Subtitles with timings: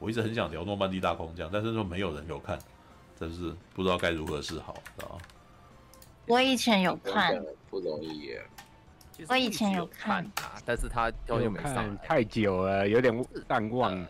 [0.00, 2.58] 我一直很想聊诺曼底大空降，但是说没有人有看，
[3.18, 5.18] 真是不知道该如何是好，知道吗？
[6.26, 8.42] 我以前有看，不容易耶。
[9.28, 13.14] 我以前有看啊，但是他好久没上，太久了，有点
[13.46, 13.94] 淡忘。
[14.00, 14.08] 了，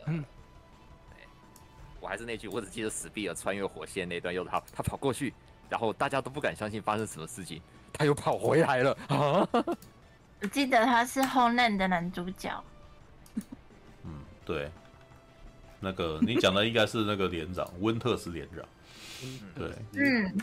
[2.00, 5.34] 我还是那句，我只记得史毕尔穿越火线那段，又他他跑过去，
[5.68, 7.60] 然后大家都不敢相信发生什么事情，
[7.92, 9.48] 他又跑回来了啊！
[10.40, 12.62] 我记得他是 Homeland 的男主角。
[14.04, 14.12] 嗯
[14.44, 14.70] 对，
[15.80, 18.64] 那个你讲的应该是那个连长 温特斯连长。
[19.54, 20.38] 对，嗯，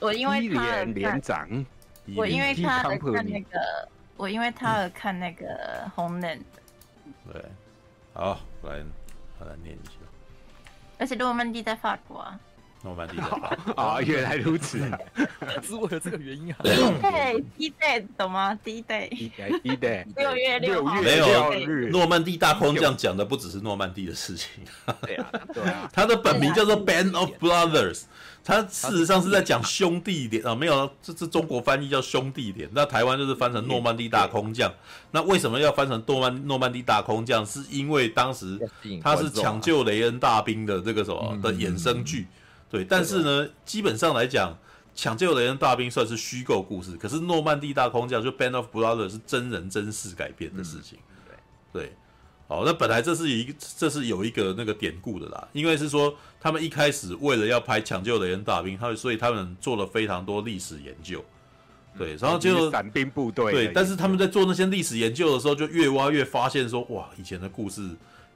[0.00, 1.66] 我因为他连长，
[2.14, 6.42] 我因为他而看那个，我因为他而看那个 Homeland。
[7.32, 7.44] 对，
[8.14, 8.76] 好，来，
[9.40, 9.92] 来念一下。
[10.98, 12.40] 而且诺曼底在法国啊。
[12.82, 13.16] 诺曼底
[13.74, 14.78] 啊，原来如此，
[15.62, 16.58] 是为了这个原因啊。
[16.62, 18.54] 第一代，第一代懂吗？
[18.62, 19.32] 第一代，第
[19.64, 21.52] 一代，六月六号，没有。
[21.90, 24.62] 诺曼底大空降讲的不只是诺曼底的事情。
[25.02, 25.90] 对啊，对啊。
[25.92, 28.02] 他的本名叫做 Band of Brothers，
[28.44, 34.72] 他事实上是在讲兄弟连啊，没有，这是中国翻译叫兄弟连，那台湾就是翻成诺曼底大空降。
[35.10, 37.44] 那为什么要翻成诺曼诺曼底大空降？
[37.44, 38.56] 是因为当时
[39.02, 42.28] 他是抢救雷恩大兵的这个什么的衍生剧。
[42.70, 44.58] 对，但是呢，基本上来讲，
[44.94, 50.98] 抢救雷恩大兵算是虚构故事，可是诺曼底大空降就 Band of Brothers 是真人真事改编的事情。
[51.08, 51.14] 嗯、
[51.72, 51.92] 对，对，
[52.46, 61.24] 好，那本来这是一，这是有一个那个典故的啦，因为是说他们一开始为了要拍抢救雷恩大兵，他们所以他们做了非常多历史研究。
[61.96, 63.50] 对，然后就伞兵部队。
[63.50, 67.88] 对，但是他们在做那些历史研究的时候，就越挖越发现说，哇，以前的故事，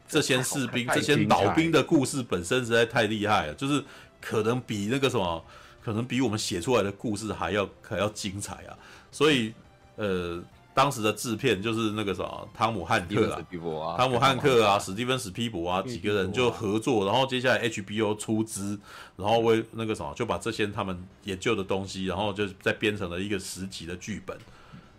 [0.09, 3.84] 这些士兵、这些老兵的故事本身实在太厉害了，就是。
[4.22, 5.44] 可能比那个什么，
[5.83, 8.78] 可能比我们写出来的故事还要还要精彩啊！
[9.10, 9.53] 所以，
[9.97, 10.41] 呃，
[10.72, 18.78] 当时的制片就是那个什么汤姆汉克啊，汤姆汉克啊，史蒂芬史皮博啊，几个人就合作，然后接下来 HBO 出资，
[19.16, 24.38] 然后为那个什么就把这些他们研究的东西，然后就再编成了一个十集的剧本，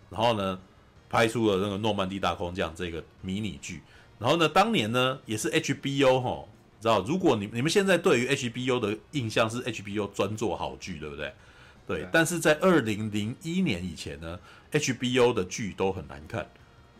[0.09, 0.59] 然后呢，
[1.09, 3.81] 拍出了那个诺曼底大空降这个迷你剧，
[4.19, 6.45] 然后呢，当年呢也是 HBO 齁。
[6.83, 11.33] 知道，如果你你们现在对于 HBO 的印象是 HBO 专做好剧，对不对？
[11.87, 11.99] 对。
[12.01, 14.37] 对，但是在二零零一年以前呢
[14.71, 16.45] ，HBO 的剧都很难看，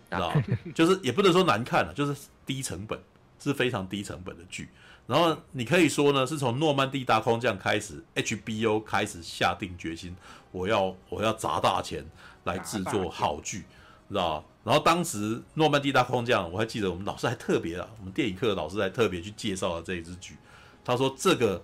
[0.10, 0.34] 知道
[0.74, 2.98] 就是也不能说难看了，就是低成本，
[3.40, 4.70] 是非常低成本的剧。
[5.06, 10.16] 然后你可以说呢，是从诺曼底大空降开始，HBO 开始下定决心，
[10.52, 12.06] 我要我要砸大钱
[12.46, 13.66] 来制作好剧。
[14.08, 20.38] 知道，然后当时诺曼底大空降，我还记得我们老师还特别啊，我们电影课的老师还特别去介绍了这一支剧。
[20.86, 21.62] 他说这个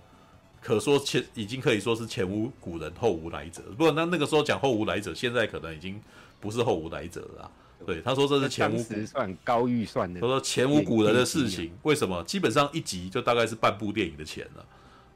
[0.60, 3.62] 可说前已经可以说是前无古人后无来者。
[3.70, 5.98] 不过那那个时候讲后无来者，现在可能已经
[6.40, 7.50] 不是后无来者了。
[7.86, 10.20] 对，他说这是前无古算高预算的。
[10.20, 12.22] 他说前无古人的事情，为什么？
[12.24, 14.66] 基本上一集就大概是半部电影的钱了。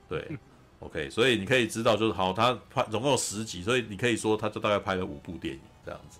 [0.08, 0.38] 对，
[0.80, 6.18] OK，所以你可以知道，就是好，他拍总共有十集，所以你可以说他就大概拍了五部电影这样子。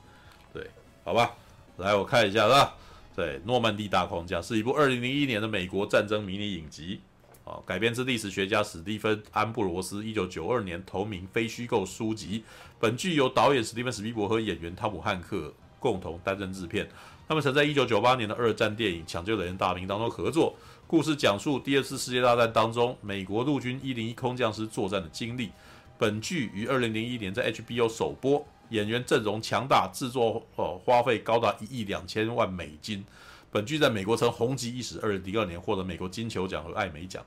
[0.53, 0.69] 对。
[1.03, 1.35] 好吧，
[1.77, 2.75] 来我看一下，是吧？
[3.17, 7.01] 对，《诺曼底大空降》是一部二零零一年的美国战争迷你影集，
[7.45, 12.45] 啊，改编自历史学家史蒂芬·安布罗斯一九九二年同名非虚构书籍。
[12.79, 16.89] 本剧由导演史蒂芬·史皮伯和演员汤姆·汉克共同担任制片。
[17.27, 20.55] 他们曾在一九九八年的二战电影《抢救雷恩大兵》当中合作。
[20.87, 25.51] 故事讲述第二次世界大战当中美国陆军一零一空降师作战的经历。
[25.97, 33.05] 本剧于二零零一年在 HBO 首播，演员阵容强大，制作呃花费高达一亿两千万美金。
[33.51, 37.25] 本剧在美国曾红极一时，二零零二年获得美国金球奖和艾美奖。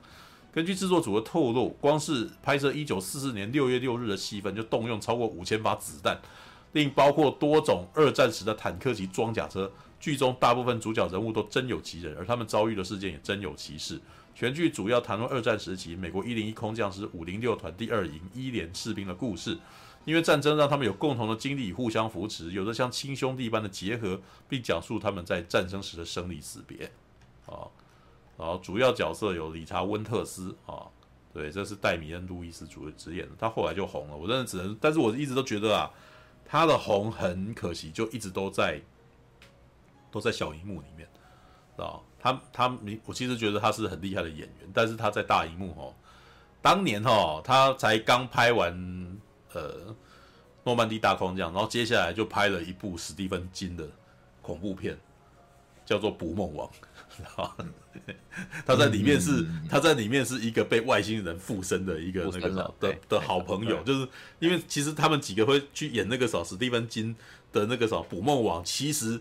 [0.52, 6.20] 根据制作组的透露，光是拍摄一九四四年六月六日的戏份就动用超过五千发子弹，
[6.72, 9.70] 另包括多种二战时的坦克及装甲车。
[10.00, 14.00] 剧中大部分主角人物都真有其人，而他们遭遇的事件也真有其事。
[14.34, 19.58] 全剧主要谈论二战时期美国一零一空降师五零六团第二营一连士兵的故事。
[20.04, 26.90] 因为战争让他们有共同的经历互相扶持，有着像亲兄弟般的结合，并讲述他们在战争时的生离死别。
[27.46, 27.66] 啊，
[28.36, 30.86] 然后主要角色有理查温特斯啊，
[31.32, 34.16] 对，这是戴米恩路易斯主主演的，他后来就红了。
[34.16, 35.90] 我真的只能，但是我一直都觉得啊，
[36.44, 38.80] 他的红很可惜，就一直都在。
[40.10, 41.06] 都在小荧幕里面，
[41.76, 45.94] 啊他他明，我其实觉得他是很厉害的演员，但是他在大荧幕哦，
[46.62, 48.72] 当年哦，他才刚拍完
[49.52, 49.94] 呃
[50.64, 53.88] 诺曼底大空降，然后接下来就拍了一部史蒂芬金的
[54.42, 54.98] 恐怖片，
[55.84, 56.68] 叫做《捕梦网》，
[57.16, 57.56] 知道
[58.66, 64.08] 他在里面是他在里面是一个被外星人附身的一个那个的的，的好朋友，就是
[64.38, 67.16] 因为其实他们几个会去演那个什么史蒂芬金
[67.52, 69.20] 的那个什么《捕梦网》，其实。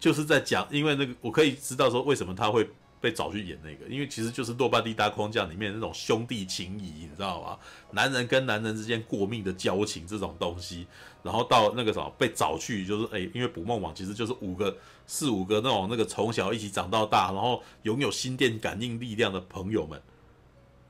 [0.00, 7.58] 就是在讲，因为那个我可以知道说为什么他会被找去演那个，因为其实就是诺曼底大框架里面那种兄弟情谊，你知道吗？
[7.92, 10.86] 男人跟男人之间过命的交情这种东西，
[11.22, 20.00] 然后到那个什么被找去，就是哎，因为捕梦网其实就是五个四五个那种那个从小一起长到大，然后拥有心电感应力量的朋友们，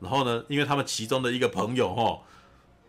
[0.01, 2.21] 然后呢，因为他们其中的一个朋友哈。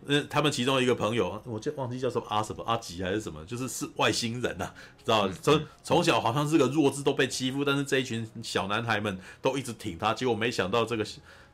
[0.06, 4.74] 那他们其中一个朋友，我就忘记叫什么阿什么阿吉还是什么，就是是外星人呐、啊，
[5.04, 11.06] 知道从从小好像是个弱智，都被欺负，但是这一群小男孩们都一直挺他，结果没想到这个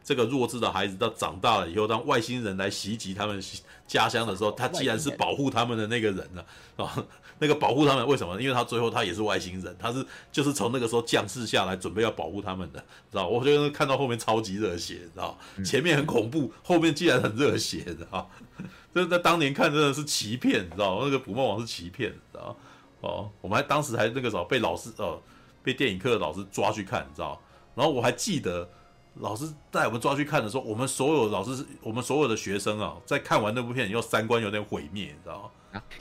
[0.04, 3.42] 这个弱智的孩子到长大了以后，当外星人来袭击他们
[3.88, 6.46] 家乡的时候，他既然是保护他们的那个人呢，
[6.78, 7.06] 啊。
[7.40, 8.42] 那个保护他们为什么？
[8.42, 12.80] 因为他最后他也是外星人，他是就是从那个时候降世下来，准备要保护他们的，
[13.12, 13.28] 知道？
[13.28, 15.38] 我觉得看到后面超级热血，知道？
[15.64, 18.30] 前面很恐怖，后面竟然很热血，知道？
[18.94, 21.00] 这在当年看真的是奇片，知道？
[21.04, 22.56] 那个捕梦网是奇片，知道？
[23.02, 25.22] 哦，我们还当时还那个时候被老师呃
[25.62, 27.40] 被电影课的老师抓去看，知道？
[27.76, 28.68] 然后我还记得
[29.16, 35.52] 老师带我们抓去看的时候，我们所有老师我们所有的学生啊，在看完那部片以后三观有点毁灭，你知道？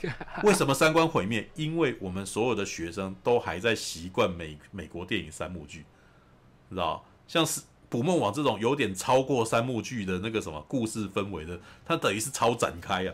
[0.43, 1.49] 为什么三观毁灭？
[1.55, 5.85] 因为我们所有的学生都还在习惯美美国电影三幕剧，
[6.69, 7.05] 知道？
[7.27, 13.13] 像是《捕梦网》这种有点超过三幕剧的那个什么故事氛围的，它等于是超展开啊，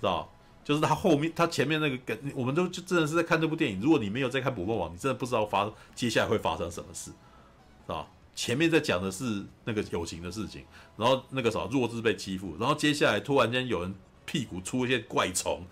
[0.00, 0.32] 知道？
[0.62, 3.80] 就是它后面、它前面那个梗，我们都就真的是在看这部电影。
[3.80, 8.08] 如果你没有在看《捕梦网》，你真的不知道发接下来会发生什么事，知道？
[8.34, 10.64] 前面在讲的是那个友情的事情，
[10.96, 13.94] 然后那个什么弱智被欺负，然后接下来突然间有人
[14.24, 15.64] 屁股出现怪虫。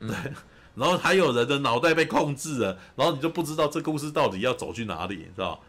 [0.00, 0.14] 对，
[0.74, 5.60] 然后还有人的脑袋被控制了，然后你就不知道这故事到底要走去哪里，你知道？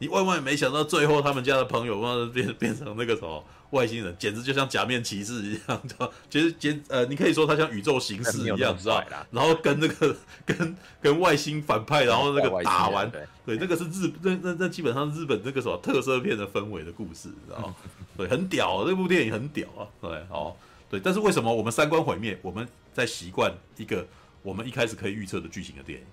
[0.00, 6.08] 你万万没想到，最后他们家的朋友变变成那个什么外星人，简直就像假面骑士一样，知道？
[6.30, 9.02] 其实简呃，你可以说他像宇宙行驶一样，知道？
[9.32, 10.16] 然后跟那个
[10.46, 17.74] 跟 跟外星反派，然后那个打完，对，对，那个是日那那那基本上日本那个什么特色片的氛围的故事，知道？
[18.16, 20.54] 对，很屌，这部电影很屌啊，对，哦，
[20.88, 22.38] 对，但是为什么我们三观毁灭？
[22.40, 22.66] 我们
[22.98, 24.04] 在习惯一个
[24.42, 26.06] 我们一开始可以预测的剧情的电影，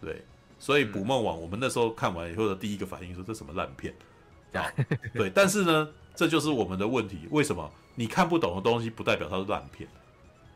[0.00, 0.20] 对，
[0.58, 3.94] 所以《捕梦网》我们那时候看完以后的第一个反应说，这什么烂片
[4.52, 4.66] 啊？
[5.14, 7.28] 对，但是呢，这就是我们的问题。
[7.30, 9.88] 为什么你看不懂的东西不代表它是烂片？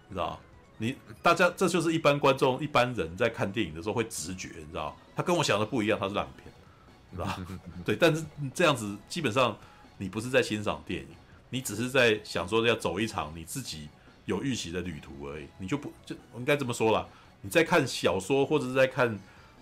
[0.08, 0.40] 你知道？
[0.78, 4.96] 你大家这就是一般观众、一般人在看电影的时候会直觉，你知道？
[5.14, 6.52] 他跟我想的不一样，他是烂片，
[7.12, 7.40] 知道？
[7.86, 9.56] 对，但是这样子基本上
[9.96, 11.08] 你不是在欣赏电影，
[11.50, 13.88] 你只是在想说要走一场你自己。
[14.28, 17.08] 有预期的旅途而已，你就不就我应该这么说啦。
[17.40, 19.18] 你在看小说或者是在看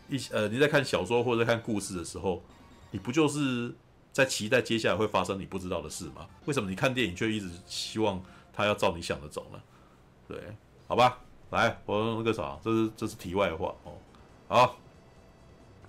[0.09, 2.43] 一呃，你在看小说或者在看故事的时候，
[2.91, 3.73] 你不就是
[4.11, 6.27] 在期待接下来会发生你不知道的事吗？
[6.47, 8.21] 为什么你看电影却一直希望
[8.53, 9.63] 他要照你想的走呢？
[10.27, 10.37] 对，
[10.89, 11.21] 好吧，
[11.51, 13.93] 来，我那个啥，这是这是题外话哦。
[14.49, 14.79] 好，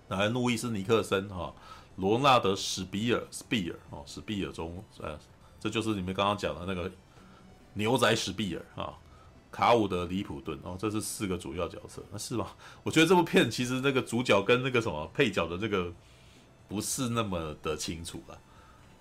[0.10, 1.52] 来，路易斯尼克森哈，
[1.96, 5.18] 罗纳德史比尔史比尔哦，史比尔中呃，
[5.60, 6.92] 这就是你们刚刚讲的那个。
[7.78, 8.94] 牛仔史毕尔啊，
[9.52, 12.56] 卡伍德·里普顿哦，这是四个主要角色，那是吧？
[12.84, 15.94] 我觉得这部片其实那个主角跟那个什么配角的这个
[16.68, 18.38] 不是那么的清楚了，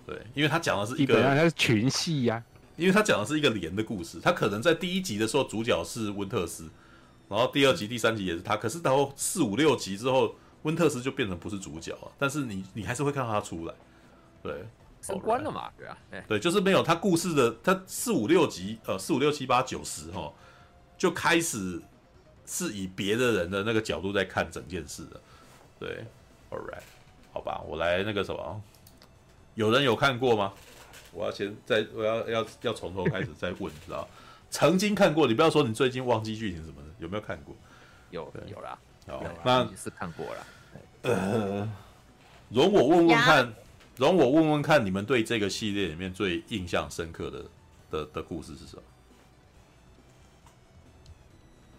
[0.05, 2.41] 对，因为他讲的是一个，他是群戏呀，
[2.75, 6.69] 因为他讲的是一个连的故事，他可能在第一集的时候主角是温特斯，
[7.27, 13.73] 然后第二集、第三集也是他，可是到四五六集之后，温温特斯就变成不是主角了，但是你你还是会看到他出来，
[14.43, 14.65] 对，
[15.01, 20.31] 升官了嘛，对啊，对，就是没有他故事的，他四五六集，呃，四五六七八九十哈，
[20.97, 21.81] 就开始
[22.45, 25.21] 是以别的人的那个角度在看整件事的，
[25.79, 26.05] 对
[26.49, 26.81] ，All right，
[27.31, 28.61] 好吧，我来那个什么，
[29.55, 30.53] 有人有看过吗？
[31.13, 34.07] 我要先再，我要要要从头开始再问，知道？
[34.49, 37.55] 曾经看过，你不要说你最近忘记剧情什么的，有没有看过？
[38.11, 38.77] 有有啦，
[39.07, 40.47] 好，那也是看过了。
[41.03, 41.69] 呃，
[42.49, 43.53] 容我问问看，
[43.97, 47.45] 容我问问看，你们对这个系列里面最印象深刻的
[47.91, 48.81] 的的故事是什么？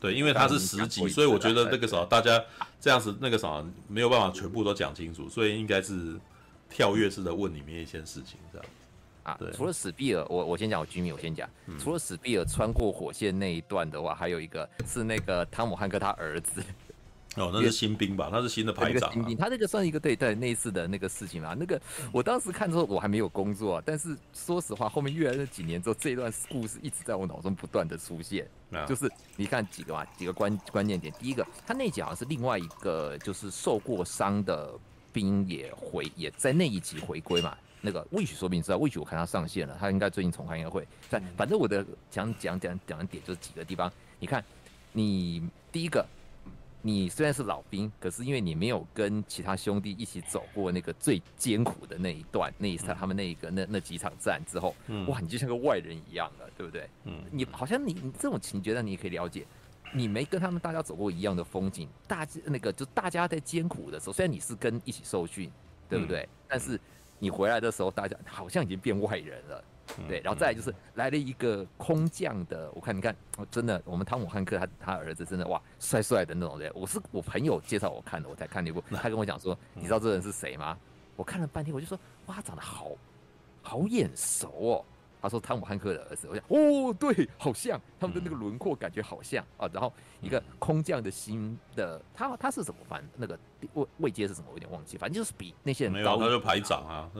[0.00, 2.40] 对，因为它是十集，所以我觉得那个啥，大家
[2.80, 6.16] 这样子那个啥没有办法全部都讲清楚，所以应该是
[6.70, 8.66] 跳跃式的问里面一些事情这样。
[9.24, 11.50] 啊，对，除了史毕尔，我我先讲，我居民我先讲。
[11.66, 16.62] 嗯、除了史毕尔穿过火线那一段的话，还有一个是那个汤姆汉克他儿子。
[17.36, 18.28] 哦，那是新兵吧？
[18.30, 19.12] 他是新的排长、啊。
[19.12, 21.54] 新兵，他那个算一个对对类似的那个事情嘛。
[21.58, 21.80] 那个
[22.10, 28.48] 我当时看之后我还没有工作，但是说实话，后面越来越几年之后，这一段故事一直在我脑中不断的出现。
[28.70, 31.12] 啊、就是你看几个嘛，几个关关键点。
[31.20, 34.72] 第一个，他那集好像是另外一个就是受过伤的
[35.12, 37.56] 兵也回也在那一集回归嘛。
[37.80, 40.84] 那个魏许说不定知道，魏许我看他上线了，他应该最近重看应该会。
[41.08, 44.44] 但反正我的讲讲讲讲的点就是几个地方，你看，
[44.92, 46.04] 你第一个，
[46.88, 54.74] 你虽然是老兵，可是因为你没有跟其他兄弟一起走过那个最艰苦的那一段，那一次他们那一个那那几场战之后，
[55.06, 56.88] 哇，你就像个外人一样了，对不对？
[57.04, 59.46] 嗯，你好像你你这种情节，让你也可以了解，
[59.92, 65.50] 你没跟他们大家走过一样的风景，大那个就大家在艰苦的时候，虽然你是跟一起受训，
[65.88, 66.28] 对不对？
[66.48, 66.80] 但是。
[67.20, 69.64] 你回来的时候，大家好像已经变外人了，
[70.08, 73.14] 对，然后再来就是来了一个空降的，我看你看，
[73.50, 80.76] 真的，我们汤姆汉克他他儿子真的哇，帅帅的那种人，我是我朋友介绍我看的，我才看那部，他跟我讲说，你知道这人是谁吗？
[81.16, 82.92] 我看了半天，我就说，哇，他长得好
[83.62, 84.84] 好眼熟哦。
[85.20, 89.68] 他说汤姆汉克的儿子，我想哦，对，好像他们的那个轮廓感觉好像啊。
[89.72, 93.02] 然后一个空降的新的，他他是怎么翻？
[93.16, 93.36] 那个
[93.74, 94.46] 位位阶是什么？
[94.50, 96.16] 我有点忘记，反正就是比那些人高。
[96.16, 97.10] 没有，他就排长啊。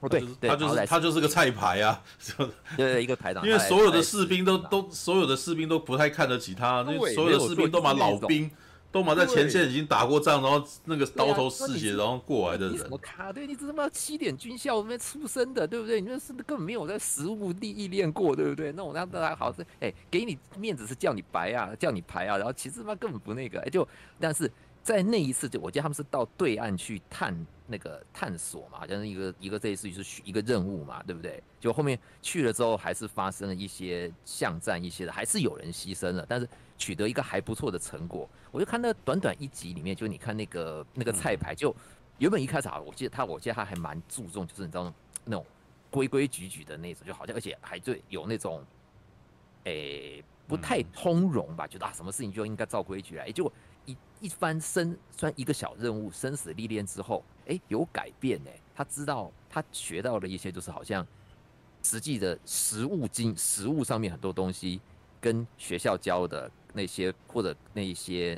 [0.00, 2.02] 哦，对，他就是他就是个菜牌啊，
[2.76, 3.46] 对 对，一个排长。
[3.46, 8.50] 因为所有的士兵都都所有的士兵都不太看得起他，那所有的士兵都蛮老兵。
[8.94, 12.86] 都嘛在前线已经打过仗，然后那个刀头嗜血，然后过来的人。
[12.88, 16.00] 我靠，对，你这他妈七点军校那边出生的，对不对？
[16.00, 18.70] 你那是根本没有在实务地历练过，对不对？
[18.70, 23.88] 那我那大家好是，哎、欸，给你面子是叫你白啊，叫你排啊，然后其实他妈根本不那个，哎、欸，就
[24.20, 24.48] 但是
[24.84, 27.34] 在那一次，就我记得他们是到对岸去探
[27.66, 31.42] 那个探索嘛，好像是一个一个这一次就是一个任务嘛，对不对？
[31.58, 36.48] 就后面去了之后，还是发生了一些巷战一些的，还是有人牺牲了，但是。
[36.76, 41.74] 取得一个还不错的成果，我就看那短短一集里面，就你看那个那个菜牌，就
[42.18, 44.92] 原本一开始啊，我记得他，我记得他还蛮注重，就是你知道
[45.24, 45.46] 那种
[45.88, 48.60] 规规矩矩的那种，就好像而且还就有那种，
[49.62, 53.50] 诶、欸、不太通融吧，觉得啊什么事情就应该照规矩来，就
[53.86, 61.06] 一一番生算一个小任务，生死历练之后，诶、欸、有改变哎，他知道他学到了一些，就是好像
[61.82, 64.80] 实际的实物经实物上面很多东西
[65.20, 66.50] 跟学校教的。
[66.76, 68.36] 那些或者那些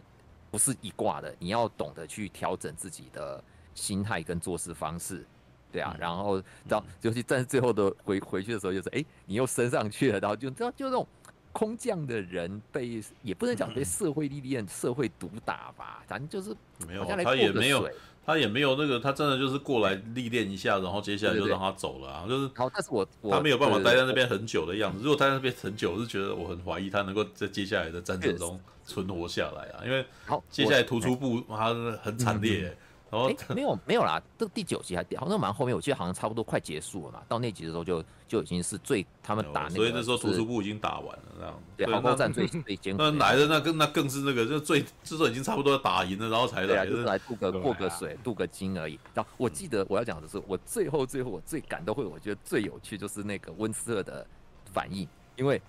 [0.50, 3.42] 不是一挂的，你要懂得去调整自己的
[3.74, 5.24] 心态跟做事方式，
[5.72, 6.38] 对啊，然后
[6.68, 11.06] 到尤其在最后的回回去的时候，就是哎，你又升上去了，然后就知道就那种
[11.56, 16.54] 空降的人被也不能讲被社会历练、社会毒打吧，反正就是
[16.86, 17.88] 没有，他也没有。
[18.26, 22.50] 他也没有那个，他真的就是过来历练一下，然后接下来就让他走了啊，就是。
[22.56, 24.98] 好，但是我他没有办法待在那边很久的样子。
[25.00, 30.04] 如果待在那边很久，我是觉得我很怀疑他能够在接下来的战争中存活下来啊，因为
[30.50, 31.72] 接下来突出部他
[32.02, 32.76] 很惨烈。
[33.08, 37.22] 然后、欸、没有没有啦，这第九集还好像蛮后面，我记得好像差不多快结束了嘛。
[37.28, 41.62] 到那集的时候就就已经是最他们打那个，所以那时候图书部已经打完了，这样。
[41.76, 43.02] 对，好高战最 最艰苦。
[43.02, 48.98] 那来的那更那更是那个，就最至少已经差不多打赢了，然后才来，就是来渡个过个水，渡个金而已。
[49.14, 54.26] 然后我记得我要讲的是，我最后最后我最感动会，我觉得最有趣就是那个温斯特的
[54.72, 55.62] 反应，因为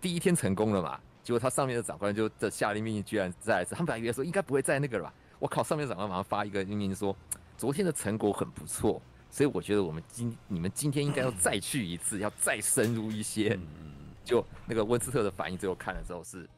[0.00, 3.74] 第一天成功了嘛，结果他上面的长官就这下令命令，居然再来一次。
[3.74, 5.12] 他们本来以为说应该不会再那个了吧。
[5.42, 5.60] 我靠！
[5.60, 7.16] 上面长官马上发一个命令说，
[7.56, 13.58] 昨天的成果很不错，所以我觉得我们今你们今天应该要再去一次，要再深入一些。
[14.24, 16.48] 就那个温斯特的反应，最后看了之后是，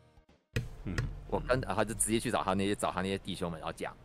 [0.84, 0.94] 嗯，
[1.28, 3.96] 我跟他就直接去找他那些找他那些弟兄们，然后讲，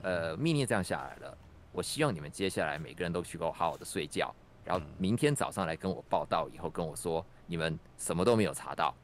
[0.00, 1.36] 呃，命令这样下来了，
[1.70, 8.94] 我希望你们接下来每个人都去给我好好的睡觉，然后明天早上来跟我报道，以后跟我说你们什么都没有查到，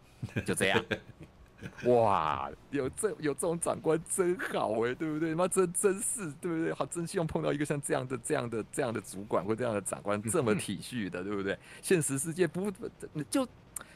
[0.47, 0.83] 就这样。
[1.87, 5.35] 哇，有这有这种长官真好哎，对不对？
[5.35, 6.73] 妈真真是对不对？
[6.73, 11.59] 好，真希望碰到一个像这样的、这样的、这样的主管或这样的长官这么体恤的，对不对？
[11.81, 12.71] 现实世界不
[13.31, 13.47] 就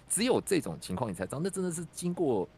[0.09, 2.49] 只有这种情况，你才知道，那真的是经过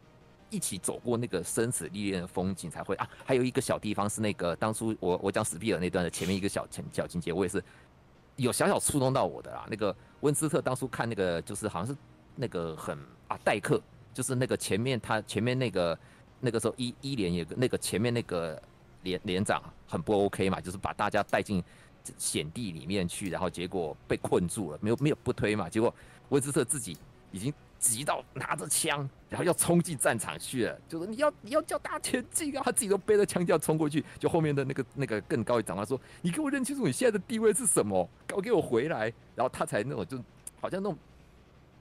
[0.49, 3.09] 一起走过那个生死历练的风景才会啊。
[3.25, 7.63] 还有一个小地方是那个当初我我讲史毕尔那段的前面一个小情小情节，我也是
[8.35, 9.65] 有小小触动到我的啦。
[9.69, 11.99] 那个温斯特当初看那个就是好像是
[12.35, 12.97] 那个很
[13.27, 13.81] 啊代克。
[14.13, 15.97] 就是那个前面他前面那个
[16.39, 18.61] 那个时候伊伊莲也那个前面那个
[19.03, 21.63] 连连长很不 OK 嘛，就是把大家带进
[22.17, 25.93] 险地里面去，然后结果被困住了，没有没有不推嘛，结果
[26.29, 26.97] 温斯特自己
[27.31, 40.17] 已经急到拿着枪，然后要冲进战场去了，就是你要你要叫大家前进啊，他自己都背着枪就要冲过去，就后面的那个那个更高一长官说，你给我认清楚你现在的地位是什么，搞给我回来，然后他才那种就
[40.59, 40.97] 好像那种。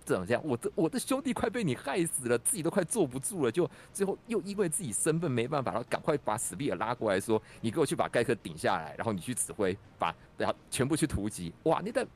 [0.09, 0.43] 怎么这样？
[0.45, 12.07] 我的我的兄弟快被你害死了，自己都快坐不住了，就最后又因为自己身份没办法，然后赶快把史毕尔拉过来说：“你给我去把盖克顶下来，然后你去指挥，把然后全部去突击。”哇，那个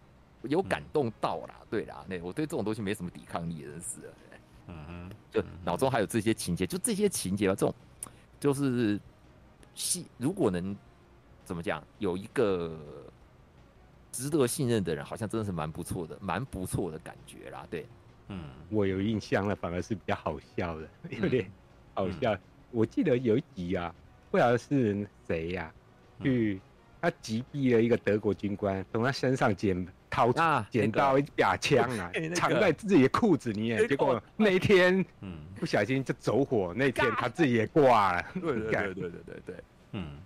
[0.42, 4.14] 有感动到啦，对啦，那我对这种东西没什么抵抗力，真是的。
[4.68, 7.74] 嗯嗯，就脑中还有这些情节，就这些情节吧，这种
[8.40, 8.98] 就是
[9.74, 10.76] 戏，如果能
[11.44, 12.78] 怎么讲，有一个。
[14.12, 17.66] 值得信任的人，好像真的是蛮不错的，蛮不错的感觉啦。
[17.70, 17.86] 对，
[18.28, 21.50] 嗯，我有印象了，反而是比较好笑的，有点
[21.94, 22.34] 好笑。
[22.34, 22.40] 嗯、
[22.70, 23.92] 我记得有一集啊，
[24.30, 26.60] 不知道是谁呀、啊，去
[27.00, 33.88] 他击毙了一个德国军官，从他身上捡掏捡、捡到一把枪啊，那个、 藏在自己的裤子里面。
[33.88, 38.24] 结果那一天，嗯，不小心就走火，那天他自己也挂了。
[38.34, 39.56] 对对对 对对对对，
[39.92, 40.18] 嗯。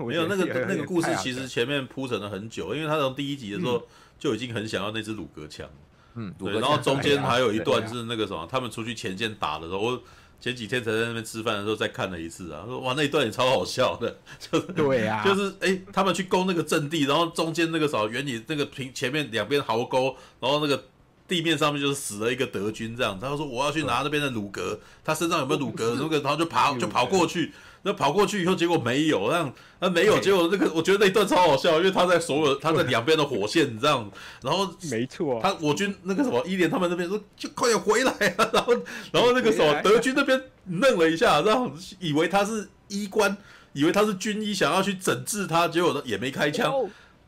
[0.08, 3.86] 没有那个那个故事，其实前面铺陈了很久，因为他从第一集的时候
[4.18, 5.68] 就已经很想要那支鲁格枪，
[6.14, 10.02] 嗯，对，然后中间还有一段是那个什么，他们出去前线打的时候，我
[10.40, 20.84] 前几天才在那边吃饭的时候再看了一次啊，说哇那一段也超好笑的， 就是对啊，就是哎他们去攻那个阵地，然后中间那个什么原理那个平前面两边壕沟，然后那个
[21.28, 27.52] 地面上面就是死了一个德军这样，他说我要去拿那边的鲁格，他身上有没有鲁格， 那个然后就跑就跑过去。
[27.82, 34.10] 那跑过去以后，结果没有，那那没有，结果那个我觉得那一段超好笑，因为他在所有他在两边的火线这样，
[34.42, 38.74] 然后没错，他我军那个什么伊莲他们那边说就快点回来啊， 然后
[39.12, 43.34] 然后那个什么德军那边愣了一下，然后以为他是医官，
[43.72, 46.70] 以为他是军医，想要去整治他，结果也没开枪，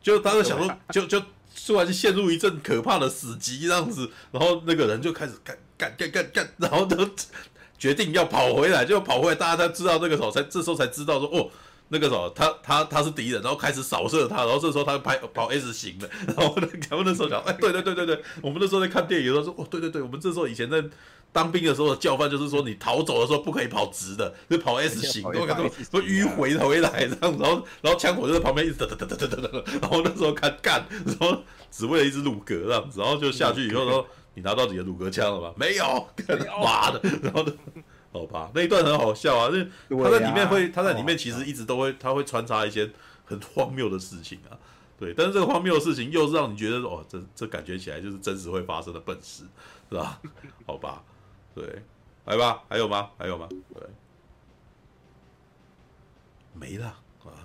[0.03, 1.19] 就他就想说就就
[1.65, 7.09] 突然就陷入一阵可怕的死寂这样子，然后那个人就开始干干干干干，然后都。
[7.83, 11.49] 决定要跑回来，就跑回来，大家才知道那个时候才这时候才知道说哦，
[11.89, 20.81] 那个时候他他他是敌人，然后开始扫射他，然后这时候他拍跑 S 型的， 然后那他们那时候讲，哎，对对对对对，我们那时候在看电影的时候说，哦，对对对，我们这时候以前在
[21.33, 34.07] 当兵的时候的教范就是说，你逃走的时候不可以跑直的，就跑 S 型，我感觉说迂回回来这样，然后然后枪口就在旁边一直噔噔噔噔噔噔，然后那时候看干，然后只为了一只鲁格这样子，然后就下去以后说。
[34.33, 35.53] 你拿到你的鲁格枪了吗？
[35.55, 36.07] 没有，
[36.63, 36.99] 妈的！
[37.21, 37.53] 然后呢，
[38.11, 42.89] 好吧，那一段很好笑啊，那他在里面会，他在里面其实一直都会，他会穿插一些
[43.25, 44.57] 很荒谬的事情啊，
[44.97, 45.13] 对。
[45.13, 49.43] 但是这个荒谬的事情又是让你觉得，哦，这这感觉起来就是真实会发生的本事，
[49.89, 50.19] 是吧？
[50.65, 51.03] 好吧，
[51.53, 51.81] 对，
[52.25, 53.09] 来吧，还有吗？
[53.17, 53.47] 还有吗？
[53.49, 53.83] 对，
[56.53, 56.87] 没了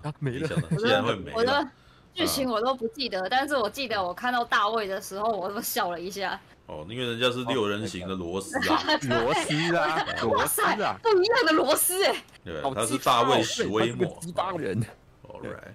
[0.03, 1.71] 啊，没了，竟然会没了。
[2.19, 6.39] 剧情我都不记得，但是我记得我看到大卫的时候，我都笑了一下。
[6.67, 12.25] 哦，因为人家是六人行的螺丝啊，螺丝啊，螺丝啊，不一样的螺丝哎。
[12.45, 14.19] 对，他是大卫史威摩。
[14.27, 14.83] 一帮人。
[15.23, 15.73] All right，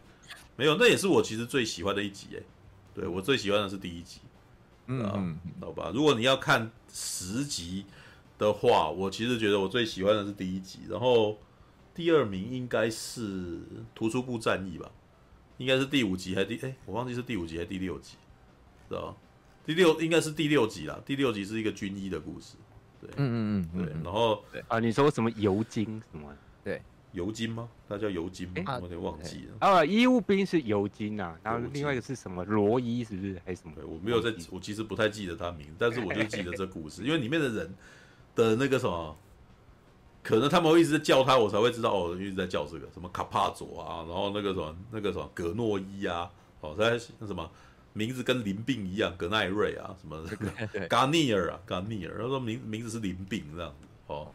[0.58, 2.44] 没有，那也是我其实最喜欢的一集哎。
[2.94, 4.20] 对，我最喜欢的是第一集。
[4.88, 5.92] 嗯，好吧。
[5.96, 7.86] 如果你要看十集
[8.38, 11.38] 的话，我其实觉得我最喜欢的是第一集，然后
[11.96, 13.62] 第二名应该是
[13.96, 14.92] 突出部战役吧，
[15.58, 18.18] 应该是第五集还是第哎，我忘记是第五集还是第六集，
[18.90, 19.16] 知道
[19.66, 22.56] 第六应该是第六集啦，第六集是一个军医的故事，
[23.00, 26.36] 对，嗯嗯嗯，对，然后啊，你说什么尤金什么？
[26.64, 27.70] 对，尤金吗？
[27.88, 28.78] 他叫尤金吗？
[28.78, 29.68] 我有点忘记了。
[29.68, 33.42] 啊，医务兵是尤金啊，然后另外一个是什么罗伊是不是？
[33.46, 33.76] 还是什么？
[33.76, 37.74] 对我没有在，我其实不太记得他名字，但是我就记得这故事，因为里面的人
[38.36, 39.16] 的那个什么，
[40.24, 46.32] 可能他们会一直在叫他，我才会知道哦，一直在叫这个什么卡帕佐啊，然后那个什么那个什么格诺伊啊，
[46.62, 47.50] 哦，在那什么。
[47.96, 54.32] 名字跟林病一样，格奈瑞啊，什么这个 Garnier 啊，Garnier，他说名名字是林病这样子哦。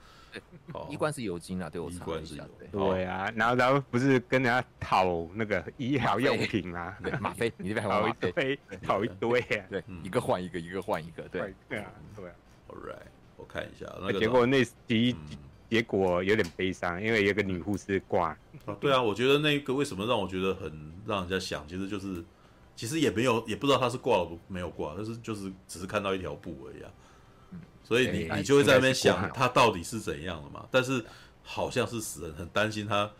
[0.72, 2.68] 哦，医官是尤金啊，对我医官是尤金。
[2.70, 12.34] 对啊，然后然后不是跟人家讨那个医疗用品啊，吗 啡，你这边讨一堆，讨一堆，对，一个换一个，一个换一个，对， 对啊，对啊。
[12.68, 14.20] All right，我看一下那个。
[14.20, 15.16] 结果那第一
[15.68, 18.28] 结果有点悲伤，因为有个女护士挂。
[18.64, 22.24] 啊，对啊，我觉得那个为什么让我觉得很让人家想，其实就是
[22.74, 26.90] 其实也没有也不知道他是挂了没有挂，但是就是只是看到一条布而已啊。
[27.82, 30.66] 所以你你就会在那边想他到底是怎样的嘛？
[30.70, 31.04] 但是
[31.42, 33.10] 好像是死人，很担心他，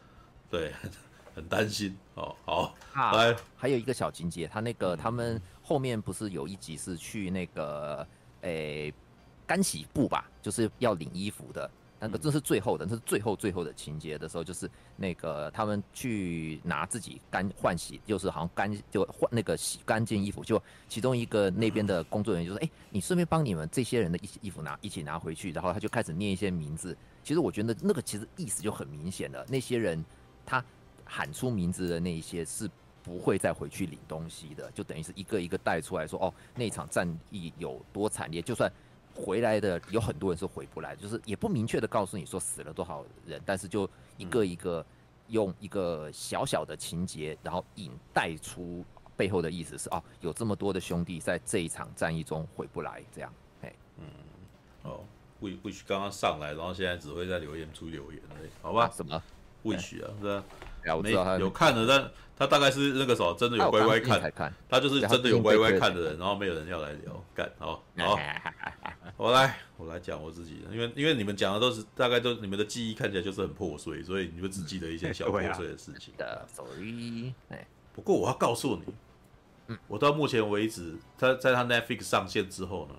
[0.50, 0.90] 对，很
[1.36, 1.96] 很担心。
[2.14, 8.06] 哦，好，啊、来，还有一个小情节，他那个他们后面不是有一集是去那个
[8.42, 8.92] 诶
[9.46, 11.70] 干洗部吧，就是要领衣服的。
[12.00, 26.96] 那个这是最后的，这是最后最后的情节的时候，就是那个他们去拿自己干换洗，就是好像干就换那个洗干净衣服，就其中一个那边的工作人员就说：“哎，你顺便帮你们这些人的衣衣服拿一起拿回去。”然后他就开始念一些名字。
[27.24, 30.04] 其实我觉得那个其实意思就很明显了，那些人
[30.46, 30.64] 他
[31.04, 32.70] 喊出名字的那一些是
[33.02, 38.70] 不会再回去领东西的，就等于是一个一个带出来说：“哦，那场战役有多惨烈。”就算。
[39.18, 44.84] 回来的有很多人是回不来，就是也不明确的告诉你说死了多少人，但是就一个一个
[45.26, 48.84] 用一个小小的情节，然后引带出
[49.16, 54.04] 背后的意思是哦，有这么多的兄弟在这一场战役中回不来，这样，哎，嗯，
[54.84, 55.00] 哦
[55.42, 58.22] ，Wish 刚刚上来，然后现在只会在留言处留言，
[58.62, 58.88] 好吧？
[58.94, 59.20] 什么
[59.64, 60.44] ？Wish 啊，是吧？
[61.02, 68.18] 没有看的，但他大概是那个时候真的有乖乖看，他就是真的有乖乖看的人，然后没有人要来聊，干，好， 好，
[69.16, 76.14] 我来，我来讲我自己的，因为因为你们讲的都是大概都你们的记忆看起来就是很破碎，所以你们只记得一些小破碎的事情。
[76.16, 77.32] 的，sorry，
[77.92, 78.80] 不过我要告诉
[79.66, 82.94] 你，我到目前为止，他在他 Netflix 上线之后呢，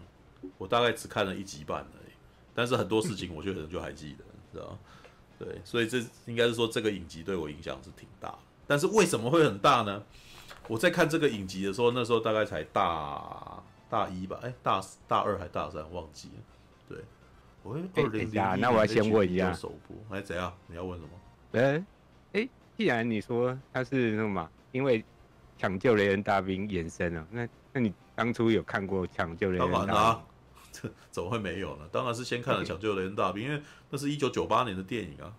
[0.58, 2.12] 我大概只看了一集半而已，
[2.54, 4.80] 但是很多事情我觉得可能就还记得，知道吗？
[5.40, 10.04] 对，所以这应该是说这个影集对我影响是挺大的，但是为什么会很大呢？
[10.68, 16.44] 我在看这个影集的时候，那时候大概才大大一吧，哎，大大二还大三忘记了。
[16.90, 16.98] 对，
[17.64, 20.54] 我二零零一，那我要先问一下首播，哎，怎样？
[20.68, 21.10] 你要问什么？
[21.54, 21.84] 哎，
[22.34, 25.04] 哎，既然你说他是那个嘛，因为
[25.58, 30.24] 抢救雷恩大兵延伸了，那那你当初有看过抢救雷恩大兵？
[30.72, 31.88] 这 怎么会没有呢？
[31.92, 35.34] 当然是先看了《抢救雷恩大兵》，因为那是一九九八年的电影啊。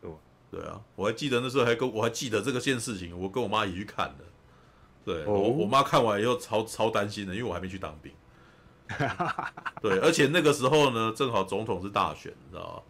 [0.00, 0.10] 对，
[0.50, 4.24] 对啊，我还记得那时候还跟我还记得这个件事情，我跟我妈一起去看的。
[5.04, 8.12] 对，我我妈看完以后超超担心的，因为我还没去当兵。
[9.80, 12.82] 对，而且那个时候呢，正好总统是大选，你知道吗？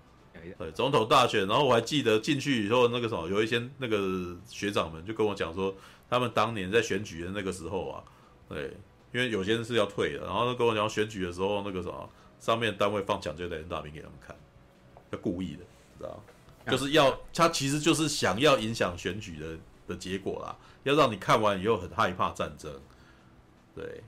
[0.58, 5.74] 对，总统大选，然后我还记得进去以后，那个什么，有一些那个学长们就跟我讲说，
[6.08, 8.02] 他们当年在选举的那个时候啊，
[8.48, 8.76] 对。
[9.12, 14.36] 因为有些人是要退的，然后他跟我讲选举的时候，那个什么上面单位放抢救雷恩大兵给他们看，
[15.10, 15.64] 他故意的，
[15.98, 16.22] 知道
[16.68, 22.72] 就是要他其实就是想要影响选举的的结果啦，要让你看完以后很害怕战争。
[23.74, 24.02] 对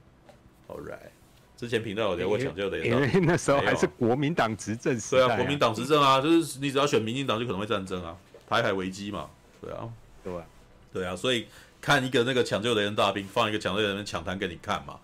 [0.68, 1.10] ，All right，
[1.56, 8.16] 之前频道有聊过抢救雷恩大兵，因为那时候还是国民党执政时代啊，对啊，国民党执政啊，就是你只要选民进党就可能会战争啊，
[8.48, 9.28] 台海危机嘛，
[9.60, 9.88] 对啊，
[10.22, 10.46] 对啊，
[10.92, 11.48] 对啊，所以。
[11.82, 14.98] 看一个那个抢救人员大兵，放一个抢救人员抢滩给你看嘛，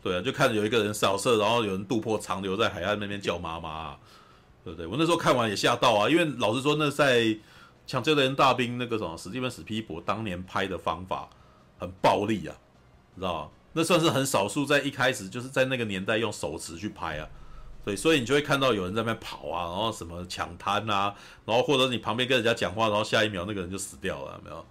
[0.00, 3.96] 对啊，就看有一个人扫射，然后有人渡破长流在海岸那边叫妈妈，
[4.64, 4.86] 对不对？
[4.86, 7.36] 我那时候看完也吓到啊，因为老实说，那在
[7.84, 11.28] 抢救雷恩大兵那个什么史蒂芬史匹柏当年拍的方法
[11.78, 12.54] 很暴力啊，
[13.16, 13.50] 你知道吗？
[13.72, 17.28] 那算是很少数在一开始就是在那个年代用手持去拍啊，
[17.84, 21.12] 对，所以你就会看到有人在那边跑啊，然后什么抢滩啊，
[21.44, 24.64] 然后或者你旁边跟人家讲话，然后下一秒那个人就死掉了，没有？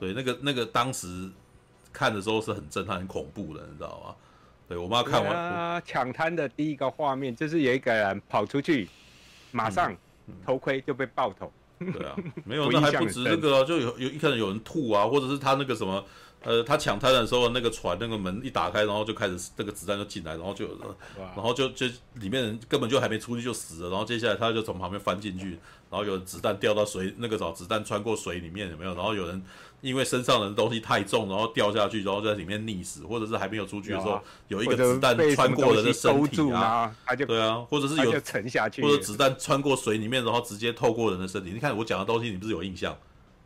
[0.00, 1.30] 对，那个那个当时
[1.92, 4.14] 看的时候是很震撼、很恐怖的，你知道吗？
[4.66, 8.88] 对我妈看完，啊，抢滩的第一个画面就是有一个人跑出去，
[9.52, 9.94] 马上
[10.44, 11.52] 头盔就被爆头。
[11.78, 16.04] 对啊， 没有，那还不止这个、啊，就有有一可能有人吐啊，或者是他那个什么。
[16.42, 25.50] 呃，他抢滩的时候，那个船那个门一打开，然后就开始那个子弹就进来，然后就有人，然后就就里面人根本就还没出去就死了，然后接下来他就从旁边翻进去，
[25.90, 28.94] 然后有子弹掉到水那个找子弹穿过水里面有没有？
[28.94, 29.42] 然后有人
[29.80, 36.94] 因为身上的东西太重，然后掉下去，然后在里面溺死，或者是还没有出去的时候，有一个子弹穿过人的身体啊，
[37.26, 41.50] 对啊，或者是有沉下去，或者子弹穿过水里面，然后直接透过人的身体。
[41.50, 42.96] 你看我讲的东西，你不是有印象？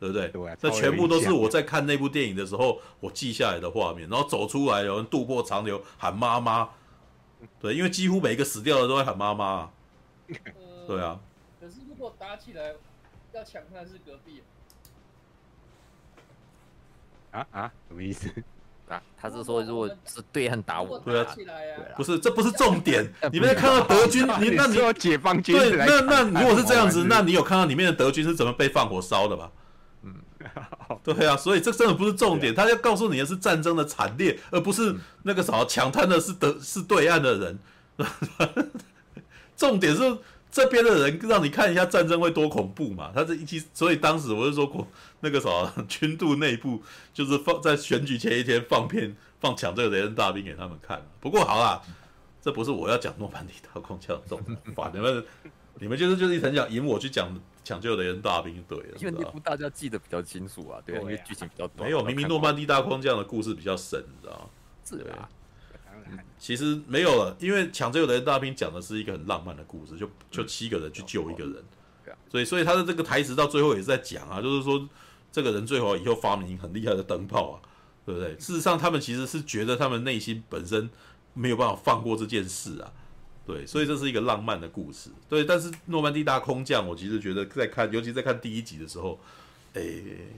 [0.01, 0.57] 对不对？
[0.61, 6.69] 这全部都是我在看那部电影的时候我记下来的画面，然后走出来有人渡破长流喊妈妈，
[7.59, 9.71] 对，因为几乎每一个死掉的都会喊妈妈，
[10.87, 11.19] 对啊。
[11.59, 12.75] 可是如果打起来
[13.33, 14.43] 要抢的是隔壁
[17.35, 17.73] 啊啊？
[17.89, 18.29] 什么意思
[18.89, 19.03] 啊？
[19.17, 21.35] 他是说如果是对岸打我，对啊，
[21.97, 23.05] 不是，这不是重点。
[23.33, 29.51] 你们在看到德军，你那你 有解放军对，那那如果是这样子，那你有看到里面的德军是怎么被放火烧的吧？
[31.03, 37.59] 对啊，所以这真的不是重点，他要告诉你的是战争的惨烈，而不是那个啥抢滩的是德是对岸的人。
[39.57, 40.19] 重点是
[40.55, 43.11] 这边的人让你看一下战争会多恐怖嘛？
[43.13, 44.87] 他这一期，所以当时我就说过，
[45.19, 45.51] 那个啥，
[45.89, 46.81] 军度内部
[47.13, 51.05] 就是放在选举前一天放片放抢这个雷恩大兵给他们看。
[51.19, 51.83] 不过好啦，
[52.41, 55.25] 这不是我要讲诺曼底大空降这种，法你们
[55.81, 61.85] 你们就是就是一层想引我去讲抢救雷恩大兵，对了，因为那部大家记得比较清楚啊，对啊，因为剧情比较短。
[61.85, 64.47] 没有，明明诺曼底大空降的故事比较神，你知道吗？
[64.85, 65.29] 是啊。
[66.39, 71.65] 其实没有了，因为抢这个雷大兵讲的是一个很浪漫的故事，就就七个人去救一个人，
[72.29, 74.87] 所以所以他的这个台词到最后也是在讲啊，就是说
[75.33, 77.61] 这个人最后以后发明很厉害的灯泡啊，
[78.05, 78.35] 对不对？
[78.35, 80.91] 事实上他们其实是觉得他们内心本身
[81.33, 82.93] 没有办法放过这件事啊，
[83.47, 85.45] 对，所以这是一个浪漫的故事，对。
[85.45, 89.19] 但是诺曼底大空降，我其实觉得在看，尤其在看第一集的时候，
[89.73, 90.29] 诶，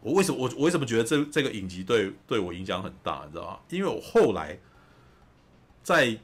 [0.00, 3.58] 我为什么我我为什么觉得这这个影集对对我影响很大，你知道吗？
[3.70, 4.56] 因为我后来。
[5.86, 6.18] 在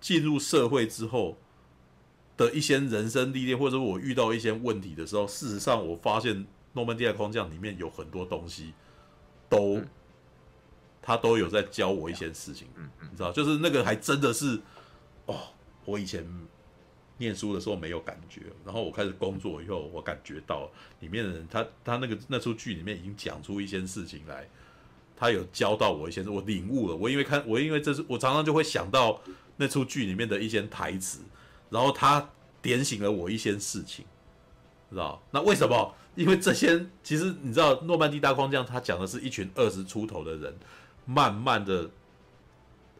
[0.00, 1.38] 进入社会之后
[2.36, 8.74] 的一些人生历练，或者我遇到一些问题的时候，事实上我发现诺曼底大空降里面有很多东西
[9.48, 9.82] 都，都
[11.00, 12.66] 他都有在教我一些事情，
[13.00, 14.60] 你知道，就是那个还真的是
[15.26, 15.36] 哦，
[15.84, 16.26] 我以前
[17.18, 24.48] 念书的时候没有感觉，然后我开始工作以后，我感觉到里面的人，他他那个那出剧里面已经讲出一些事情来。
[25.18, 26.94] 他有教到我一些，我领悟了。
[26.94, 29.20] 我因为看，我因为这是我常常就会想到
[29.56, 31.18] 那出剧里面的一些台词，
[31.70, 32.30] 然后他
[32.62, 34.04] 点醒了我一些事情，
[34.88, 35.20] 知道？
[35.32, 35.92] 那为什么？
[36.14, 40.56] 因为这些其实你知道，诺曼底大空降他讲的是一群二十出头的人，
[41.04, 41.90] 慢慢的，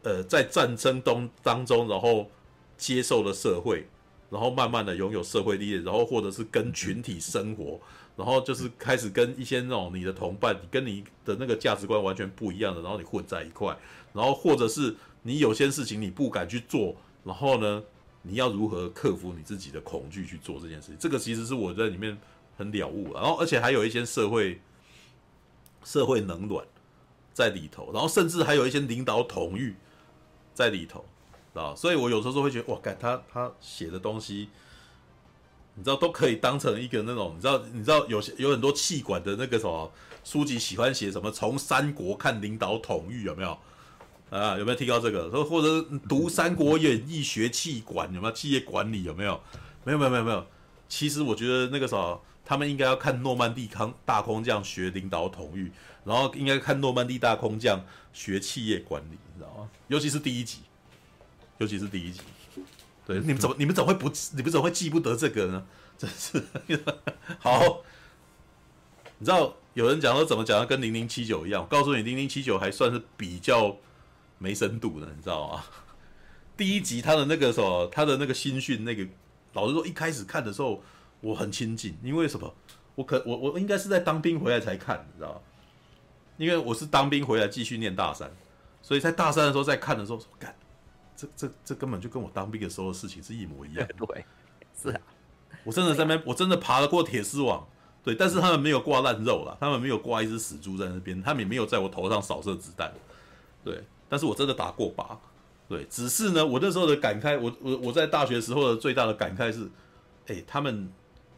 [0.03, 2.29] 呃，在战争中当中，然后
[2.77, 3.87] 接受了社会，
[4.29, 7.79] 然后慢慢的拥有社会历练，然后或者是跟群体生活。
[8.19, 13.73] 然后就是开始跟一些那种你的同伴，你跟你的那个价值观完全不一样的，然后你混在一块，
[14.11, 17.81] 然后或者是你有些事情你不敢去做，然后呢，
[18.23, 20.97] 你要如何克服你自己的恐惧去做这件事情？
[20.99, 22.17] 这个其实是我在里面
[22.57, 24.59] 很了悟，然后而且还有一些社会
[25.85, 26.67] 社会冷暖
[27.33, 29.77] 在里头，然后甚至还有一些领导统御
[30.53, 31.05] 在里头，
[31.53, 34.49] 啊，所以我有时候会觉得哇，他他写的东西。
[35.75, 39.91] 你知道都可以当成一个那种，你知道你知道有些有很多气管的那个什么
[40.23, 43.57] 书籍喜欢写什么从三国看领导统御有没有
[44.29, 44.57] 啊？
[44.57, 45.29] 有没有听到这个？
[45.31, 48.33] 说或者读《三国演义》学气管有没有？
[48.33, 49.41] 企业管理有没有？
[49.85, 50.45] 没有没有没有没有。
[50.89, 55.71] 其实我觉得那个什么，他们应该要看诺曼底康大空降学领导统御，
[56.03, 59.69] 然后应该看诺曼底大空降学企业管理，你知道吗？
[59.87, 60.59] 尤其是第一集，
[61.57, 62.19] 尤其是第一集。
[63.09, 65.65] 对，你们怎么你们怎么会不你们怎么会记不得这个呢？
[65.97, 66.45] 真是
[67.39, 67.81] 好，
[69.17, 71.63] 你知道有人讲说怎么讲，跟零零七九一样。
[71.63, 73.75] 我告诉你，零零七九还算是比较
[74.37, 75.63] 没深度的，你知道吗？
[76.55, 79.03] 第一集他的那个什么，他的那个新训那个，
[79.53, 80.83] 老实说一开始看的时候
[81.21, 82.53] 我很亲近，因为什么？
[82.93, 85.41] 我可我我应该是在当兵回来才看，你知道吗？
[86.37, 88.31] 因为我是当兵回来继续念大三，
[88.83, 90.55] 所以在大三的时候在看的时候说干。
[91.19, 93.85] 这这这根本就跟我当兵的时候的事情是一模一样。
[93.97, 94.25] 对，
[94.81, 95.01] 是啊，
[95.65, 97.67] 我真的在那边，我真的爬得过铁丝网。
[98.01, 102.93] 对，但是他们没有挂烂肉了，他们没有挂一只死猪在那边，他们也没有在我头上扫射子弹。
[103.63, 105.17] 对，但是我真的打过靶。
[105.67, 109.69] 对，只是呢，我那时候的感慨，我我我在大学时候的最大的感慨是，
[110.27, 110.89] 哎，他们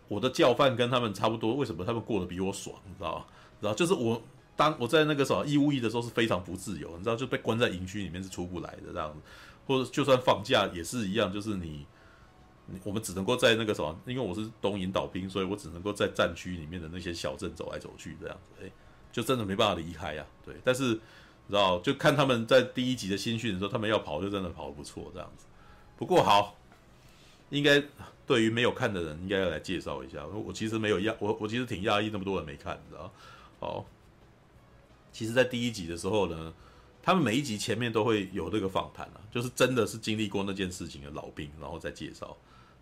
[0.08, 2.76] 我的教范跟他们差不多，为什么他们过得比我爽？
[2.86, 3.26] 你知道吗？
[3.60, 4.22] 然后，就是我
[4.56, 9.20] 当我在那个什么义务役的时候是非常不自由，你知道，就被关在营区里面是出不来的这样子。
[9.72, 11.86] 或就算放假也是一样，就是你，
[12.66, 18.70] 你我们只能够在那个什么，因为我是东引导兵，所以我只能够在战区里面的那些小镇走来走去这样子，哎，
[19.14, 20.26] 就真的没办法离开呀。
[20.46, 21.00] 对，但是你
[21.50, 25.46] 知道，就看他们在第一集的新训的时候，他们要跑就真的跑得不错这样子。
[25.98, 26.58] 不过好，
[27.50, 27.82] 应该
[28.28, 30.26] 对于没有看的人，应该要来介绍一下。
[30.26, 33.12] 我其实没有压，我我其实挺压抑那么多人没看，你知道？
[33.60, 33.86] 好，
[35.14, 36.54] 其实，在第一集的时候呢。
[37.04, 42.38] 他们每一集前面都会有那个访谈啊，就是真的是经历过那件事情的老兵，然后再介绍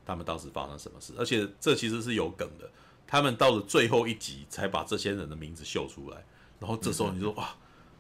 [0.06, 1.14] 他们当时发生什么事。
[1.18, 2.70] 而且这其实是有梗的，
[3.08, 6.18] 他们到了最后一集才把这些人的名字秀出来，
[6.60, 7.56] 然后这时候你就说、嗯、哇，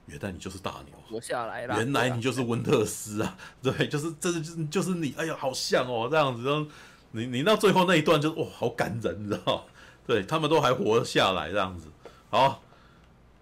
[0.07, 6.69] 原来你就是大牛，活下来了，原来你就是温特斯啊，对，就是这就是就是你，哎呀，好像哦这样子，然后
[7.11, 9.65] 你你到最后那一段就是哇，好感人，你知道？
[10.05, 11.87] 对，他们都还活下来这样子。
[12.29, 12.61] 好，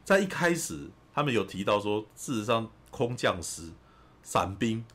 [0.06, 0.78] 在一开始。
[1.18, 3.72] 他们有提到说，事实上，空降师、
[4.22, 4.86] 伞兵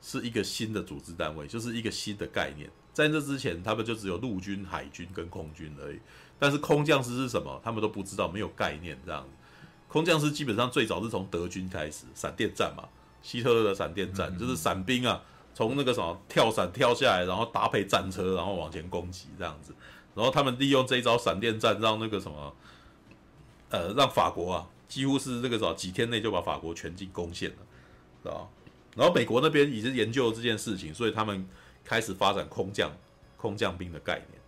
[0.00, 2.70] 是一个新的组织单位，就是一个新的概念。
[2.94, 6.00] 在这之前，他们就只有陆军、海军跟空军而已。
[6.38, 8.98] 但是空降师是什么，他们都不知道，没有概念。
[9.04, 9.28] 这样子，
[9.86, 12.88] 空降师基本上最早是从德军开始，闪电战嘛，
[13.20, 19.74] 希特勒的闪电战就是伞兵啊，从那个什么跳伞跳下来，然后搭配战车，然后往前攻击这样子。
[20.14, 22.54] 然后他们利用这一招闪电战，让那个什么，
[23.68, 27.56] 呃，让法国啊，几乎是那个什么几天内就把法国全境攻陷了，
[28.22, 28.50] 知道？
[28.96, 31.46] 然后美国那边也是研究这件事情，所以他们
[31.84, 32.90] 开始发展空降
[33.36, 34.40] 空降兵的概念。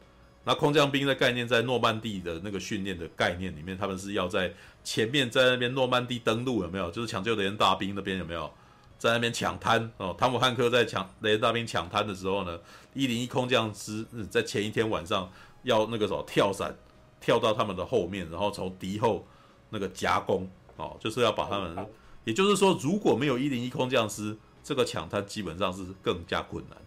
[0.44, 4.52] 那空降兵的概念在诺曼底的那个训练的概念里面，他们是要在
[4.82, 6.90] 前面在那边诺曼底登陆有没有？
[6.90, 8.52] 就是抢救雷恩大兵那边有没有？
[8.98, 12.58] 在那边抢滩哦，汤姆汉克在抢雷恩大兵抢滩的时候呢，
[12.94, 15.30] 一零一空降师在前一天晚上
[15.62, 16.76] 要那个什么跳伞
[17.20, 19.24] 跳到他们的后面，然后从敌后
[19.72, 21.88] 那个夹攻哦，就是要把他们，
[22.22, 26.78] 也就是说如果没有一零一空降师，这个抢滩基本上是更加困难，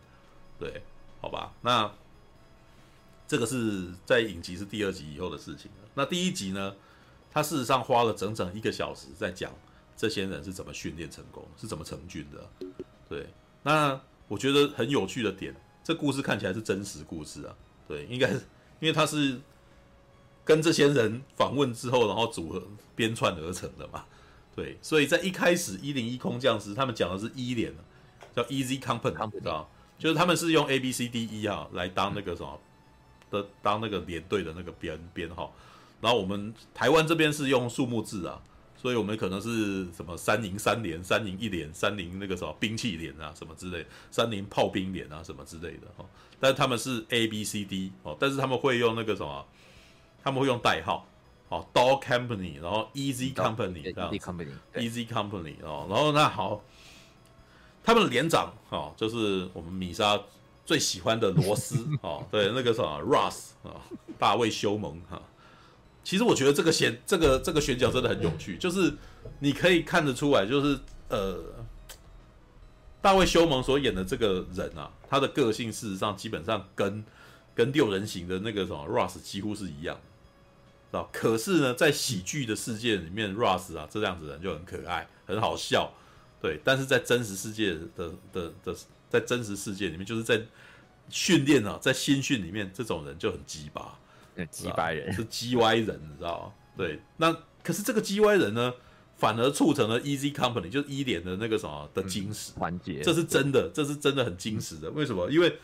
[0.58, 0.82] 对，
[1.20, 1.92] 好吧，那。
[3.28, 5.90] 这个是在影集是第二集以后的事情了。
[5.96, 6.76] 那第一集呢，
[7.32, 9.52] 他事实上花了整整一个小时在讲
[9.98, 12.68] 这些人是怎么训练成功，是怎么成军的。
[13.10, 13.28] 对，
[13.64, 17.56] 那我觉得很有趣的点，这故事看起来是真实故事啊。
[17.88, 18.36] 对，应该是
[18.80, 19.42] 因为他是
[20.46, 22.64] 跟这些人访问之后，然后组合
[22.96, 24.06] 编串而成的嘛。
[24.56, 27.74] 对，所以在一开始一零一空降师，他们讲的是一连，
[28.34, 32.58] 叫 Easy Company，知道就是他们是用 A B C D E 啊来当那个什么。
[33.32, 35.52] 的当那个连队的那个编编号，
[36.00, 38.40] 然后我们台湾这边是用数目字啊，
[38.78, 46.06] 所以我们可能是什么三营三连、三营一连、三营那个什么兵器连啊什么之类，三营炮兵连啊什么之类的哈。
[46.40, 49.44] 但是他们是 A B C D 哦，但是他们会用那个什么，
[50.26, 51.08] 他们会用代号，
[51.48, 54.12] 哦，Dog Company，然后 Easy Company 这样
[54.74, 56.62] ，Easy Company 哦，然后那好，
[57.82, 60.20] 他们的连长哦，就是我们米莎。
[60.68, 63.80] 最喜欢的罗斯 哦，对，那个什么 Russ 啊，
[64.18, 65.22] 大卫休蒙哈。
[66.04, 68.92] 其实我觉得这个选这个这个选角真的很有趣， 就是
[69.38, 71.38] 你可以看得出来，就是呃，
[73.00, 77.06] 大卫休蒙所演的这个人啊，他的个性事实上基本上跟
[77.54, 80.02] 跟六人行的那个什么 Russ 几乎是一样，知
[80.96, 81.10] 道？
[81.14, 85.94] 可是呢，在喜剧的世界里面，Russ 啊这样子的人就很可爱，很好笑，
[86.42, 86.60] 对。
[86.64, 88.76] 但是在真实世界的的的。
[89.08, 90.42] 在真实世界里面，就是在
[91.10, 93.98] 训练啊，在新训里面，这种人就很鸡巴，
[94.52, 96.54] 鸡巴人是鸡歪人，你知道吗？
[96.76, 97.32] 对，那
[97.64, 98.74] 可是这个鸡歪人呢，
[99.16, 104.90] 反而促成了 Easy Company，就是一连的那个什么的金石环节，这是真的，这是真的很金石的。
[104.90, 105.30] 为什么？
[105.30, 105.58] 因为，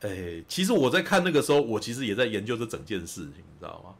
[0.00, 3.94] 哎，其实我在看那个时候，我其实也在研究这整件事情，你知道吗？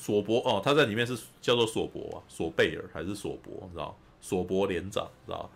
[0.00, 3.94] 索博哦，他在里面是叫做索博啊，索贝尔还是索博，你知道？
[4.22, 5.50] 索博连长，知道？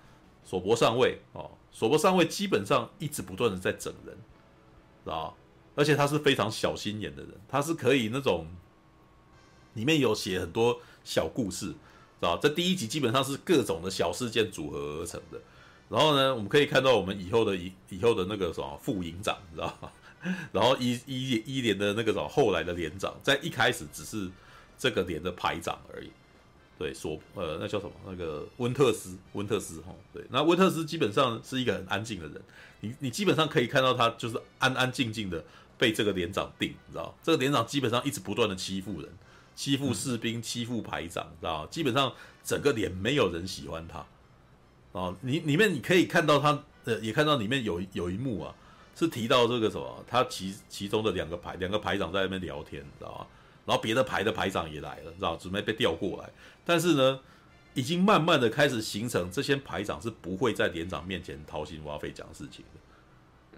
[0.45, 1.51] 索博上尉哦。
[1.73, 4.15] 索博上尉基本上一直不断的在整人，
[5.03, 5.35] 知道？
[5.75, 8.47] 而且他是非常小心眼的人，他是可以那种
[9.73, 11.75] 里面有写很多小故事，知
[12.21, 12.37] 道？
[12.37, 15.41] 这第一集基本上是各种的小事件组合而成的。
[15.89, 19.75] 然后呢，我们可以看到我们以后的以以后的那个什么副营长，知道？
[20.53, 24.31] 然后一一一连的那个什么后来的连长，在一开始只是
[24.79, 26.11] 这个连的排长而已。
[26.77, 27.93] 对，索呃，那叫什么？
[28.05, 32.43] 那个温特斯，温特斯哈，对，那温特斯基本上是一个很安静的人，
[32.81, 35.45] 你你基本上可以看到他就是安安静静的
[35.79, 37.17] 被这个连长定，你知道？
[37.23, 39.09] 这个连长基本上一直不断的欺负人，
[39.55, 41.65] 欺负士兵，欺负排长，知道？
[41.67, 44.05] 基本上整个连没有人喜欢他，
[44.91, 48.53] 哦，你里面你可以看到他，呃，也看到里面有有一幕啊，
[48.95, 50.05] 是提到这个什么？
[50.07, 53.27] 他其其中的两个排两个排长在那边聊天，知道吗？
[53.67, 55.37] 然后别的排的排长也来了，知道？
[55.37, 56.31] 准备被调过来。
[56.65, 57.21] 但是呢，
[57.75, 62.81] 已经慢慢的开始形成，这些排长是不会在连长面前掏心挖肺讲事情的。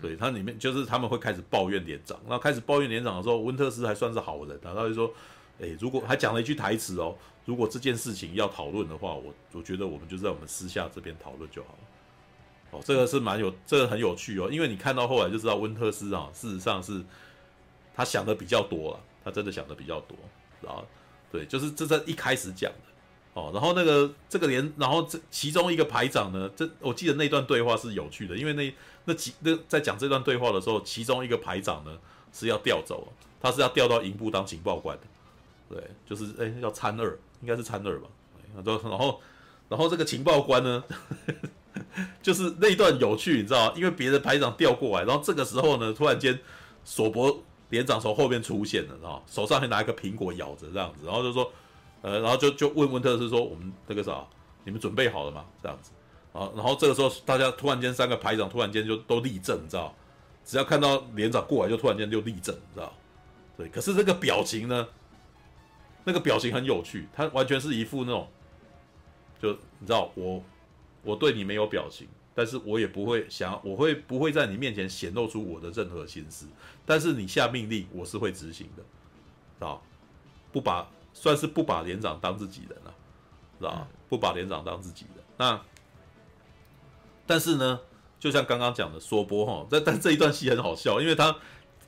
[0.00, 5.12] 对，他里面就是他们会开始抱怨连长，然后开始抱怨连长的时候，温特斯还算是好人，然后他就说
[5.60, 11.78] ：“哎，如果还讲了一句台词哦，如果这件事情要讨论的话，我我觉得我们就在我们私下这边讨论就好了。”
[12.84, 17.02] 这个是蛮有，这个很有趣哦，因为你看到后来就知道温特斯啊，事实上是
[17.94, 20.16] 他想的比较多了，他真的想的比较多，
[20.60, 20.84] 然后
[21.30, 22.78] 对，就是这在一开始讲的。
[23.34, 31.98] 哦，然后那个这个连，然后这其中一个排长呢，这我记得那段对话是有趣的，因为那那几那在讲这段对话的时候，其中一个排长呢
[32.32, 35.02] 是要调走，他是要调到营部当情报官的，
[35.68, 38.08] 对，就是哎要参二，应该是参二吧，
[38.54, 39.20] 然后然后
[39.68, 40.82] 然后这个情报官呢，
[42.22, 43.74] 就是那一段有趣，你知道吗？
[43.76, 46.38] 因为别的排长调过来，然后这个时候呢，突然间
[46.84, 51.52] 索博连长从后面出现了，然后手上还拿一个苹果咬着这样子，然后就说。
[52.02, 54.24] 呃，然后就就问温特斯说：“我们那个啥，
[54.62, 55.90] 你们准备好了吗？”这样子，
[56.32, 59.92] 啊，然后这个时候大家突然间三个排长突然间就都立正，你知道？
[60.44, 62.92] 只要看到连长过来，就突然间就立正，你知道？
[63.56, 64.86] 对，可是这个表情呢，
[66.04, 68.28] 那个表情很有趣，他完全是一副那种，
[69.42, 70.40] 就你知道，我
[71.06, 76.46] 我对你没有表情，但是我也不会想，我会不会在你面前显露出我的任何心思。
[76.84, 79.78] 但是你下命令，我是会执行的，啊，
[80.52, 82.94] 不把算是不把连长当自己人了，
[83.58, 85.24] 知道不把连长当自己人。
[85.38, 85.60] 那
[87.24, 87.80] 但是呢，
[88.18, 91.36] 就像刚刚讲的索波哈，但但这一段戏很好笑，因为他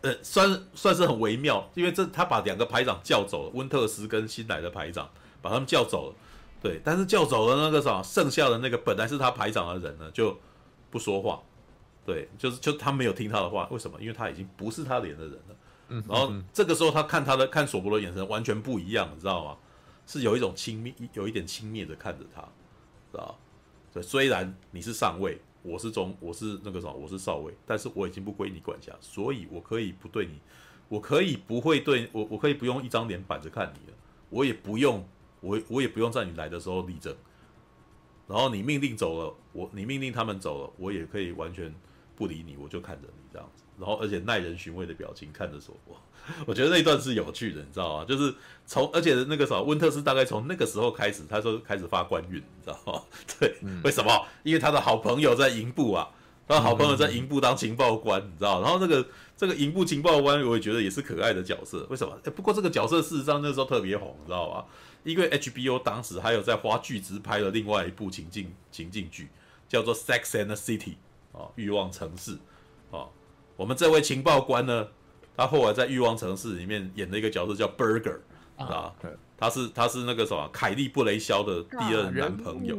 [0.03, 5.11] 呃算算是很微妙，因为这他把两个排长叫走了，温特斯跟新来的排长
[5.43, 6.17] 把他们叫走了。
[6.61, 10.37] 对，但是叫走了那个啥，剩下的那个本来是他排长的人呢，就
[10.91, 11.41] 不说话。
[12.05, 14.01] 对，就是就他没有听他的话，为什么？
[14.01, 15.57] 因为他已经不是他连的人了。
[15.89, 19.57] 嗯，然后这个时候他看他的看索博的眼神完全不一样，你知道吗？
[20.07, 22.41] 是有一种轻蔑，有一点轻蔑的看着他，
[23.13, 23.39] 知道？
[23.93, 30.41] 对，虽然你是上尉，我是中，我是那个什么，我是少尉，但是我已经不归你管辖，所以我可以不对你，
[30.89, 33.97] 我可以不会对我，我可以不用一张脸板着看你了，
[34.31, 35.07] 我也不用。
[35.41, 37.15] 我我也不用在你来的时候立正，
[38.27, 41.75] 然后你命令走了，我你命令他们走了，我也可以完全
[42.17, 45.97] 不理你，我就看着你这样子，然后而且耐人寻味的表情看着说我，
[46.47, 48.05] 我觉得那一段是有趣的，你知道吗？
[48.05, 48.35] 就是
[48.67, 53.03] 从而且那个啥，温特斯大概从那个时候开始，他说开始发官运，你知道吗？
[53.39, 54.27] 对，为什么？
[54.43, 56.09] 因为他的好朋友在营部啊，
[56.49, 58.61] 他的好朋友在营部当情报官，你知道？
[58.61, 62.19] 然后这个这个营部情报官，我也觉得也是可爱的角色，为什么？
[62.25, 64.67] 哎，不过这个角色事实上那时候特别红，你知道吧？
[65.05, 69.29] 因为 HBO 当时还有在花巨资拍了另外一部情境情境剧，
[69.69, 70.95] 叫做《Sex and the City》
[71.39, 72.39] 啊，欲望城市
[72.91, 73.07] 啊。
[73.57, 74.89] 我们这位情报官呢，
[75.37, 78.19] 他后来在《欲望城市》里面演的一个角色叫 Burger
[78.57, 78.95] 啊，
[79.37, 82.77] 他是他是那个什么凯利布雷肖的第二男朋友，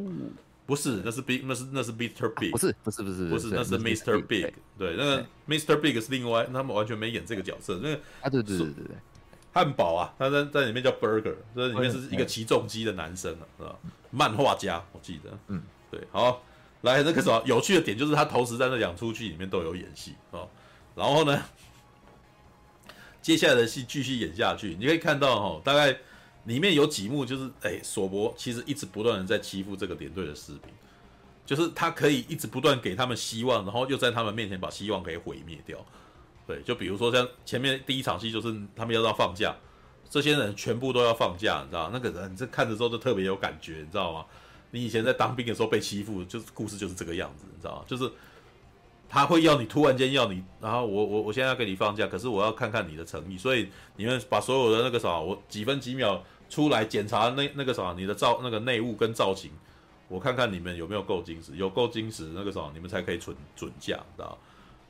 [0.66, 2.30] 不是，那是 Big，那是那是 Mr.
[2.36, 4.22] Big，不是不是不是不是，那是 Mr.
[4.26, 5.76] Big，对，那个 Mr.
[5.78, 8.96] Big 是另外，他们完全没演这个角色，那个啊对对对对对。
[9.52, 13.76] 汉堡啊，他在在里面叫 Burger，这里面是一个起重机的男生啊，是吧？
[14.12, 16.44] 漫画家，我记得，嗯，对，好，
[16.82, 20.46] 来那个什么有趣的点就是他同时在那两出剧里面都有演戏啊，
[20.96, 21.42] 然后呢，
[23.22, 25.98] 接下来的戏继续演下去，你可以看到哈，大概
[26.46, 30.72] 里面有几幕就是，哎，索博其实一直不断的在欺负这个连队的士兵，
[31.46, 35.84] 就是他可以一直不断给他们希望，然后又在他们面前把希望给毁灭掉。
[36.50, 39.56] 对，就比如说像前面第一场戏，就是他们要到放假，
[40.10, 41.92] 这些人全部都要放假，你知道？
[41.94, 44.26] 那个人这看的时候就特别有感觉，你知道吗？
[44.72, 47.84] 你以前在当兵的时候被欺负，就是故事就是这个样子，你知道吗？
[47.86, 48.12] 就是
[49.08, 59.52] 他会要你突然间要你，然后我我我现在要给你放假，可是我要看看你的诚意，所以你们把所有的那个啥，我几分几秒出来检查那那个啥，你的造那个内务跟造型，
[60.08, 64.36] 我看看你们有没有够精实，有够精实那个啥，你们才可以准准假，你知道？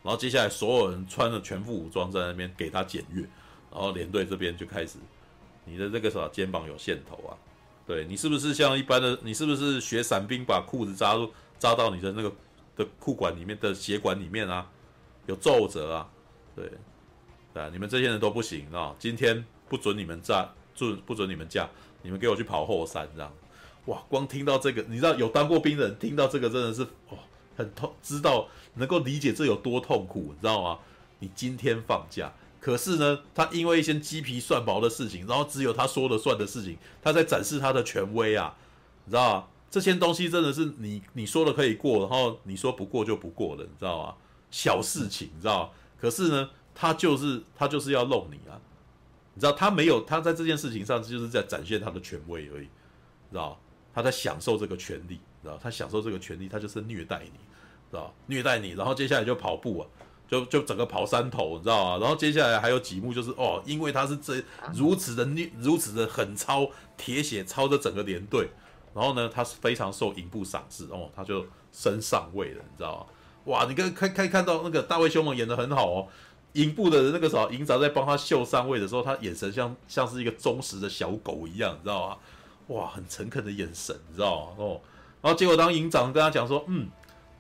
[0.02, 3.22] 然后接下来所有人穿着全副武装在那边给他检阅，
[3.72, 4.98] 然后连队这边就开始，
[5.66, 7.36] 你的这个啥肩膀有线头啊？
[7.86, 9.20] 对，你是不是像一般的？
[9.24, 12.32] 你是不是学伞兵把裤子扎入扎到你的那个
[12.76, 14.70] 的裤管里面的血管里面啊？
[15.26, 16.10] 有皱褶啊？
[16.56, 16.72] 对，
[17.54, 18.96] 啊，你们这些人都不行啊！
[18.98, 21.70] 今天不准你们站，准不准你们架，
[22.02, 23.32] 你们给我去跑后山这样。
[23.86, 27.18] 哇，光听到这个，你知道有当过兵的人听到这个真的是哇。
[27.60, 30.80] 很痛，知道能够理解这有多痛苦，你知道吗？
[31.20, 32.32] 你今天放假，
[32.62, 38.56] 可是呢，他因为一些鸡皮蒜毛的事情，然后只有他说了算的事情，他在展示他的权威啊，
[39.04, 39.48] 你知道吗？
[39.70, 44.16] 这些东西真的是你你说了可以过，然后你说不过就不过了，你知道吗？
[44.50, 45.70] 小事情，你知道吗？
[46.00, 48.56] 可是呢，他就是他就是要弄你啊，
[49.34, 52.68] 你知道他没有他在这件事情上就是在展现他的权威而已，
[53.30, 53.60] 知道
[53.94, 57.49] 他在享受这个权利，知道他享受这个权利，他就是虐待你。
[57.90, 59.88] 知道虐待你，然后接下来就跑步啊，
[60.28, 61.98] 就就整个跑山头，你知道吗？
[62.00, 64.42] 然后接下来还有几幕就是哦，因为他是这
[64.74, 68.48] 如此的虐，如此的狠操铁血操着整个连队，
[68.94, 73.06] 然后呢，他是非常受营部赏识哦，他就升上尉了，你知道吗？
[73.46, 76.08] 哇，你看看可以看到那个大卫休蒙演的很好哦，
[76.54, 82.18] 营部的那个时候营长在帮他秀上尉的时候，他眼神像像是一个忠实的小狗一样，你知道吗？
[82.68, 84.52] 哇，很诚恳的眼神，你知道吗？
[84.58, 84.82] 哦，
[85.22, 86.88] 然后结果当营长跟他讲说，嗯。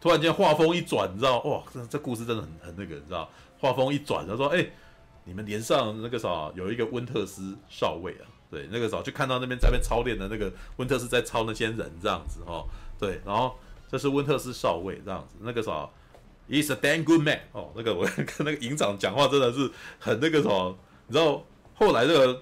[0.01, 3.29] 突然间画风一转，你知道哇，这这故事真的很很那个，你知道？
[3.59, 4.65] 画风一转，他说：“哎、
[5.25, 12.65] 你们连上那个啥，有一个温特斯少尉啊，对，那个时候就看到那边在那边操练的那个温特斯在操那些人这样子哦，
[12.97, 13.57] 对，然后
[13.91, 15.89] 这是温特斯少尉这样子，那个啥
[16.49, 19.69] ，He's a damn good man 哦，那个我跟 那个营长讲话真的是
[19.99, 20.77] 很那个什么，
[21.07, 21.43] 你知道
[21.75, 22.41] 后来那个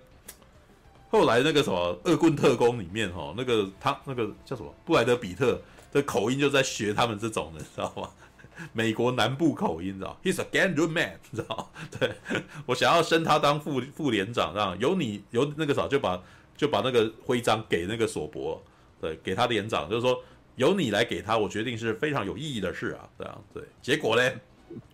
[1.10, 5.60] 后来那个什么恶棍特工里面哈，那个他那个叫什么布莱德比特。”
[5.94, 8.10] 这口音就在学他们这种的，知道吗？
[8.74, 11.72] 美国南部口音，知道？He's a damn good man，知道？
[12.00, 12.12] 对，
[12.66, 16.22] 我想要升他当副副连长，这样有你有那个啥，就把
[16.56, 18.60] 就把那个徽章给那个索博，
[19.00, 20.24] 对，给他连长，就是说
[20.56, 23.64] 由你来给他，我决定是非常有意义的事啊，这样对。
[23.80, 24.32] 结果呢，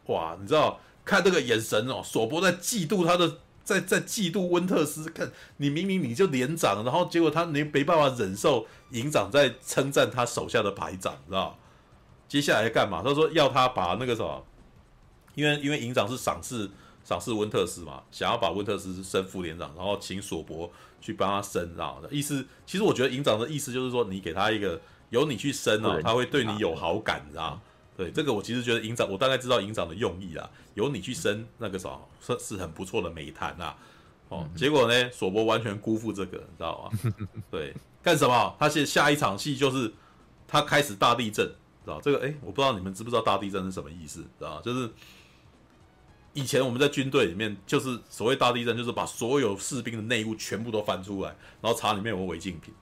[0.07, 11.57] 哇，你知道看这个眼神哦，索博在嫉妒他的，在在嫉妒温特斯，看你明明你就连长，然后结果他没没办法忍受营长在称赞他手下的排长，知道？
[12.27, 13.01] 接下来干嘛？
[13.03, 14.45] 他说要他把那个什么，
[15.35, 16.69] 因为因为营长是赏赐
[17.03, 22.01] 赏赐温特斯嘛，想要把温特斯升副连长，然后请索博去帮他升，知道？
[22.11, 24.79] 意思其实我觉得营长的意思就是说，你给他一个。
[25.09, 27.61] 由你去升啊，他会对你有好感，知道？
[27.95, 30.49] 对，这个我其实觉得营长，我大概知道营长的用意啦。
[30.73, 33.75] 由你去升那个啥，是是很不错的美谈呐。
[34.29, 37.13] 哦，结果呢，索博完全辜负这个，你知道吗？
[37.51, 38.55] 对，干什么？
[38.59, 39.93] 他现下一场戏就是
[40.47, 41.45] 他开始大地震，
[41.85, 42.01] 知道？
[42.01, 44.59] 这个哎，我不知道你们知不知道大地震是什么意思，知道？
[44.61, 44.89] 就是
[46.33, 52.73] 以前我们在军队里面，就是所谓大地震，就是把所有士兵的内务全部都翻出来，然后查里面有没有违禁品，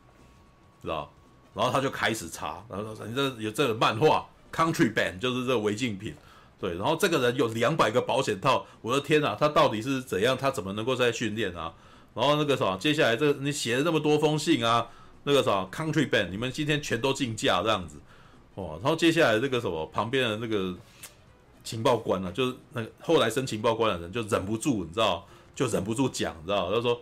[0.81, 1.11] 知道？
[1.53, 6.13] 然后他就开始查，然后说：“你这有这个漫画 Country band 就是这个违禁品，
[6.59, 6.75] 对。
[6.75, 10.37] 然后这个人有两百个保险套，我的天哪，他到底是怎样？
[10.37, 11.73] 他怎么能够在训练啊？
[12.13, 14.87] 然后那个啥，接下来这、你写了那么多封信啊，
[15.23, 17.97] 那个啥，Country band，你们今天全都竞价这样子，
[18.55, 18.79] 哦。
[18.83, 20.75] 然后接下来这个什么旁边的那个
[21.63, 25.25] 情报官啊，就是那个后来升情报官的人就忍不住，你知道，
[25.55, 27.01] 就忍不住讲，你知道，他说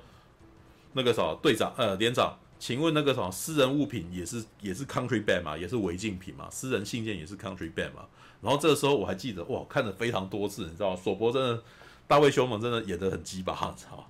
[0.94, 6.50] 那个啥队长呃连长。”请问那个什么私人物品也是也是 country ban 嘛，也是违禁品嘛？
[6.52, 8.06] 私人信件也是 country ban 嘛？
[8.42, 10.96] 然后这个时候我还记得哇，看了非常多次，你知道吗？
[11.02, 11.64] 索博真的，
[12.06, 14.04] 大卫休蒙真的演得很鸡巴，你知道吗？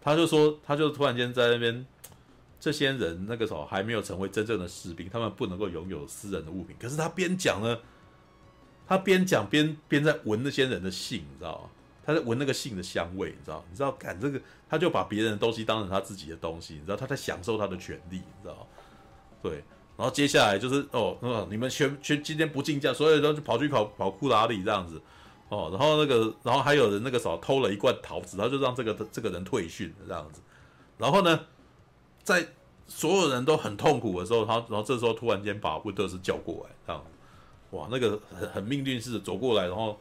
[0.00, 1.86] 他就说，他就突然间在那边，
[2.58, 6.74] 这些人那个时候还没有成为真正的士兵，他们不能够拥有私人的物品。
[6.80, 7.78] 可是他边讲呢，
[8.86, 11.70] 他边讲边边在闻那些人的信，你知道吗？
[12.04, 13.64] 他在闻那个信的香味，你知道？
[13.70, 16.96] 你知道，干这个，他就把别人的东西当成他自己的东西，你知道？
[16.96, 18.66] 他在享受他的权利，你知道？
[19.42, 19.64] 对。
[19.96, 25.00] 然后接下来就是哦，哦，你们全全今天不竞价，所有人都跑去跑跑库拉里这样子，
[25.48, 30.40] 哦，然后那个，然后还有人那个时候偷了一罐桃子，他就让这个这个人退训这样子。
[30.98, 31.40] 然后呢，
[32.24, 32.44] 在
[32.88, 37.04] 所有人都很痛苦的时候，他然后这时候突然间把温特斯叫过来，这样，
[37.70, 39.98] 哇，那个很很命运似的走过来，然后。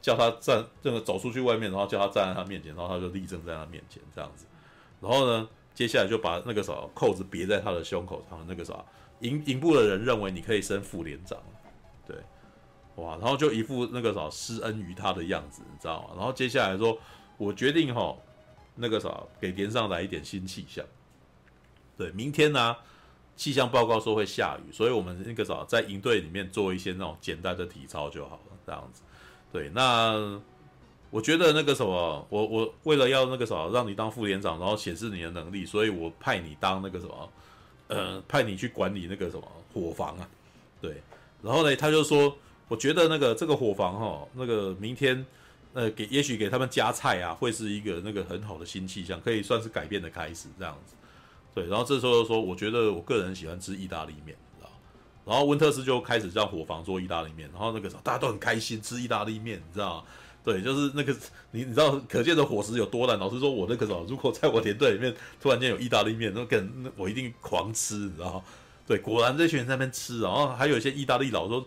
[0.00, 4.46] 叫他站，这个走出去外面，然后叫他站在他面前，然后他就立正在他面前这样子。
[5.00, 8.84] 然后呢，接下来就把那个啥扣子别在他的胸口上，那个啥
[9.20, 11.38] 营营部的人认为你可以升副连长，
[12.06, 12.16] 对，
[12.96, 16.08] 哇，然后就一副那个啥施恩于他的样子，你知道吗？
[16.16, 16.98] 然后接下来说，
[17.36, 18.16] 我决定哈，
[18.76, 20.84] 那个啥给连上来一点新气象。
[21.96, 22.76] 对，明天呢，
[23.36, 29.02] 气象报告说会下雨，所以我们那个啥在营队里面做一些那种简单的体操就好了，这样子。
[29.52, 30.40] 对，那
[31.10, 37.32] 我觉得那个什么，我我为了要那个什么，让你当副连长，然后显示你的能力，所以我派你当那个什么，
[37.88, 39.42] 呃，派你去管理那个什么
[39.74, 40.28] 伙房啊。
[40.80, 41.02] 对，
[41.42, 42.36] 然后呢，他就说，
[42.68, 45.26] 我觉得那个这个伙房哈，那个明天
[45.72, 50.94] 呃给也许给他们加菜啊，会是一个那个很好的新气象，可以算是改变的开始这样子。
[51.52, 54.36] 对，然后这时候说，我觉得我个人喜欢吃意大利面。
[55.30, 60.04] 然后温特斯就开始让伙房做意大利面，然后那个时候大家都很开心吃意大利面，你知道吗？
[60.42, 61.14] 对，就是那个
[61.52, 63.16] 你你知道可见的伙食有多烂。
[63.16, 68.42] 老师说，我那个时候如果在我连队里面突然间有意大利面，那跟那我一定狂吃，你知道吗？
[68.88, 71.64] 对，果然这群人在那边吃，然后还有一些意大利佬说。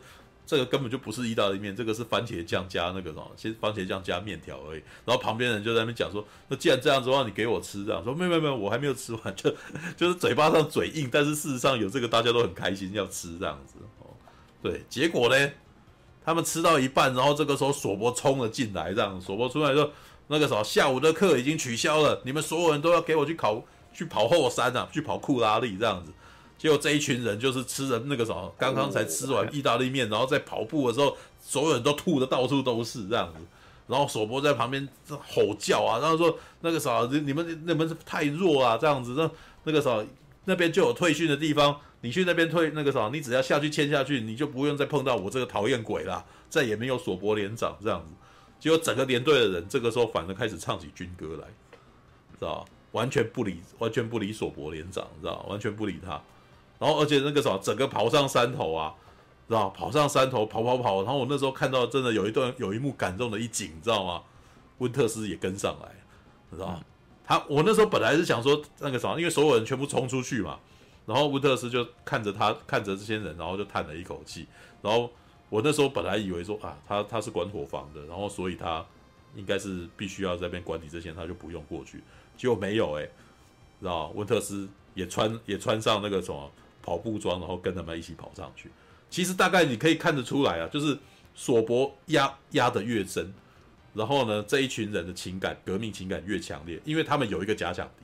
[0.54, 4.84] 这个根本就不是意大利面，这个是番茄酱加那个什么，其实番茄酱加面条而已。
[5.04, 9.52] 然后旁边人就在那边讲说：“那既然这样子的话，你给我吃这样。”说：“没有没有没有，我还没有吃完，就
[9.98, 14.14] 就是嘴巴上嘴硬，但是事实上有这个大家都很开心要吃这样子。”哦，
[14.62, 15.52] 对，结果呢，
[16.24, 19.92] 他们吃到一半，然后这个时候索博冲了进来，这样索博出来说
[20.30, 26.14] ：“那个什么，下午的课已经取消了，你们所有人都要给我去考去跑后山啊，去跑库拉利这样子。”
[26.64, 33.40] 结果这一群人就是吃着那个什么，刚刚才吃完意大利面，然后在跑步的时候，所有人都吐的到处都是这样子。
[33.86, 39.14] 然后索博在旁边吼叫啊，然后说那个啥，你们你们太弱啊，这样子。
[39.18, 39.30] 那
[39.66, 40.02] 那个啥，
[40.46, 48.14] 那边就有退训的地方，你去那边退那个啥，你只要下去签下去，你就不用再碰到我这个讨厌鬼啦，再也没有索博连长这样子。
[48.58, 51.48] 结果整个连队的人这个时候反而开始唱起军歌来，
[52.40, 56.22] 知道完全不理，完全不理索博连长，知道完全不理他。
[56.84, 58.94] 然后，而且那个什么，整个跑上山头啊，
[59.48, 61.02] 知道跑上山头，跑跑跑。
[61.04, 64.22] 然后我那时候看到，真的有一段有一幕感动的一景，你知道吗？
[64.80, 65.88] 温特斯也跟上来，
[66.52, 66.82] 知道吗？
[67.24, 70.60] 他我那时候本来是想说那个什么，因为所有人全部冲出去嘛。
[71.06, 74.46] 然后温特斯就看着他，看着这些人，然后就叹了一口气。
[74.82, 75.10] 然后
[75.48, 78.86] 我那时候本来以为说啊，他他是管伙房的，然后所以他
[79.38, 82.04] 应该是必须要在这边管理这些，他就不用过去。
[82.36, 83.12] 结果没有哎、欸，
[83.80, 86.52] 知道温特斯也穿也穿上那个什么。
[86.84, 88.70] 跑步装，然后跟他们一起跑上去。
[89.10, 90.96] 其实大概你可以看得出来啊，就是
[91.34, 93.34] 索博压压得越深，
[93.94, 98.04] 然后呢，这一群人的情感革命情感越强烈，因为他们有一个假想敌，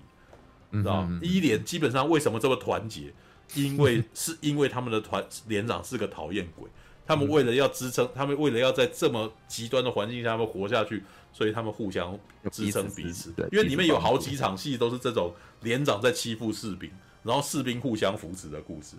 [0.71, 1.19] 你知道吗？
[1.21, 3.13] 伊莲基本上为什么这么团结？
[3.55, 6.69] 因为 是因为他们的团连长是个讨厌鬼，
[7.07, 11.03] 他们为了要支撑，他们为了要在这么极端的环境下他们活下去，
[11.33, 12.17] 所以他们互相
[12.51, 13.33] 支撑彼此。
[13.51, 16.91] 因为里面有好几场戏都是这种连长在欺负士兵，
[17.23, 18.95] 然后士兵互相扶持的故事。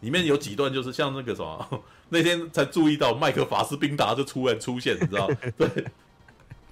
[0.00, 5.28] 里面有几段就是像那个什么， 那天才注意到麦克法斯宾达就突然出现，你知道？
[5.58, 5.68] 对，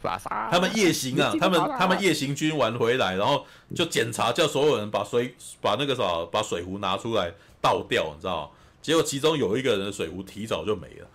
[0.00, 3.44] 法沙他们夜行啊，他们他们夜行军完回来，然后
[3.74, 7.30] 就检查，叫所有人把水把那个啥把水壶拿出来
[7.60, 8.50] 倒掉，你知道？
[8.80, 11.06] 结果其中有一个人的水壶提早就没了，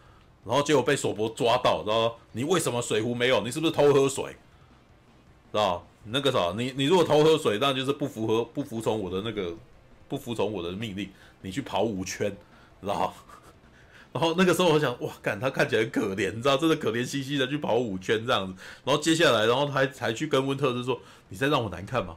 [0.46, 3.42] 然后结果被索博抓到，然后你为什么水壶没有？
[3.42, 4.36] 你是不是偷喝水？
[5.52, 5.84] 知道？
[6.06, 9.54] 那个啥，你你如果偷喝水，那就是不符合不服从我的那个
[10.08, 11.10] 不服从我的命令。
[11.42, 12.34] 你去跑五圈，
[12.80, 13.12] 然后，
[14.14, 18.54] 然后那个时候我想，哇，干他看起来很可怜，你知道，真的可怜兮兮的去跑五圈这样子。
[18.86, 22.16] 然后接下来，然后他还才去跟温特斯说：“你在让我难看吗？”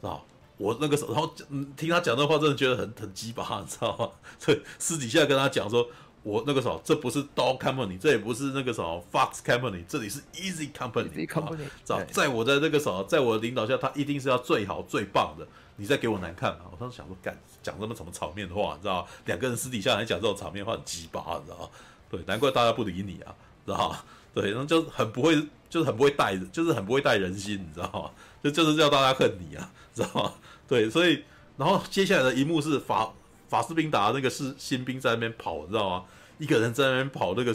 [0.00, 0.24] 知道
[0.56, 1.34] 我那个时候，然后
[1.76, 4.08] 听他讲那话，真的觉得很很鸡巴，你知道吗？
[4.38, 5.86] 所以私底下跟他讲说
[6.24, 11.10] ：“我那个时候，这不是 Dog Company，这也不是那个什么 Fox Company，这里是 Easy Company。
[11.10, 15.46] Easy Company，知道，在我的那个时候，在我的领导下，他一定是要最好最棒的。
[15.82, 16.66] 你再给我难看嘛？
[16.70, 17.36] 我当时想说，干。
[17.60, 21.68] 讲这么什么场面的话，你知道两个人私底下来讲这种场面的话很鸡巴，你知道吗？
[22.10, 23.98] 对，难怪大家不理你啊，知道吗？
[24.34, 25.34] 对，然后就很不会，
[25.70, 28.10] 就是很不会带，就是很不会带人心，你知道吗？
[28.42, 30.32] 就就是叫大家恨你啊，知道吗？
[30.66, 31.24] 对，所以
[31.56, 33.12] 然后接下来的一幕是法
[33.48, 36.04] 法斯宾达那个是新兵在那边跑，你知道吗？
[36.38, 37.54] 一个人在那边跑，那个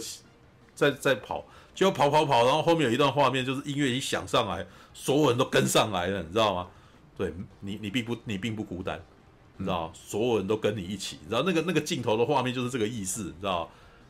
[0.74, 6.68] 在在跑，就跑跑跑，然后后面有一段画面，就是音乐一响上来，所有人都跟上来了，你知道吗？
[7.18, 9.02] 对你，你并不，你并不孤单。
[9.60, 13.68] 你知道，所有人都跟你一起，你知道那个那个镜头的画面就是这个意思，你知道，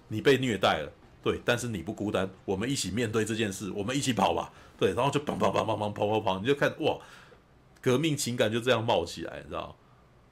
[0.10, 0.92] 你被虐待了，
[1.24, 7.00] 对，但是你不孤单，我们一起面对这件事，我们一起跑吧，对，然后就砰砰砰砰砰跑跑跑，你就看哇，
[7.82, 9.74] 革命情感就这样冒起来，你知道，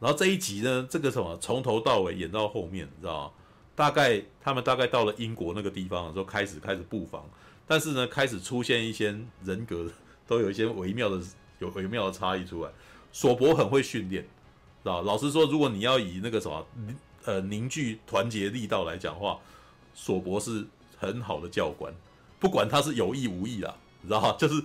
[0.01, 3.33] 然后这一集呢，这个什么从头到尾演到后面，你知道，
[3.73, 7.25] 大概他们大概到了英国那个地方的时候，开始开始布防，
[7.65, 9.89] 但是呢，开始出现一些人格
[10.27, 11.21] 都有一些微妙的
[11.59, 12.71] 有微妙的差异出来，
[13.11, 14.23] 索博很会训练。
[14.83, 16.65] 知道老实说，如果你要以那个什么，
[17.23, 19.39] 呃，凝聚团结力道来讲话，
[19.95, 20.65] 索博是
[20.97, 21.91] 很好的教官，
[22.39, 24.35] 不管他是有意无意啦，你知道吗？
[24.37, 24.63] 就是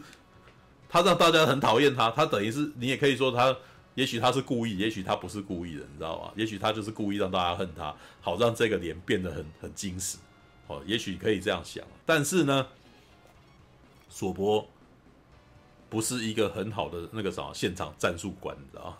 [0.89, 3.57] 他让大家很讨厌他，他等于是你也可以说他，
[3.95, 6.31] 也许他是故意，也许他不是故意的，你知道吗？
[6.37, 10.19] 也许他就是故意让大家恨他，好让这个脸变得很很精实，
[10.67, 11.83] 哦，也许可以这样想。
[12.05, 12.67] 但是呢，
[14.11, 14.69] 索博
[15.91, 18.97] 不是一个很好的那个什么现场战术官，你知道？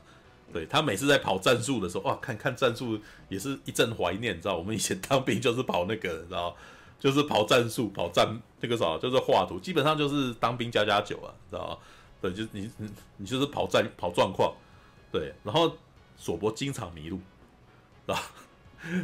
[0.53, 4.57] 对，他每次在跑战术的时候，哇，看看战术也是一阵怀念，你知道？
[4.59, 6.55] 我们以前当兵就是跑那个，你知道？
[6.99, 11.79] 就是跑战术、跑战那个啥，就是画图，基本上就是当兵加加酒啊，知道吗？
[12.21, 14.53] 对，就你你你就是跑战跑状况，
[15.11, 15.33] 对。
[15.43, 15.75] 然后
[16.19, 17.19] 索博经常迷路，
[18.07, 18.21] 是吧？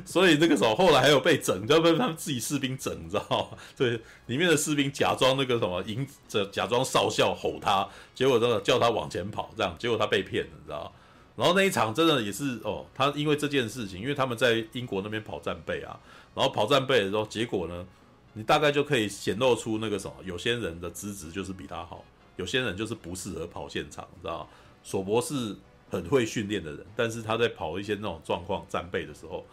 [0.05, 3.59] 所以那个时候后来还有被整，就被他们自己士兵整，你知道吗？
[3.77, 6.07] 对，里面的士兵假装那个什么营，
[6.51, 10.93] 假装少校吼他，结果真的叫他往前跑，这样结果他被骗了，你知道？
[11.37, 16.01] 然后那一场真的也是哦，他因为这件事情，因为他们在英国那边跑战备啊，
[16.35, 17.87] 然后跑战备的时候，结果呢，
[18.33, 22.03] 你大概就可以显露出那个什么，有些人的资质就是比他好，
[22.37, 24.47] 有些人就是不适合跑现场，你知道吗？
[24.83, 25.55] 索博是
[25.91, 29.45] 很会训练的人，但是他在跑一些那种状况战备的时候，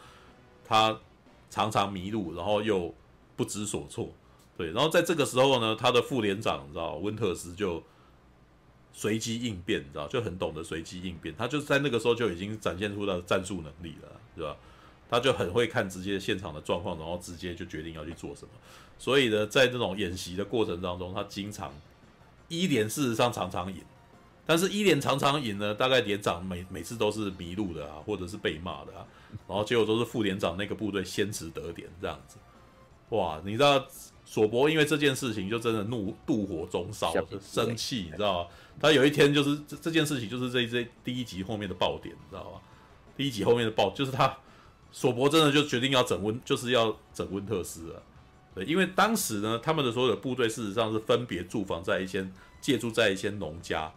[0.65, 0.99] 他
[1.49, 2.93] 常常迷路，然后又
[3.35, 4.09] 不知所措，
[4.57, 7.83] 对，然后在这个时候呢，他的副连长你知道温特斯就。
[8.95, 11.33] 随机应变，你知道，就很懂得随机应变。
[11.35, 14.55] 他就在那个时候就已经展现出他的战术能力了，对吧？
[15.09, 18.51] 他就很会看直接现场的状况，然后直接就决定要去做什么。
[18.99, 21.73] 所以呢，在这种演习的过程当中，他经常
[22.49, 23.81] 一连事实上常常赢，
[24.45, 29.05] 但是一连常常赢呢，大概连长每每次都是迷路的啊，或者是被骂的啊，
[29.47, 32.37] 然后结果都是副连长那个部队先持得点这样子。
[33.09, 33.85] 哇，你知道
[34.25, 38.49] 索博因为这件事情就真的怒怒火中烧，生气，你知道吗？
[38.79, 42.59] 他有一天就是这这件事情，就是这这第一集后面的爆点，你知道吗？
[43.15, 44.35] 第一集后面的爆就是他
[44.91, 48.03] 索博真的就决定要整温，就是要整温特斯了。
[48.55, 52.27] 对，因为当时呢，他们的所有的部队事实上是分别驻防在一些
[52.59, 53.91] 借住在一些农家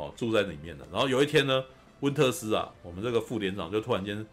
[0.00, 0.86] 哦，住在里面的。
[0.90, 1.64] 然后有一天呢，
[2.00, 4.24] 温特斯啊，我们这个副连长就突然间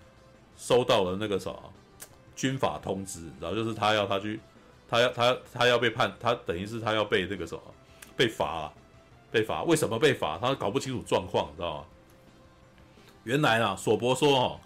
[0.55, 1.73] 收到了那个什么
[2.35, 4.39] 军法通知，然后就是他要他去，
[4.87, 7.61] 他要他他要被判，他等于是他要被那个什么
[8.15, 8.73] 被罚啊。
[9.29, 9.61] 被罚？
[9.63, 10.37] 为什么被罚？
[10.37, 11.85] 他搞不清楚状况，你知道吗？
[13.25, 14.59] 原来啊，索博说哦，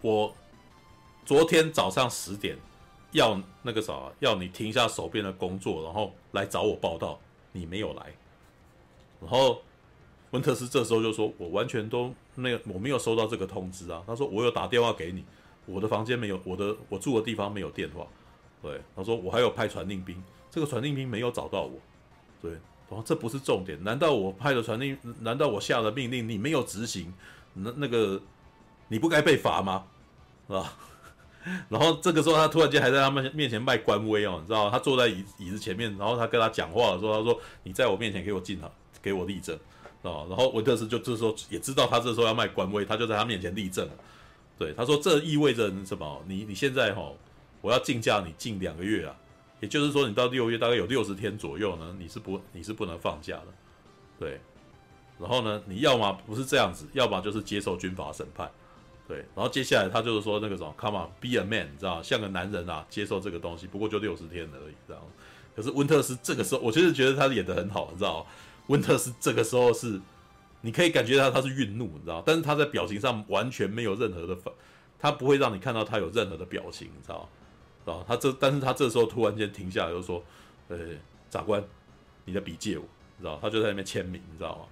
[0.00, 0.34] 我
[1.24, 2.58] 昨天早上十点
[3.12, 7.16] 要那个啥，要你停下手边的工作，然后来找我报到，
[7.52, 8.12] 你没有来。
[9.20, 9.62] 然后
[10.32, 15.24] 温特斯这时候就说：“我完全都那个，我没有收到这个通知啊。”他说：“我有打电话给你，
[15.64, 18.06] 我的房间没有，我的我住的地方没有电话。”
[18.62, 21.72] 对，他说：“我还有派传令兵，这个传令兵没有找到我。”
[22.40, 22.50] 对，
[22.88, 27.12] 然后这不是重点，难道我派的传令，难道我下的命令你没有执行？
[27.54, 28.20] 那那个
[28.88, 29.84] 你不该被罚吗？
[30.46, 30.72] 是吧？
[31.68, 34.70] 然后这个时候他突然间还在他们面前卖官威哦，你知道？
[34.70, 38.72] 他坐在椅椅子前面，然后他跟他讲话的时候，他说：“你在我面前给我静好，
[39.02, 39.58] 给我立正，
[40.02, 43.88] 啊。”然后温特斯就这时候也知道他这时候要卖官威，他就在他面前立正。
[44.58, 46.22] 对，他说：“这意味着什么？
[46.28, 47.12] 你你现在哈，
[47.60, 49.16] 我要禁驾你近两个月啊，
[49.60, 53.46] 也就是说你到六月大概有六十天左右呢，你是不你是不能放假的。”
[54.20, 54.40] 对。
[55.18, 58.50] 然后呢，你要么不是这样子，要么就是接受军法审判，
[59.06, 59.18] 对。
[59.34, 63.66] 然后接下来他就是说那个什么，Come on，be a man，你知道像个男人啊，接受这个东西。
[63.66, 65.02] 不过就六十天而已，这样。
[65.54, 68.26] 可是温特斯这个时候，我其实觉得他演得很好，你知道
[68.68, 70.00] 温特斯这个时候是，
[70.60, 74.52] 你可以感觉到他是愠怒，你知道，但是他在表情上完全没有任何的反，
[74.98, 77.28] 他不会让你看到他有任何的表情，你知道，
[77.84, 80.22] 知道他这，但是他这时候突然间停下来，就说，
[80.68, 80.78] 呃，
[81.30, 81.62] 长官，
[82.24, 82.84] 你的笔借我，
[83.18, 84.64] 你知道，他就在那边签名，你知道吗？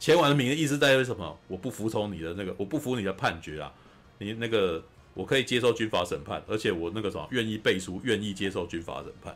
[0.00, 1.38] 签完名的意思代表什么？
[1.48, 3.72] 我不服从你的那个，我不服你的判决啊！
[4.18, 4.82] 你那个
[5.14, 9.34] 我可以接受军法审判，而且我那个什么愿意背书，愿意接受军法审判，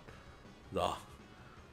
[0.73, 1.01] 知道吧？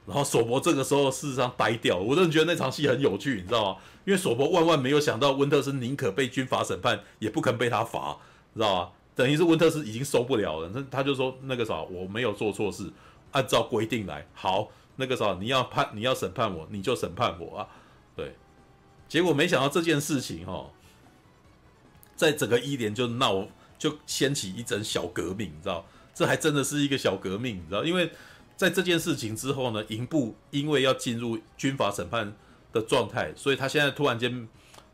[0.06, 3.80] 然后索伯这个时候事实上呆掉，我真的觉得那场戏很有趣，你知道吗？
[4.06, 8.18] 因为索伯万万没有想到温特斯宁可被军法审判，也不肯被他罚，
[8.54, 8.90] 知道吗？
[9.16, 12.92] 等于是温特斯已经受不了了，那他就说那个啥，我没有做错事，
[13.32, 17.68] 按照规定来，好，那个啥，你要判你要审判我，你就审判我啊，
[18.16, 18.36] 对。
[19.08, 20.70] 结果没想到这件事情哈，
[22.16, 23.48] 在整个伊甸就闹，
[23.78, 25.86] 就掀起一阵小革命，你知道？
[26.14, 27.84] 这还真的是一个小革命，你知道？
[27.84, 28.10] 因为
[28.56, 32.36] 在这件事情之后呢，营部因为要进入军法审判
[32.72, 34.48] 的状态，所以他现在突然间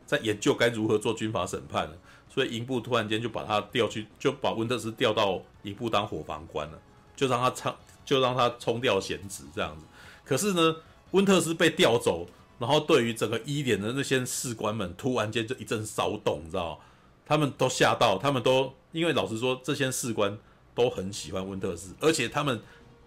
[0.04, 1.96] 在研究该如何做军法审判了。
[2.28, 6.78] 所以营部突然间就把他调去，就把温特斯调到营部当伙房官了，
[7.14, 9.84] 就让他冲，就让他冲掉闲职这样子。
[10.24, 10.76] 可是呢，
[11.10, 12.28] 温特斯被调走。
[12.58, 16.78] 然后对于整个一连的那些士官们，突然间就一阵骚动，你知道？
[17.26, 20.38] 他们都吓到，他们都因为老实说，这些士官
[20.72, 22.62] 都很喜欢温特斯，而且他们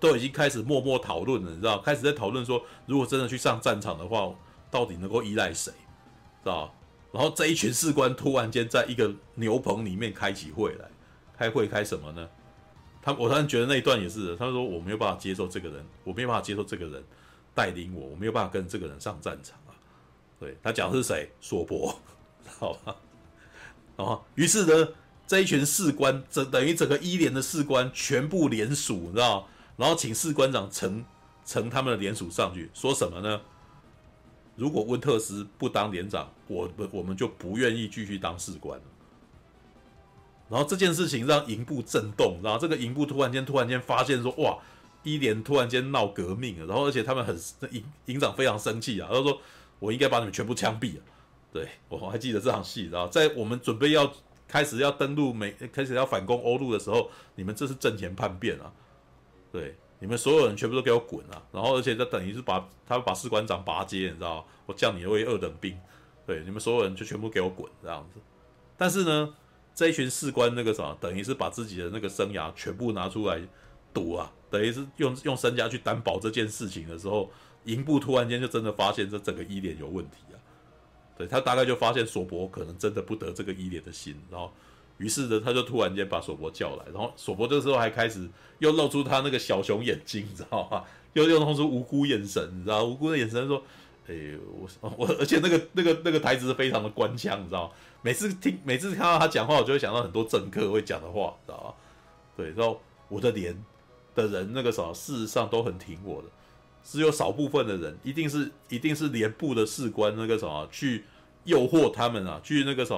[0.06, 4.34] 都已经开始默默讨论了，你知道，开始在讨论说，如果真的去上战场的话，
[4.70, 6.74] 到底能够依赖谁，知道？
[7.12, 10.86] 然后这一群士官突然间在一个牛棚里面开起会来，
[11.38, 12.30] 开会开什么呢？
[13.02, 17.04] 他我突然觉得那一段也是，他说我没有办法接受这个人，我没有办法接受这个人。
[17.54, 19.72] 带领我，我没有办法跟这个人上战场啊。
[20.38, 21.32] 对，他讲的是谁？
[21.40, 21.98] 索伯，
[22.60, 22.94] 好吧。
[23.96, 24.90] 然后，于是呢，
[25.26, 29.48] 这一群士官，整等于整个一连的士官全部联署，你知道？
[29.78, 31.04] 然后请士官长呈
[31.46, 33.42] 呈他们的联署上去，说什么呢？
[34.56, 38.80] 如果温特斯不当连长，我们我们就不愿意继续当士官。
[40.50, 44.58] 然后这件事情让营部震动，然后这个营部突然间突然间发现说，哇！
[45.04, 49.40] 一连突然间闹革命了，然后而且他们很营营长非常生气啊，他说
[49.78, 51.04] ：“我应该把你们全部枪毙了。”
[51.54, 54.12] 对，我还记得这场戏，然后在我们准备要
[54.48, 58.74] 开始要登陆美，开始要反攻欧陆的时候，你们这是阵前叛变啊！
[59.56, 61.42] 对，你们所有人全部都给我滚啊！
[61.54, 64.46] 然后而且这等于是把他把士官长拔尖，你知道？
[64.66, 65.80] 我降你为二等兵，
[66.28, 68.20] 对，你们所有人就全部给我滚这样子。
[68.76, 69.34] 但是呢，
[69.74, 73.40] 这一群士官那个什么，等于是把自己的那个生涯全部拿出来
[73.94, 74.30] 赌啊！
[74.50, 77.32] 等于是用用身家去担保这件事情的时候，
[77.64, 80.36] 营部突然间就真的发现这整个伊甸有问题啊！
[81.18, 84.52] 对，他大概就发现索伯可能真的不得这个伊甸的心，然后
[84.98, 88.28] 于是呢，他就突然间把索伯叫来，然后索伯这时候还开始
[88.60, 90.84] 又露出他那个小熊眼睛，你知道吗？
[91.14, 93.64] 又又露出无辜眼神，你知道无辜的眼神说
[94.08, 94.16] ：“哎，
[94.82, 97.74] 我我而且那个那个那个台词非常的官腔，你知道吗？
[98.02, 101.74] 每次听每次看到他讲话，我就会想到很多政客会讲的话，知道吗？
[102.36, 103.56] 对，然后我的连。”
[104.16, 106.30] 的人那个啥，事实上都很挺我的，
[106.86, 111.04] 只有少部分的人，一定是一定是连部的士官那个啥去
[111.44, 112.96] 诱惑他们啊，去那个啥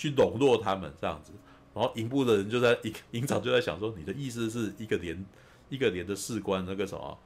[0.00, 1.32] 去笼络他们这样子，
[1.74, 5.26] 然后营部的人就在营 营长就在想说，你的意思是一个连
[5.68, 7.18] 一个连的士官那个什么，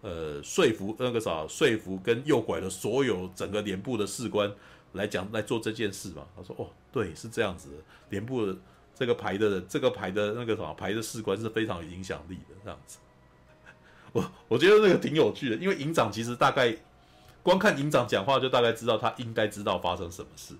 [0.00, 4.50] 呃，说服那个啥说服跟诱拐了所有整个连部的士官
[4.92, 6.26] 来讲来做这件事嘛？
[6.34, 7.76] 他说哦，对，是这样子的，
[8.08, 8.56] 连部的。
[8.96, 12.98] 这个排的，这个排的那个什么排的士官是非常有影响力的，这样子。
[14.14, 16.76] 我我觉得那个挺有趣的，因为营长其实大概
[17.42, 20.54] 光看营长讲话就大概知道他应该知道发生什么事，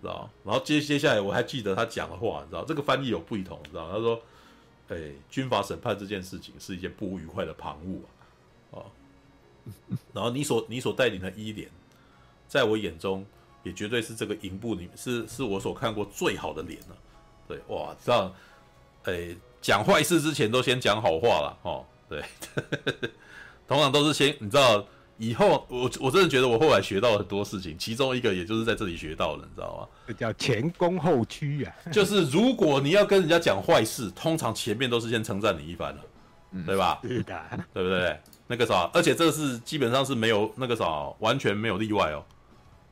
[0.00, 0.30] 知道？
[0.44, 2.64] 然后接接下来我还记得他讲的话，你知道？
[2.64, 3.90] 这个翻译有不同，知道？
[3.90, 4.20] 他说
[4.88, 7.98] ：“哎，军阀审判这件事情是一件不愉快的旁骛
[8.76, 8.86] 啊，哦，
[10.12, 11.68] 然后你所你所带领的伊莲，
[12.46, 13.24] 在我眼中
[13.62, 16.96] 也绝对是这个营部里是是我所看过最好的脸了。
[17.46, 18.34] 对，哇，知道？
[19.04, 22.22] 哎，讲坏事之前都先讲好话了，哦，对，
[23.66, 24.84] 通常都是先你知道。”
[25.18, 29.88] 以后我我真的觉得我后来学到了很多事情，其中一个也就是在这里学到的，你知道吗？
[30.06, 31.74] 这叫前功后屈啊！
[31.92, 36.00] 就是如果你要跟人家讲坏事，通常前面都是先称赞你一番了，
[36.52, 37.00] 嗯、对吧？
[37.02, 37.40] 是的，
[37.74, 38.18] 对不对？
[38.46, 40.84] 那个啥，而且这是基本上是没有那个啥，
[41.18, 42.24] 完全没有例外哦。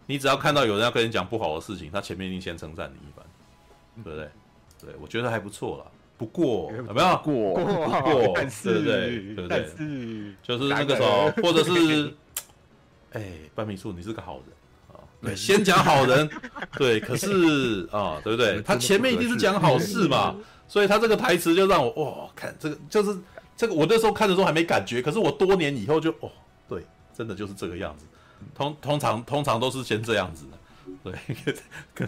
[0.07, 3.24] 你只要看到有人要跟你讲不好的事情，他前面一定先称赞你一番，
[4.05, 4.29] 对不对？
[4.79, 5.85] 对，我觉得还不错啦。
[6.19, 7.55] 不过有没有过？
[7.55, 9.35] 不过， 对不对？
[9.35, 9.69] 对不对？
[10.43, 12.14] 就是那个时候，或者是，
[13.12, 13.23] 哎，
[13.55, 15.01] 半秘书，你是个好人啊。
[15.21, 16.29] 对，先讲好人，
[16.79, 16.99] 对。
[17.01, 18.62] 可是啊，对不对？
[18.62, 20.35] 他前面一定是讲好事嘛，
[20.67, 23.19] 所以他这个台词就让我哇，看这个就是
[23.57, 26.31] 这个，我那时候看的时候还没感觉，可是我多年以后就哦，
[26.69, 26.83] 对，
[27.14, 28.07] 真的就是这个样子。
[28.55, 30.47] 通通常通常都是先这样子
[31.03, 31.55] 的，对，
[31.95, 32.07] 可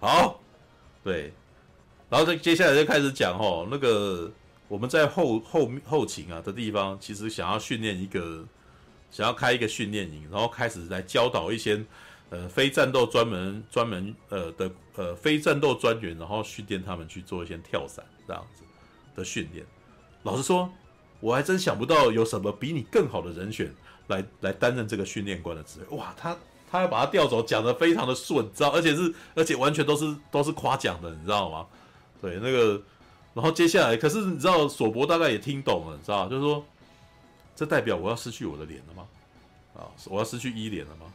[0.00, 0.40] 好，
[1.04, 1.32] 对。
[2.10, 4.30] 然后再接下来就开始讲哦，那个
[4.68, 8.44] 我们在后后后勤啊的地方，其实想要训练一个，
[9.10, 11.82] 想要开一个训练营，然后开始来教导一些
[12.30, 18.62] 呃非战斗专门专门呃的呃非战斗专员，然后训练他们去做一些跳伞这样子
[19.16, 19.64] 的训练。
[20.22, 20.70] 老实说，
[21.20, 23.74] 我还真想不到有什么比你更好的人选
[24.06, 25.96] 来来担任这个训练官的职位。
[25.96, 26.36] 哇，他
[26.70, 28.70] 他要把他调走，讲得非常的顺，知道？
[28.70, 31.66] 而且是而且完全都是都是夸奖的，你知道吗？
[32.24, 32.80] 对，那个，
[33.34, 36.64] 然后接下来，可是你知道，索博大概也听懂了，你知道，就是说，
[37.54, 39.06] 这代表我要失去我的脸了吗？
[39.74, 41.12] 啊，我要失去伊莲了吗？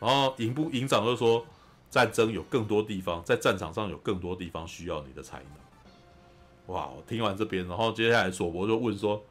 [0.00, 1.46] 然后营部营长就说，
[1.92, 6.74] 战争有更多地方，在战场上有更多地方需要你的才能。
[6.74, 9.24] 哇，我听完这边，然后接下来索博就问说，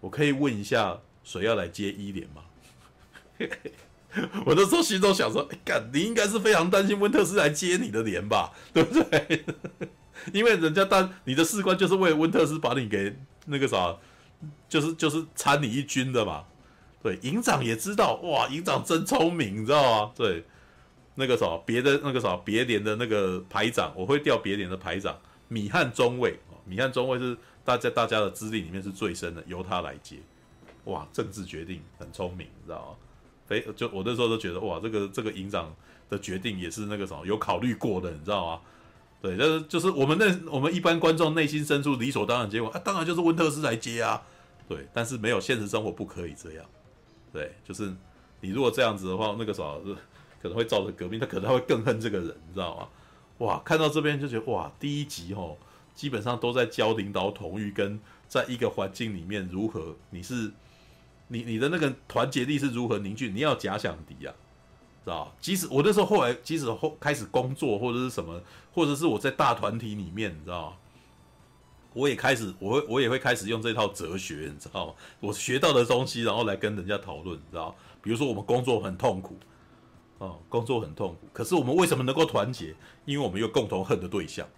[0.00, 2.42] 我可以问一下，谁要来接伊莲吗？
[4.44, 5.48] 我那时候心中想说，
[5.92, 9.44] 你应该是非常担心温特斯来接你的脸吧，对不对？
[10.32, 13.96] 因为人家当你的士官就是为了温特斯把你给那个啥，
[14.68, 16.44] 就是就是参你一军的嘛。
[17.02, 20.12] 对，营长也知道，哇，营长真聪明，你知道吗？
[20.16, 20.42] 对，
[21.16, 25.14] 那个啥，别的那个啥，别连的那个排长，我会调别连的排长，
[25.48, 30.16] 米汉中尉，米汉中尉是大家大家的资历里面是最深的，由他来接。
[30.84, 32.96] 哇，政治决定很聪明，你知道吗？
[33.46, 35.74] 非就我那时候都觉得，哇，这个这个营长
[36.08, 38.60] 的决定也是那个什么有考虑过的，你知道吗？
[39.24, 44.20] 对，就是就是我们那我们一般观众内心深处理所当然结果啊，当然就是温特斯来接啊。
[44.68, 46.64] 对，但是没有现实生活不可以这样。
[47.32, 47.90] 对，就是
[48.42, 49.62] 你如果这样子的话，那个啥
[50.42, 52.88] 可能会造成革命，他可能会更恨这个人，你知道吗？
[53.38, 55.56] 哇，看到这边就觉得哇，第一集哦，
[55.94, 57.98] 基本上都在教领导统御跟
[58.28, 60.52] 在一个环境里面如何，你是
[61.28, 64.34] 你你的那个团结力是如何凝聚，你要假想敌啊。
[65.04, 68.40] 知道，即使我那时候后来，即使后开始工作或者是什么，
[68.72, 70.76] 或者是我在大团体里面，你知道，
[71.92, 74.94] 我也开始，我会我也会开始用这套哲学，你知道吗？
[75.20, 79.36] 我学到的东西，然后来跟人家讨论，你知道，比如说我们工作很痛苦，
[80.18, 82.74] 哦，工作很痛苦，可是我们为什么能够团结？
[83.04, 84.48] 因为我们有共同恨的对象，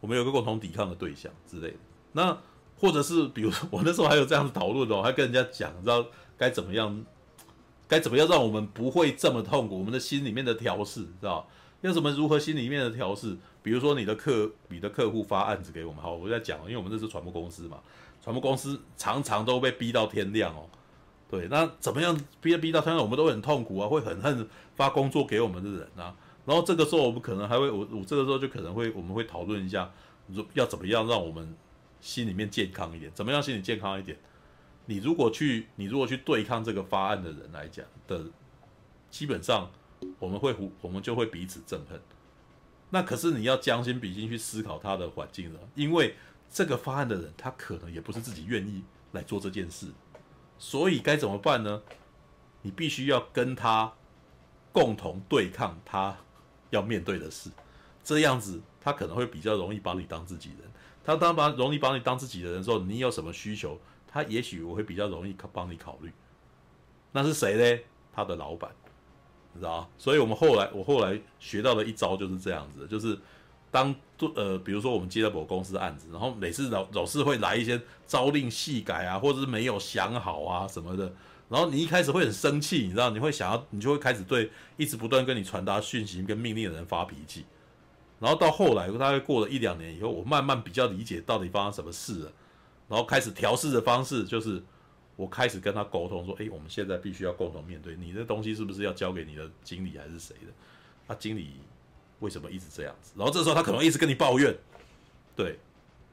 [0.00, 1.76] 我们有个共同抵抗的对象之类的。
[2.12, 2.36] 那
[2.78, 6.04] 或者是比如说 我那时候还有这样子讨论哦，还跟人家讲，你知道
[6.38, 7.04] 该怎么样？
[7.88, 9.78] 该怎么样让我们不会这么痛苦？
[9.78, 11.48] 我们的心里面的调试，知道？
[11.82, 13.36] 要怎么如何心里面的调试？
[13.62, 17.78] 比如说你的客，你的客户发案子给我们，好，我在讲，因为我们这是传播公司嘛，
[18.22, 20.66] 传播公司常常都被逼到天亮哦。
[21.28, 23.04] 对，那怎么样逼逼到天亮？
[23.04, 26.14] 我们都很痛苦啊，会很恨发工作给我们的人啊。
[26.44, 29.92] 然后这个时候我们可能还会，我我这个时候就可能会，我们会讨论一下，
[30.54, 31.54] 要怎么样让我们
[32.00, 33.10] 心里面健康一点？
[33.14, 34.16] 怎么样心理健康一点？
[34.86, 38.24] 你如果去，你如果去对抗这个发案的人来讲的，
[39.10, 39.70] 基本上
[40.18, 42.00] 我们会互，我们就会彼此憎恨。
[42.90, 46.14] 那可是你要将心比心去思考他的环境了，因为
[46.48, 49.88] 这个发案的人他可能也不是自己愿意来做这件事，
[50.56, 51.82] 所以该怎么办呢？
[52.62, 53.92] 你必须要跟他
[54.72, 56.16] 共同对抗他
[56.70, 57.50] 要面对的事，
[58.04, 60.70] 这样子他可能会比较容易把你当自己人。
[61.04, 63.78] 他当把容易把你当自己的人的时候，你有什么需求？
[64.16, 66.10] 他也许我会比较容易帮你考虑，
[67.12, 67.82] 那是谁呢？
[68.14, 68.70] 他的老板，
[69.52, 73.18] 你知道，所以我们后来我后来学到的一招就是这样子，就是
[73.70, 81.12] 当做呃，比如说我们接到某公司案子，然后每次老老是会来一些朝令夕改啊，或者是没有想好啊什么的，
[81.50, 87.44] 然后你一开始会很生气，你知道，你会想要，你就会开始对一直不断跟你传达讯息跟命令的人发脾气，
[88.18, 92.32] 然后到后来大概过了一两年以后，我慢慢比较理解到底发生什么事了，
[92.88, 94.62] 然后开始调试的方式就是，
[95.16, 100.52] 我开始跟他沟通说，哎，我们现在必须要共同面对，你的东西是不是要交给你的经理还是谁的？
[101.06, 101.60] 他、经理
[102.20, 103.12] 为什么一直这样子？
[103.16, 104.56] 然后这时候他可能一直跟你抱怨，
[105.34, 105.58] 对，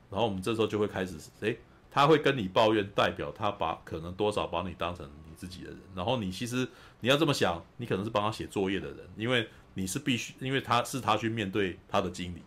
[0.09, 1.55] 然后我们这时候就会开始，哎，
[1.91, 6.67] 他会跟你抱怨，代表他把可能多少把你当成你自己的人，然后你其实
[6.99, 9.47] 你要这么想，你可能是帮他写作业的人，因为。
[9.75, 12.43] 你是必须，因为他是他去面对他的经理，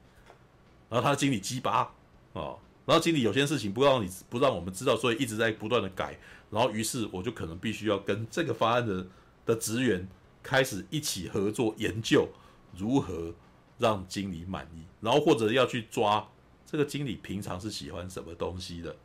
[0.89, 1.93] 然后他的经理鸡巴
[2.35, 2.57] 哦，
[2.87, 6.19] 然后经理有些事情不让你不让我们知道，所以一直在不断的改，
[6.51, 9.07] 然后于是我就可能必须要跟这个方案的
[9.45, 10.09] 的职员
[10.43, 12.29] 开始一起合作研究
[12.75, 13.35] 如何
[13.77, 16.27] 让经理满意，然后或者要去抓
[16.65, 18.97] 这个经理平常是喜欢什么东西的，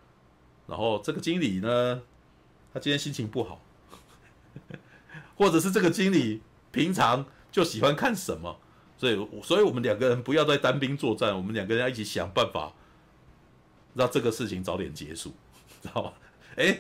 [0.67, 2.01] 然后这个经理呢，
[2.73, 3.61] 他今天心情不好，
[5.35, 7.25] 或者是这个经理平常。
[7.51, 8.61] 就喜欢看什么，
[8.97, 12.71] 所以，所以我们两个人不要再单兵作战，我们两个人要一起想办法，
[13.93, 15.33] 让这个事情早点结束，
[15.81, 16.13] 知道吧？
[16.55, 16.79] 哎，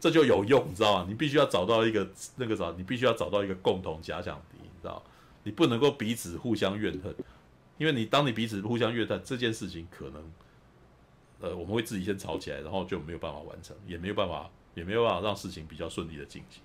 [0.00, 1.06] 这就有用，你知道吗？
[1.08, 5.02] 你必须要找到一个那个啥，你必须要找到一个共同假想敌，你知道？
[5.44, 7.14] 你不能够彼此互相怨恨，
[7.78, 10.22] 因为你当你彼此互相怨恨，这件事情可能，
[11.40, 16.62] 呃，我们会自己先吵起来，然后就没有办法完成，也没有办法，也没有办法让事情比较顺利的进行。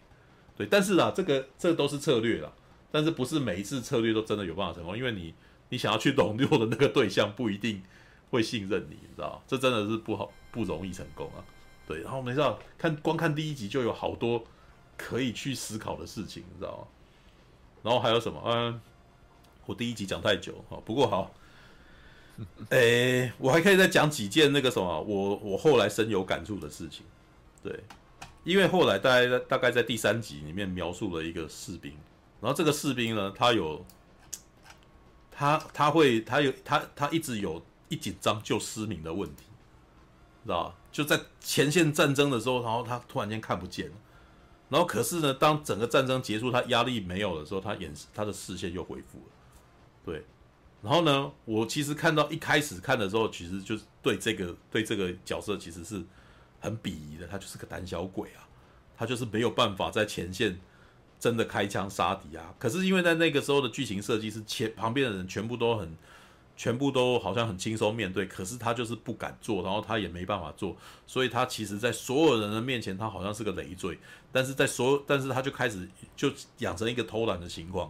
[0.55, 2.51] 对，但是啊，这个这都是策略啦。
[2.89, 4.97] 但是不是每一次策略都真的有办法成功？
[4.97, 5.33] 因为你
[5.69, 7.83] 你想要去笼络的那个对象不一定
[8.29, 11.43] 会信任你，你知道这真的是不好不容易成功啊。
[11.87, 14.43] 对，然后我们知道看光看第一集就有好多
[14.97, 16.87] 可以去思考的事情，你知道吗？
[17.83, 18.41] 然后还有什么？
[18.45, 18.81] 嗯，
[19.65, 21.31] 我第一集讲太久哈，不过好，
[22.69, 27.05] 诶，我还可以再讲几件那个什么，我我后来深有感触的事情。
[27.63, 27.83] 对，
[28.43, 31.93] 因为后来大概大概在第三集里面描述了一个士兵。
[32.41, 33.83] 然后这个士兵呢，他有，
[35.31, 39.43] 他他会他有他他一直有一紧张就失明的问题，
[40.43, 40.75] 知道吧？
[40.91, 43.95] 就在前线战争的时候，然后他突然间看不见了，
[44.69, 49.33] 然后可是呢，当整个战争结束，他压力没有的时候，他眼他的视线又恢复了，
[50.05, 50.25] 对。
[50.81, 56.03] 然后呢，我其实看到一开始看的时候，其实就是对这个对这个角色其实是
[56.59, 58.47] 很鄙夷的，他就是个胆小鬼啊，
[58.95, 60.59] 他就是没有办法在前线。
[61.19, 62.53] 真的开枪杀敌啊！
[62.59, 65.97] 可是因为在那个时候的剧情设计是前旁边的人全部都很，
[66.57, 73.97] 全部都好像很轻松面对，可是他就是不敢做，然后他也没办法做，所以他其实，在所有人的面前，他好像是个累赘。
[74.31, 77.89] 但是在所有，但是他就开始就养成一个偷懒的情况。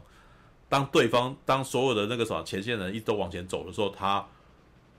[0.69, 4.27] 当对方当所有的那个啥前线人一都往前走的时候，他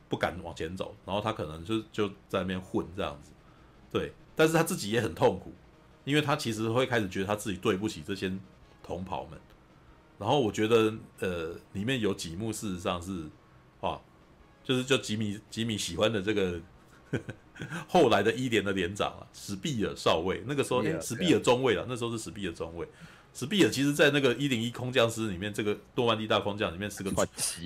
[0.09, 3.31] 不敢往前走，然后他可能就就在那边混这样子。
[3.93, 5.53] 对，但是他自己也很痛苦。
[6.05, 8.33] 因为他其实会开始觉得他自己对不起这些
[8.83, 9.39] 同袍们，
[10.17, 13.25] 然后我觉得呃里面有几幕事实上是，
[14.69, 16.61] 就是就吉米吉米喜欢的这个
[17.11, 22.87] 呵呵后来的一连的连长啊，史毕尔少尉，那个时候哎史毕尔中尉了，那时候是史毕尔中尉，
[23.33, 27.11] 史毕尔其实在那个一零一空降师里面，这个诺曼底大空降里面是个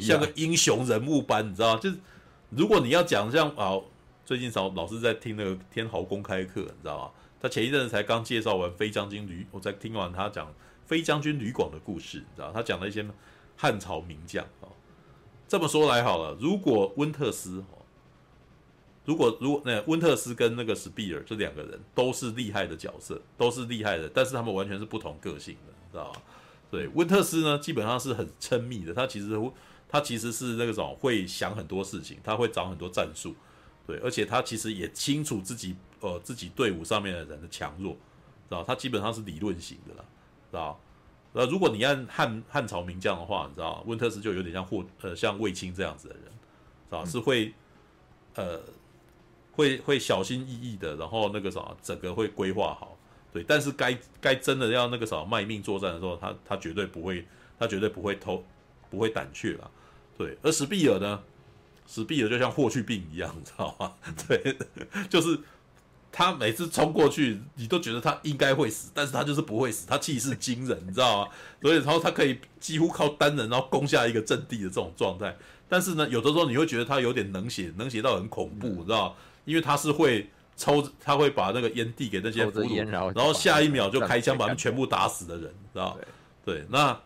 [0.01, 1.97] 像个英雄人物般，你知道吗就是
[2.51, 3.77] 如果你要讲像啊，
[4.25, 7.11] 最近老老师在听那个天豪公开课，你知道吗？
[7.41, 10.55] 他前一阵子才刚介绍完飞将军吕，我在听完他讲
[10.87, 13.05] 飞将军吕广的故事，你知道他讲了一些
[13.57, 14.71] 汉朝名将啊。
[15.53, 17.63] 这么说来好了，如果温特斯，
[19.05, 26.23] 如果如那温特斯跟那个史毕尔这两个人都是厉害的角色，都是厉害的，但是他们完全是不同个性的，知道吗？
[26.71, 29.39] 对，温特斯呢，基本上是很亲密的，他其实
[29.91, 33.35] 他其实是那个种会想很多事情，他会找很多战术。
[33.87, 38.65] 对，而且他其实也清楚自己呃自己队伍上面的人的强弱，知道？
[38.65, 40.05] 他基本上是理论型的啦，
[40.51, 40.81] 知道？
[41.33, 47.05] 那如果你按汉汉朝名将的话，你知道温特斯就有点像霍呃像卫青这样子的人，是吧？
[47.05, 47.55] 是会
[48.35, 48.61] 呃
[49.53, 52.97] 会会小心翼翼的，然后那个啥整个会规划好，
[53.33, 53.43] 对。
[53.43, 57.27] 但是该该真的要那个啥卖命作战的时候，他他绝对不会
[57.59, 58.45] 他绝对不会偷
[58.91, 59.71] 不会胆怯啦，
[60.19, 60.37] 对。
[60.43, 61.23] 而史毕尔呢？
[61.85, 63.93] 史毕尔就像霍去病一样，你知道吗？
[64.29, 64.57] 对，
[65.11, 65.39] 就是
[66.13, 71.31] 他每次冲过去，你都觉得他应该会死，但是他就是不会死，他气势惊人，你知道吗？
[71.63, 75.35] 所以，然后他可以几乎靠单人，然后攻下一个阵地的这种状态。
[75.69, 79.15] 但是呢，有的时候你会觉得他有点冷血，冷血到很恐怖，你知道吗？
[79.47, 86.01] 因为他是会抽，他会把那个烟递给那些俘虏，然后下一秒就开枪把他们全部打死的人，知道吗？
[86.45, 87.01] 对，那。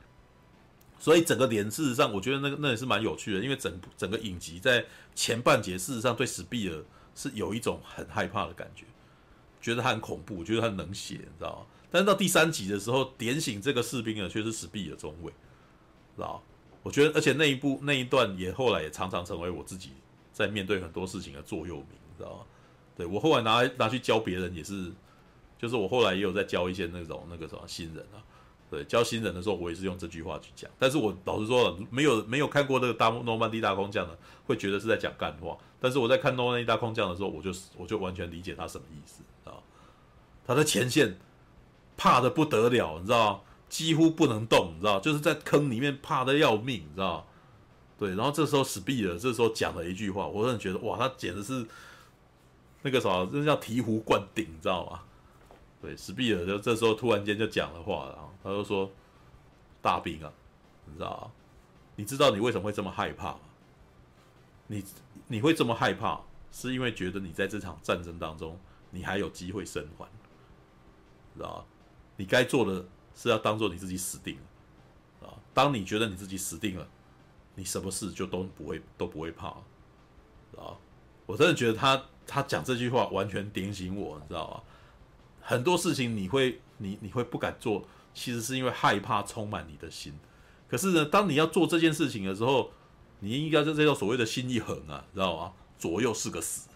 [0.99, 4.83] 所以整个连事实上，我觉得那个那也是蛮有趣的，因为整整个影集在
[5.15, 6.83] 前半节事实上对史毕尔
[7.15, 8.87] 是有一种很害怕的感觉，
[9.67, 11.67] 觉得他很恐怖，觉得他很冷血，你知道吗？
[11.91, 15.33] 但是到第三集的时候，点醒这个士兵的却是史毕的中尉，
[16.15, 16.41] 知道？
[16.85, 19.91] 我觉得，而且那一部那一段也后来也常常成为我自己
[20.33, 22.45] 在面对很多事情的座右铭，知道吗？
[22.97, 24.93] 对，我后来拿来拿去教别人也是，
[25.59, 28.23] 就是我后来也有在教一些那种那个什么新人啊。
[28.69, 30.71] 对，教新人的时候，我也是用这句话去讲。
[30.79, 35.57] 但是我老实说，没有没有看过那个大诺曼底大空降的，会觉得是在讲干话。
[35.79, 39.55] 但是我在看诺曼底大空降的时候，我就我就完全理解他什么意思啊。
[40.45, 41.17] 他在前线
[41.97, 47.27] 怕的不得了，你知道，几乎不能动，你知道，就是在坑里面怕的要命，你知道。
[47.99, 51.65] 对，然后这时候史毕尔这时候讲了一句话，我真的觉得哇，他简直是
[52.83, 55.01] 那个啥，这叫醍醐灌顶，你知道吗？
[55.81, 58.19] 对，史毕尔就这时候突然间就讲了话了。
[58.43, 58.91] 他就说
[59.83, 60.33] ：“大兵啊，
[60.85, 61.31] 你知道啊？
[61.97, 63.41] 你知道你为什么会这么害怕吗？
[64.69, 64.85] 你
[65.29, 66.21] 你会这么害怕，
[66.51, 68.59] 是因为觉得你在这场战争当中，
[68.91, 70.07] 你还有机会生还，
[71.35, 71.67] 知道？
[72.17, 75.35] 你该做的是要当做你自己死定了啊！
[75.53, 76.89] 当你觉得你自己死定了，
[77.55, 79.51] 你什么事就都不会都不会怕，
[80.51, 80.79] 知道吧？
[81.27, 84.63] 我真的觉得他他讲这句话完全点醒我，你知道吧？
[85.47, 87.87] 很多事情你会你你会不敢做。”
[88.17, 90.11] 其实是因为害怕充满你的心，
[90.69, 92.71] 可是呢，当你要做这件事情的时候，
[93.21, 95.53] 你应该就这叫所谓的心一横啊，知道吗？
[95.79, 96.71] 左右是个死，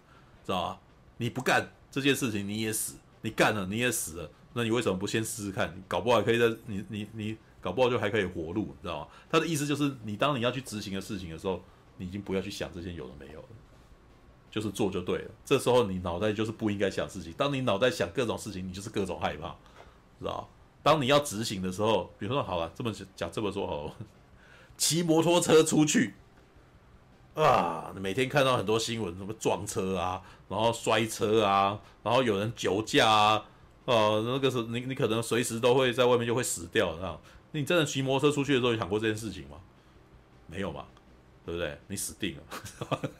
[0.44, 0.78] 知道吗？
[1.16, 5.82] 你不干这件事情你也死，你干了你也死了，那你为什么不先试试看？
[5.88, 9.08] 搞不好可以在你你你搞不好就还可以活路，知道吗？
[9.30, 11.64] 他的意思就是，你当你要去执行的事情的时候，
[11.96, 13.48] 你已经不要去想这些有的没有了，
[14.50, 15.30] 就是做就对了。
[15.44, 19.48] 这时候你脑袋就是不应该想事情，当你脑袋想各种事情，你就是各种害怕，
[20.18, 20.48] 知道？
[20.82, 23.94] 当你要执行的时候，比如说好了，这么讲这么说好了，
[24.76, 26.14] 骑摩托车出去
[27.34, 33.44] 啊，每天看到很多新闻，什么撞车啊，然后摔车啊，然后有人酒驾啊，
[33.84, 37.20] 呃，那个时候你你可能随时都会在外面就会死掉，这样。
[37.52, 39.58] 你真的骑摩托车出去的时候有想过这件事情吗？
[40.46, 40.86] 没有嘛，
[41.44, 41.78] 对不对？
[41.88, 43.10] 你死定了，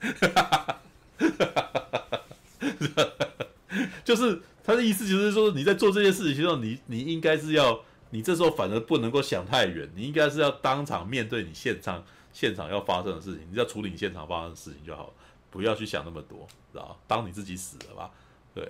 [4.04, 4.42] 就是。
[4.68, 7.80] 他的意思就是说，你在做这件事情的时候，你你应该是要，
[8.10, 15.12] 你这时候反而不能够想太远，你应该是要当场面对你现场现场要发生的事情，你要处理你现场发生的事情就好了，
[15.50, 17.00] 不要去想那么多，知道？
[17.06, 18.10] 当你自己死了吧，
[18.54, 18.62] 对。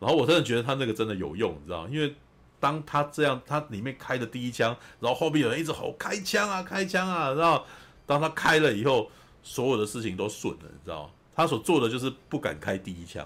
[0.00, 1.86] 然后我真的觉得他那个真的有用，你知道？
[1.86, 2.12] 因为
[2.58, 7.64] 当他这样，他里面开的第一枪，然后后面有人一直吼开枪啊，开枪啊，然后
[8.04, 9.08] 当他开了以后，
[9.46, 11.08] 所有的事情都顺了，你知道？
[11.32, 13.24] 他所做的就是不敢开第一枪，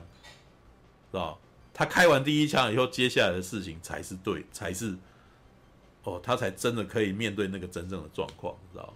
[1.11, 1.39] 知道？
[1.73, 4.95] 他开完第一枪以后，接下来的事情才是对，才是
[6.05, 8.93] 哦，他才真的可以面对那个真正的状况，知道？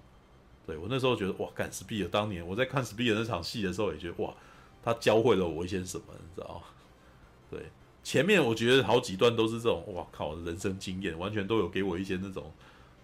[0.67, 4.35] 对，我那时候觉得哇，干史毕尔当年我在看史毕尔那场戏的时候，也觉得哇，
[4.83, 6.63] 他教会了我一些什么，你知道？
[7.51, 7.71] 对，
[8.03, 12.53] 前面我觉得好几段都是这种哇靠，人生经验完全都有给我一些那种，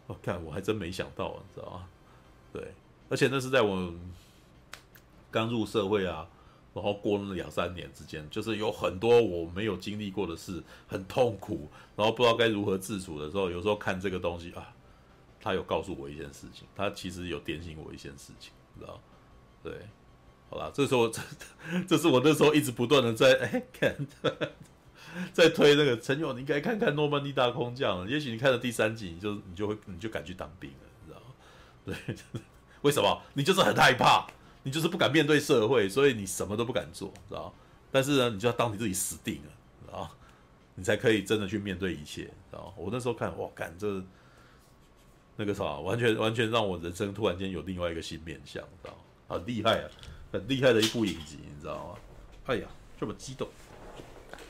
[0.08, 1.88] 我看我还真没想到，你知道吗？
[2.52, 2.74] 对，
[3.10, 3.92] 而且那是在我
[5.30, 6.26] 刚入社会啊。
[6.72, 14.72] 然后过了两三年之间，就是有很多我没有经历过的事，很痛苦，然后不知道该如何自处的时候，有时候看这个东西啊，
[15.40, 19.00] 他有告诉我一件事情，他其实有点醒我一件事情，你知道？
[19.64, 19.72] 对，
[20.48, 21.20] 好啦，这时候这
[21.88, 24.06] 这是我那时候一直不断的在哎看，
[25.32, 32.14] 在推那个陈勇，你应该看看诺曼底大空降，也许你看了第三集，你就你就会你就敢去当兵了，你知道？
[32.14, 32.16] 对，
[32.82, 33.22] 为什么？
[33.34, 34.26] 你就是很害怕。
[34.62, 37.50] 你就是不敢面对社会，所以你什么都不敢做，知道？
[37.90, 39.50] 但是呢，你就要当你自己死定了，
[39.86, 40.10] 知道？
[40.74, 42.74] 你才可以真的去面对一切，知道？
[42.76, 44.02] 我那时候看，哇，干这
[45.36, 48.94] 那个啥，完全完全让我人生突然间有另外一个新面向，知道？
[49.28, 49.88] 很厉害啊，
[50.30, 51.94] 很厉害的一部影集，你知道吗？
[52.44, 52.66] 哎呀，
[53.00, 53.48] 这么激动，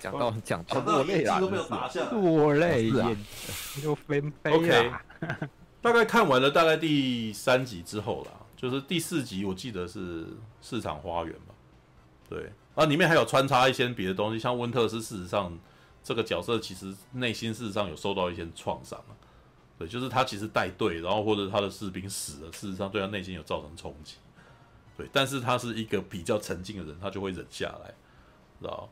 [0.00, 1.38] 讲到讲到落泪啊，
[2.10, 3.16] 落泪眼
[3.84, 4.90] 又飞飞 OK，
[5.82, 8.32] 大概看完了大概第三集之后啦。
[8.56, 10.26] 就是第四集，我记得是
[10.60, 11.54] 市场花园吧，
[12.28, 15.58] 对，啊，里面还有穿插一些别的东西，像温特斯，事实上
[16.04, 19.16] 这个角色其实内心事实上有受到一些创伤啊，
[19.78, 24.16] 对，就是他其实带队，然后或者他的士兵死了，事实上对他内心有造成冲击，
[24.94, 27.94] 对，但是他是一个比较沉静的人，他就会忍下来，
[28.60, 28.86] 知道？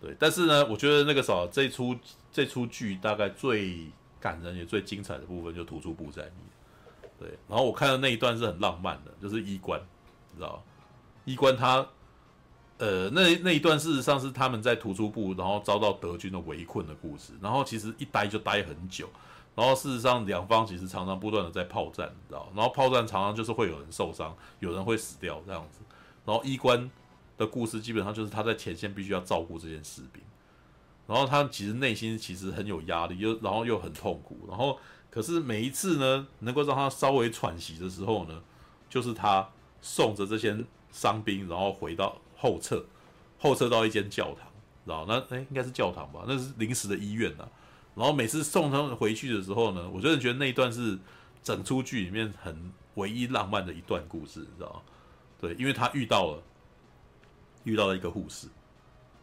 [0.00, 1.96] 对，但是呢，我觉得那个啥，这出
[2.30, 3.88] 这出剧大概最
[4.20, 6.42] 感人也最精彩的部分就突出部在你。
[7.18, 9.80] 对，然后我看到那一段是很浪漫的，就是衣冠，
[10.30, 10.62] 你知道
[11.24, 11.84] 衣冠他，
[12.78, 17.32] 呃，那那一段事实上是他们在突出部，然后遭到德军的围困的故事。
[17.40, 19.08] 然后其实一待就待很久，
[19.56, 25.80] 然后事实上两方其实常常不断的在炮战，你知道，然后炮战常常就是会有人受伤，有人会死掉这样子。
[26.24, 26.88] 然后衣冠
[27.36, 30.22] 的故事基本上就是他在前线必须要照顾这些士兵，
[31.08, 34.78] 然后他其实内心其实很有压力，又然后又很痛苦，然后。
[35.10, 38.42] 可是每一次呢，能够让他稍微喘息的时候呢，
[38.90, 39.48] 就是他
[39.80, 40.54] 送着这些
[40.92, 42.84] 伤兵，然后回到后撤，
[43.38, 44.46] 后撤到一间教堂，
[44.84, 46.24] 知道那哎，应该是教堂吧？
[46.28, 47.48] 那是临时的医院呐、啊。
[47.96, 50.96] 然后每次送他们回去的时候呢，我真的觉得那一段是
[51.42, 54.82] 整出剧里面很唯一浪漫的一段故事，你知道吗？
[55.40, 56.42] 对，因为他遇到了
[57.64, 58.46] 遇到了一个护士。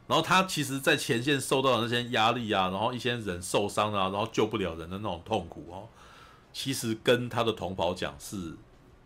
[0.07, 5.89] 然后他其实，在前线受到的那些压力啊，然后一些人受伤啊，然后救不了人的那种痛苦哦，
[6.53, 8.53] 其实跟他的同袍讲是，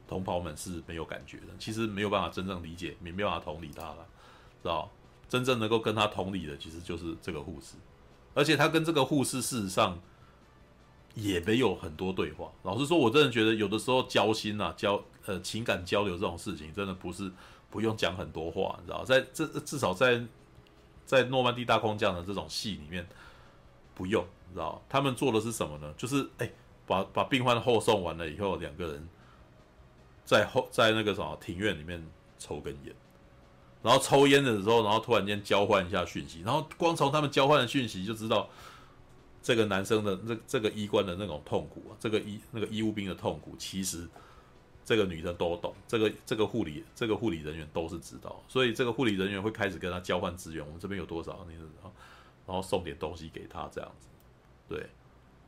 [0.09, 4.05] 同袍们是没有感觉的，其实没有办法真正理解，也没办法同理他了，
[4.61, 4.91] 知道？
[5.29, 7.75] 真正能够跟他同理的，其实就是这个护士，
[8.33, 9.97] 而且他跟这个护士事实上
[11.15, 12.51] 也没有很多对话。
[12.63, 17.31] 老实说，我真的觉得有的时候交心啊，交呃情感交流这种事情，真的不是
[17.69, 19.05] 不用讲很多话，你知道？
[19.05, 20.21] 在这至少在。
[21.09, 23.03] 在诺曼底大空降的这种戏里面，
[23.95, 25.91] 不用，你知道他们做的是什么呢？
[25.97, 26.47] 就是哎、
[26.85, 29.09] 把把病患后送完了以后，两个人
[30.23, 31.99] 在后在那个什么庭院里面
[32.37, 32.93] 抽根烟，
[33.81, 38.47] 然后抽烟的时候，然后突然间交换一下讯息，然后光从他们交换的讯息就知道
[39.41, 44.07] 这个男生的这这个医官的那种痛苦啊，这个医那个医务兵的痛苦，其实。
[44.89, 50.65] 这个女生都懂，这个这个护理这个护理人员都是知道，所以这个护理人员会开始跟他交换资源。
[50.65, 51.93] 我们这边有多少，你知道，
[52.47, 54.07] 然后送点东西给他这样子，
[54.67, 54.79] 对。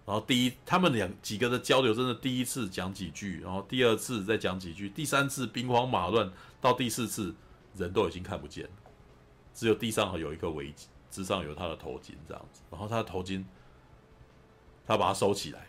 [0.06, 6.32] 然后第一，他们两几个的交流真的第一次讲几句，然后第二次再讲几句，第三次兵荒马乱，
[6.62, 7.34] 到第四次
[7.76, 8.70] 人都已经看不见，
[9.56, 13.44] 只有地上有一个围巾，之上有他的头巾这样子，然后他的头巾，
[14.86, 15.66] 他把它收起来。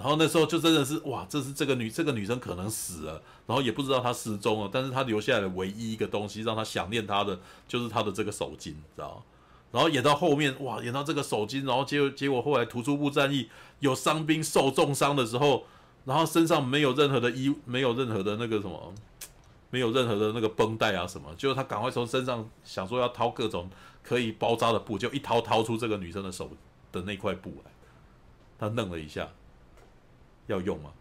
[0.00, 9.22] 然后那时候就真的是哇，这是这个女这个女生可能死了，然后也不知道她失踪了，但是她留下来的唯一一个东西让她想念她的就是她的这个手巾，知道？
[9.70, 13.50] 然后演到后面哇，演到这个手巾，然后结果结果后来突出部战役
[13.80, 15.64] 有伤兵受重伤的时候，
[16.06, 18.94] 然后身上没有任何的衣，没有任何的那个什么，
[19.68, 23.68] 没有任何的那个绷带啊什么，就他赶快从身上想说要掏各种
[24.02, 26.50] 可以包扎的布，就一掏掏出这个女生的手
[26.90, 27.70] 的那块布来，
[28.58, 29.28] 他愣了一下。
[30.50, 30.92] 要用吗？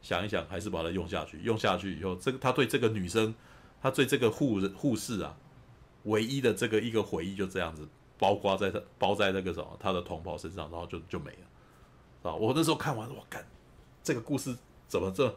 [0.00, 1.40] 想一想，还是把它用下去。
[1.42, 3.34] 用下去以后，这个他对这个女生，
[3.82, 5.36] 他对这个护护士啊，
[6.04, 7.86] 唯一的这个一个回忆就这样子
[8.16, 12.34] 包挂在他包在那个什么他的同袍身上，然后就就没了啊！
[12.34, 13.44] 我那时候看完，我干，
[14.02, 14.56] 这个故事
[14.86, 15.36] 怎么这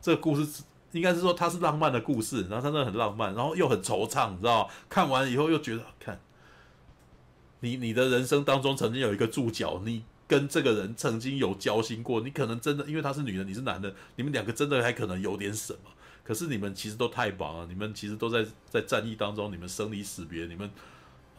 [0.00, 0.62] 这个故事
[0.92, 4.70] 应该是说它是浪漫的故事，然后它真的很浪漫，然后又很惆怅，你知道？
[4.88, 6.20] 看完以后又觉得，看
[7.58, 10.04] 你你的人生当中曾经有一个注脚，你。
[10.30, 15.90] 跟这个人曾经有交心过，你可能真的，因为他是女人，你是男的，你们两个真的还可能有点什么。
[16.22, 20.70] 可是你们其实都太忙了，你们其实都在在战役当中，你们生离死别，你们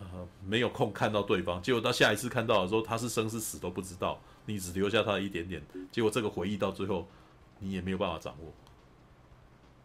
[0.02, 1.62] 呃没有空看到对方。
[1.62, 5.64] 结果到下一次看到的时候，他是生是死都不知道，你只留下他一点点。
[5.90, 7.08] 结果这个回忆到最后，
[7.60, 8.52] 你也没有办法掌握。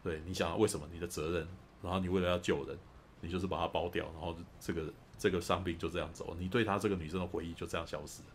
[0.02, 1.46] 对，你想为什么你的责任，
[1.80, 2.76] 然后你为了要救人，
[3.20, 8.28] 你就是把他包掉，然后这个这个伤病就这样走，你对他这个女生的回忆就这样消失了。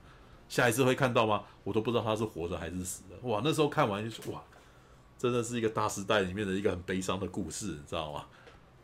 [0.51, 1.41] 下一次会看到吗？
[1.63, 3.15] 我都不知道他是活着还是死的。
[3.25, 4.43] 哇，那时候看完就说哇，
[5.17, 8.25] 真的是一个大时代里面的一个很悲伤的故事，你知道吗？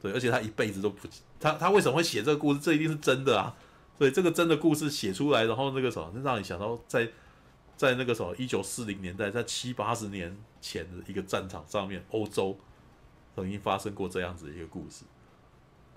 [0.01, 1.05] 对，而且他一辈子都不，
[1.41, 2.61] 他他为什么会写这个故事？
[2.61, 3.53] 这一定是真的啊！
[3.97, 7.11] 所以这个真的故事写出来，然后那个什么，让你想到在
[7.75, 12.57] 在那个什么一九四零年代，在七八十年前的一个战场上面，欧洲
[13.35, 15.03] 曾经发生过这样子的一个故事。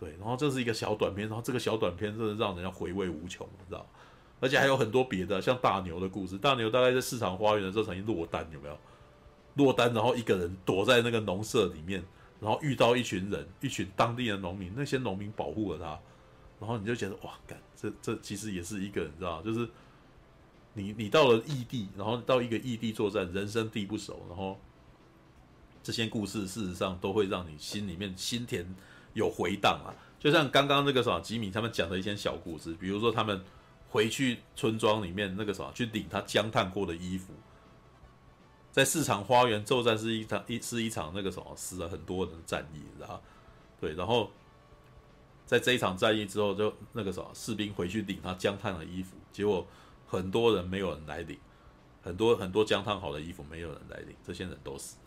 [0.01, 3.87] 对，然后这是一个小短片，然后这个小短片真的让人家回味无穷，你知道。
[4.41, 6.39] 而且还有很多别的，像大牛的故事。
[6.39, 8.79] 大牛大概在市场花园的时候曾经落单，有没有？
[9.57, 12.03] 落单，然后一个人躲在那个农舍里面，
[12.41, 16.01] 然后遇到一群人，一群当地的农民，那些农民保护了他，
[16.59, 19.69] 然后你就觉得哇，干，这这其实也是一个，你知道，就是
[20.73, 24.59] 你你到了异地，然后到一个异地作战，人生地不熟，然后
[25.83, 28.65] 这些故事事实上都会让你心里面心田
[29.12, 29.93] 有回荡啊。
[30.19, 33.45] 就像刚刚那个什么吉米他们讲的一些小故事，比如说他们。
[33.91, 37.35] 回去村庄里面那个什么，去领他将烫过的衣服。
[38.73, 43.21] 在市场花园作战是一场一是一场那个什么死了很多人的战役，你知道
[43.81, 44.31] 对，然后
[45.45, 49.67] 在这一场战役之后，就那个什么士兵回去领他将烫的衣服，结果
[50.07, 51.37] 很多人没有人来领，
[52.01, 54.99] 很多很多将烫好的衣服没有人来领，这些人都死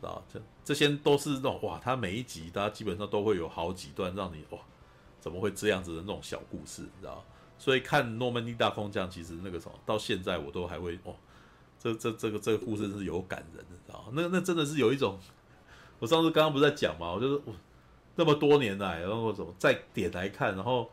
[0.00, 4.58] 了，啊，这这些都是那种哇，他每一集大家基本上都会有好几段让你哇，
[5.20, 7.24] 怎么会这样子的那种小故事，你知道
[7.62, 11.14] 所以看诺曼底大空降，其实那个什么，到现在我都还会哦，
[11.78, 14.08] 这这这个这个故事是有感人的，知道吗？
[14.14, 15.16] 那那真的是有一种，
[16.00, 17.54] 我上次刚刚不是在讲嘛，我就是我
[18.16, 20.90] 那么多年来，然后我怎么再点来看，然后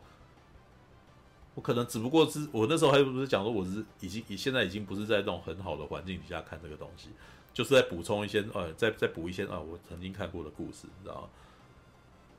[1.56, 7.08] 我可能只不过是我那时候还不是讲说我是已经已现在已经不是在那种很好的环境底下看这个东西，
[7.52, 11.28] 就是在补充一些呃，再再补一些啊，我曾经看过的故事，你知道吗？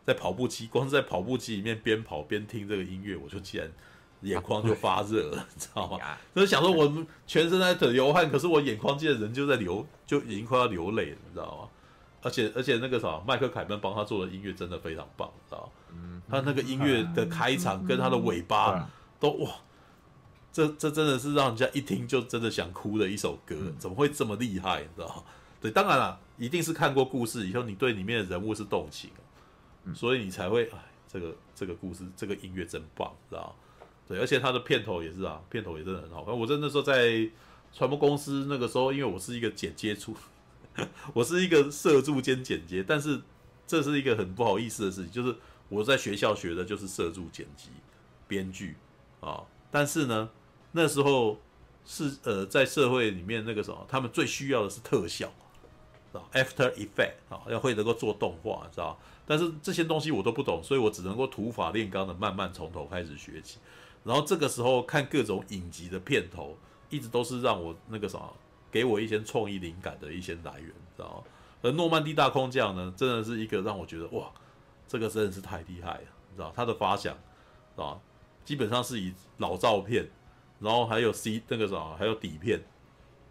[0.05, 3.69] 在跑步机，光是在跑步机里面边跑边听这个音乐，我就竟然
[4.21, 5.97] 眼眶就发热了， 你知道吗？
[6.35, 11.69] 就是想说我们全身在流汗，可是我眼眶竟然人就在流，就已经快要流泪了，你知道吗？
[12.23, 15.71] 而且而且那个啥，麦克凯恩帮他做的音乐真的非常棒，知道吗？
[15.93, 18.87] 嗯，他那个音乐的开场跟他的尾巴
[19.19, 19.51] 都哇，
[20.53, 24.81] 这这真的是让人家一听就真的想哭的一首歌，怎么会这么厉害？
[24.81, 25.23] 你知道吗？
[25.59, 29.09] 对，当然了，一定是看过故事以后，你对里面的人物是动情，
[29.95, 30.77] 所以你才会哎，
[31.07, 33.53] 这个这个故事这个音乐真棒，知道吗？
[34.11, 36.37] 对，而且他的片头也是啊，片头也真的很好看。
[36.37, 37.29] 我在那时候在
[37.73, 40.13] 传播公司那个时候，因为我是一个剪接处。
[41.13, 43.21] 我是一个摄助兼剪接，但是
[43.67, 45.35] 这是一个很不好意思的事情，就是
[45.67, 47.69] 我在学校学的就是摄助剪辑、
[48.25, 48.75] 编剧
[49.19, 50.29] 啊，但是呢，
[50.71, 51.37] 那时候
[51.85, 55.31] 是呃在社会里面那个什么，他们最需要的是特效
[56.13, 58.97] 啊，After Effect 啊，要会能够做动画，知道？
[59.25, 63.59] 但是这些东西我都不懂，所以我只能够土法炼钢的慢慢从头开始学起，
[64.03, 66.57] 然后这个时候看各种影集的片头，
[66.89, 68.33] 一直都是让我那个什么。
[68.71, 71.23] 给我一些创意灵感的一些来源，知道吗？
[71.61, 74.31] 而诺曼底大空降呢，真的是一个让我觉得哇，
[74.87, 77.13] 这个真的是太厉害了，你知道他的发想，
[77.75, 77.99] 啊？
[78.45, 80.09] 基本上是以老照片，
[80.61, 82.63] 然后还有 C 那个什么，还有底片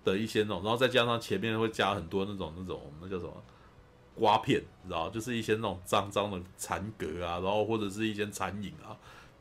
[0.05, 3.33] 的一些那种，然后再加上前面会加很多那种那种那叫什么
[4.15, 8.93] 刮片，你知道就是一些那种脏脏的残格啊，然后或者是一些残影啊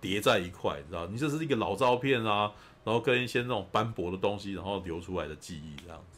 [0.01, 2.51] 叠在一块，你知道，你这是一个老照片啊。
[2.85, 6.17] 然后跟一些那种斑驳的东西，然后流出来的记忆这样子，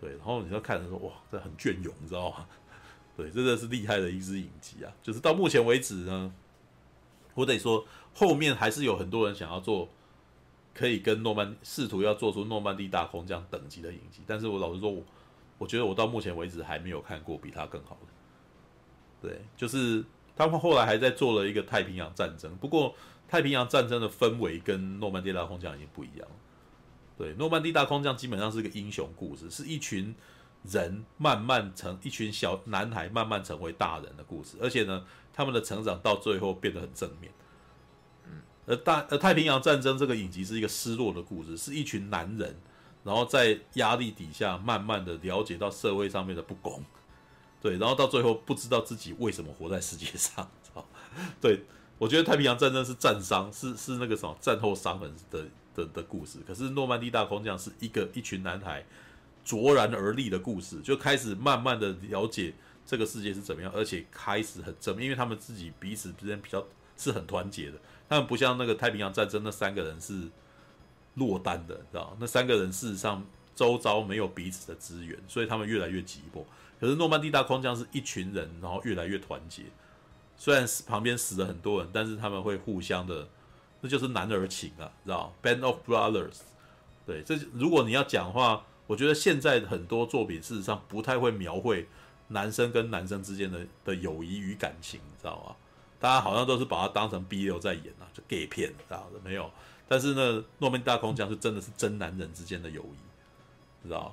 [0.00, 2.46] 对，然后你就看着说哇，这很隽永，你知道吗？
[3.14, 4.90] 对，真的是厉害的一支影集啊！
[5.02, 6.32] 就是到目前为止呢，
[7.34, 9.90] 我得说后面还是有很多人想要做，
[10.74, 15.04] 可以跟诺曼试图要做出诺曼底大空降等级的影集，但是我老实说，我
[15.58, 19.28] 我觉得我到目前为止还没有看过比他更好的。
[19.28, 20.02] 对，就是
[20.36, 22.94] 他们后来还在做了一个太平洋战争，不过。
[23.28, 26.36] 太平洋战争的氛围跟诺曼底大空降已经不一样了。
[27.16, 30.14] 对，诺曼底大空降基本上是一个英雄故事，是一群
[30.64, 37.32] 人慢慢成一群小男孩慢慢成为大人的故事，而且呢，他们的成长到最后变得很正面。
[38.26, 42.54] 嗯，而大而太平洋战争这个影集是一个失落的故事，是一群男人，
[43.02, 46.84] 然后在压力底下慢慢的了解到社会上面的不公，
[47.62, 50.50] 对，然后到最后不知道自己为什么活在世界上，
[51.40, 51.62] 对。
[51.98, 56.40] 我觉得太平洋战争是战伤，是是那个什么战后伤痕的的的故事。
[56.44, 58.84] 可是诺曼底大空降是一个一群男孩
[59.44, 62.52] 卓然而立的故事，就开始慢慢的了解
[62.84, 66.66] 这个世界是怎么样，而且开始很正面，因为他们自己彼此之间比较
[66.96, 67.78] 是很团结的。
[68.08, 70.28] 他们不像那个太平洋战争那三个人是
[71.14, 73.24] 落单的，知道那三个人事实上
[73.54, 76.42] 周遭没有彼此的资源，所以他们越来越寂寞。
[76.82, 79.62] 可是诺曼底大空降是一群人，然后越来越团结。
[80.36, 83.28] 虽然旁边死了很多人，但是他们会互相的，
[83.80, 86.40] 那就是男儿情啊，知道 Band of Brothers，
[87.06, 91.86] 对，这如果你要讲的话，我觉得现在很多作品事实上不太会描绘
[92.26, 95.54] 男生跟男生之间的的友谊与感情，你知道吗？
[96.00, 99.48] 大家好像都是把它当成 BL 在演啊，就 gay 片，知道的没有？
[99.86, 104.12] 但是呢，诺曼底大空降是真的是真男人之间的友谊，知道？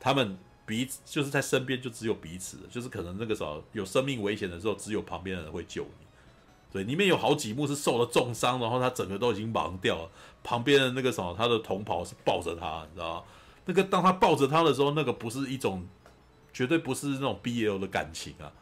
[0.00, 0.38] 他们。
[0.68, 6.06] 彼此就是在身边，就只有彼此，就是可能那个时候有生命危险的时候，只有旁边的人会救你。
[6.70, 10.10] 对，里面有好几幕是受了重伤，然后他整个都已经盲掉了，
[10.44, 13.24] 旁边的那个什么，他的同袍是抱着他，你知道吗？
[13.64, 15.88] 那个当他抱着他的时候，那个不是一种，
[16.52, 18.52] 绝对不是那种 BL 的感情啊。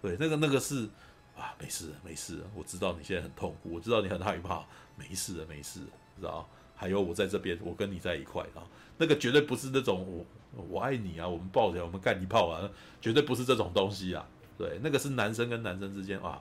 [0.00, 0.88] 对，那个那个是
[1.36, 4.64] 啊，没事没事，我知道你现在很痛苦，我知道你很害怕，
[4.96, 5.80] 没事没事，
[6.18, 6.48] 知道？
[6.74, 8.64] 还有我在这边，我跟你在一块啊，
[8.96, 10.24] 那个绝对不是那种我。
[10.54, 11.26] 我爱你啊！
[11.26, 12.68] 我们抱着，我们干一炮啊！
[13.00, 14.26] 绝对不是这种东西啊！
[14.58, 16.40] 对，那个是男生跟男生之间啊。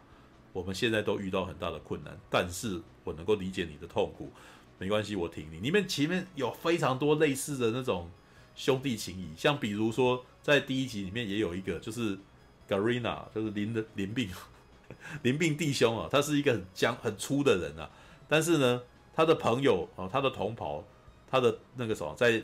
[0.51, 4.29] 我们现在都遇到很大的困难，但是我能够理解你的痛苦，
[4.77, 5.61] 没关系，我挺你。
[5.61, 8.09] 里面前面有非常多类似的那种
[8.53, 12.19] 兄弟情谊，像比如说在第一集里面也有一个，就是
[12.67, 14.29] Garena，就是林的林病
[15.23, 17.89] 林病弟兄啊，他是一个很僵很粗的人啊，
[18.27, 18.83] 但是呢，
[19.13, 20.83] 他的朋友啊，他的同袍，
[21.29, 22.43] 他的那个什么在。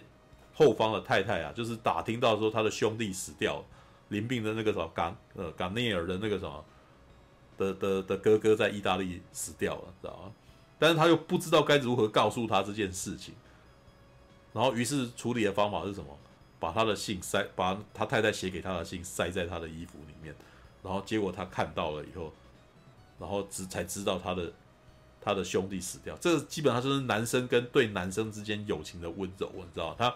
[0.58, 3.66] 后方的太太啊，就是打听到说他的兄弟死掉了，
[4.08, 6.66] 林病的那个什么港呃港内尔的那个什么
[7.60, 10.32] 的的的哥哥在意大利死掉了，知道吗？
[10.80, 13.36] 但是他又不知道该如何告诉他这件事情，
[14.52, 16.18] 然后于是处理的方法是什么？
[16.60, 20.36] 把他的信塞，把他太太写给他的信塞在他的衣服里面，
[20.82, 22.34] 然后结果他看到了以后，
[23.20, 24.52] 然后只才知道他的。
[25.20, 30.16] 他的兄弟死掉，这基本上就是男生跟对男生之间友情的温柔，你知道他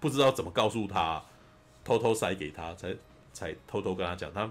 [0.00, 1.22] 不知道怎么告诉他，
[1.84, 2.96] 偷偷塞给他，才
[3.32, 4.50] 才偷偷跟他讲，他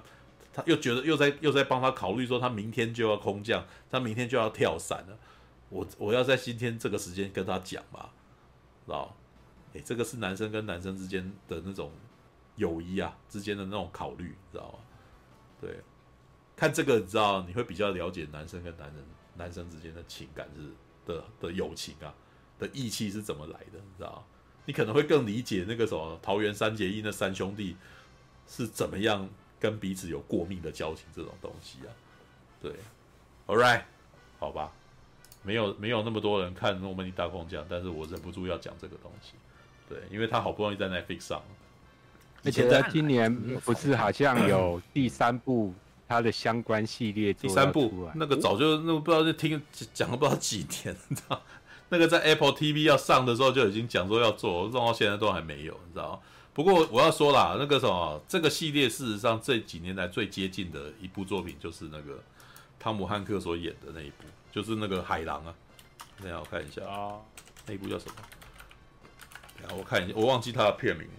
[0.53, 5.17] 他又觉得又在又在帮他考虑说，他明天就要空降，他明天就要跳伞了，
[5.69, 8.13] 我我要在今天这个时间跟他讲吧，
[8.85, 9.15] 知道？
[9.73, 11.91] 诶，这个是男生跟男生之间的那种
[12.55, 14.80] 友谊啊，之间的那种考虑，知道吗？
[15.59, 15.80] 对，
[16.55, 19.03] 看这个你知道，你会比较了解男生跟男人。
[19.35, 20.69] 男生之间的情感是
[21.05, 22.13] 的的友情啊，
[22.57, 23.76] 的义气是怎么来的？
[23.76, 24.27] 你知道？
[24.69, 27.75] 你可能会更理解那个什么桃园三结义那三兄弟
[28.47, 29.27] 是怎么样
[29.59, 31.89] 跟彼此有过命的交情这种东西啊。
[32.61, 32.71] 对
[33.47, 33.81] ，All right，
[34.37, 34.71] 好吧，
[35.41, 39.31] 没有没有那么多人看《诺曼底大空降》，但是我忍不住要讲这个东西。
[39.89, 41.41] 对，因为他好不容易在 Netflix 上，
[42.43, 45.73] 而且在今年不是好像有 第三部。
[46.07, 49.61] 他的相关系列第三部，那个早就那个不知道就听
[49.93, 51.39] 讲了不知道几天，你知道？
[51.90, 56.22] 那个在 Apple TV 要上的时候就已经讲说要做，弄到现在都还没有，你知道？
[56.53, 62.22] 不过我要说啦，那个什么，这个系列事实上这几年来最接近的一部作品就是那个
[62.80, 65.53] 汤姆汉克所演的那一部，就是那个海狼啊。
[66.22, 67.20] 等下我看一下啊，
[67.66, 68.16] 那一部叫什么？
[69.60, 71.14] 等下我看一下，我忘记他的片名了。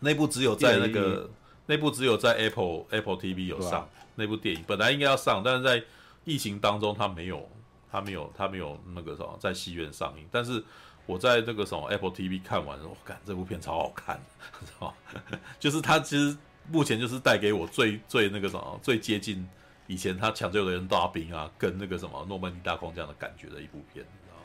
[0.00, 1.30] 那部只有在那个。
[1.64, 5.82] 那部只有在 Apple Apple TV 有上，那部电影本来应该要上，但是在
[6.24, 7.48] 疫情当中它没有，
[7.92, 10.26] 它没有，他没有那个什么在戏院上映。
[10.30, 10.64] 但是
[11.04, 14.18] 我在那个什么 Apple TV 看完我感这部片超好看，
[14.64, 15.22] 知道吗？
[15.60, 16.34] 就是它其实
[16.70, 19.46] 目前就是带给我最最那个什么最接近
[19.86, 24.44] 以前他抢救的人大兵啊，跟那个什么诺曼底大空降的感觉的一部片，你知道吗？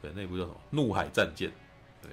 [0.00, 0.56] 对，那部叫什么？
[0.70, 1.50] 怒海战舰。
[2.00, 2.10] 对，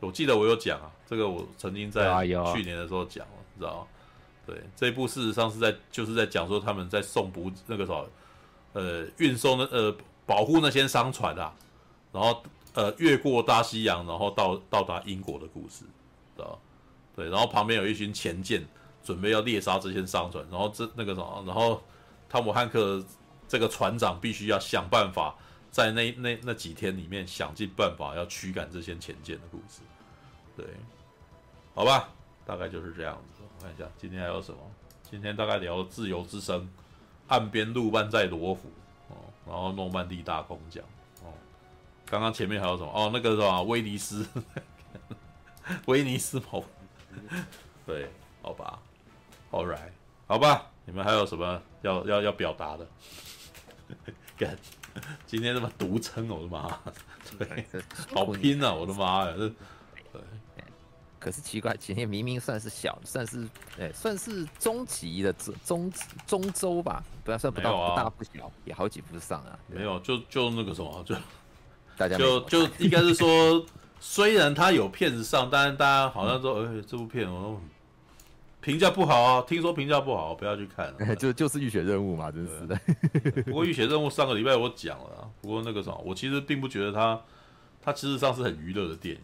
[0.00, 3.24] 我记得我有讲啊，这个我曾经在去年的时候讲。
[3.58, 3.88] 知道，
[4.46, 8.08] 对，这一部事实上是在就是在讲说他们在送补那个什么，
[8.72, 9.96] 呃，运送的呃
[10.26, 11.54] 保护那些商船啊，
[12.12, 12.42] 然后
[12.74, 15.84] 呃越过大西洋，然后到到达英国的故事，
[16.36, 16.58] 知道？
[17.16, 18.64] 对，然后旁边有一群前舰
[19.02, 21.82] 准备要猎杀这些商船，然后这那个什么，然后
[22.28, 23.04] 汤姆汉克
[23.48, 25.34] 这个船长必须要想办法
[25.70, 29.80] 在那那那几天里面想尽办法要驱赶这些前舰的故事，
[30.56, 30.66] 对，
[31.74, 32.08] 好吧，
[32.44, 33.42] 大概就是这样子。
[33.42, 34.58] 我看一下今天还有什么？
[35.10, 36.68] 今天大概聊自由之声、
[37.28, 38.70] 岸边露伴在罗浮
[39.08, 40.82] 哦，然后诺曼底大空降
[41.22, 41.32] 哦。
[42.06, 42.90] 刚刚前面还有什么？
[42.92, 43.62] 哦，那个是吧？
[43.62, 44.26] 威尼斯，
[45.86, 46.62] 威尼斯跑，
[47.86, 48.10] 对，
[48.42, 48.78] 好吧
[49.50, 49.90] ，All right，
[50.26, 52.86] 好吧，你们还有什么要要要表达的？
[54.36, 54.56] 干，
[55.26, 56.78] 今天这么独撑，我的妈，
[57.38, 57.66] 对，
[58.14, 59.52] 好拼啊，我的妈呀，这。
[61.28, 63.42] 可是奇怪，前天明明算是小，算是
[63.78, 65.30] 哎、欸，算是中级的
[65.62, 65.92] 中
[66.26, 69.58] 中周吧，不要算不到、啊、不大不小，也好几部上啊。
[69.66, 71.14] 没有，就就那个什么，就
[71.98, 73.62] 大家就就应该是说，
[74.00, 77.60] 虽然他有片子上，但是大家好像说，哎、嗯欸，这部片我
[78.62, 81.14] 评价不好啊，听说评价不好，不要去看、啊。
[81.20, 82.80] 就就是浴血任务嘛，真是的。
[83.44, 87.20] 不过浴血任务上个礼拜我讲了，啊，不过那个什么，我其实并不觉得他，
[87.82, 89.20] 他其实上是很娱乐的电影。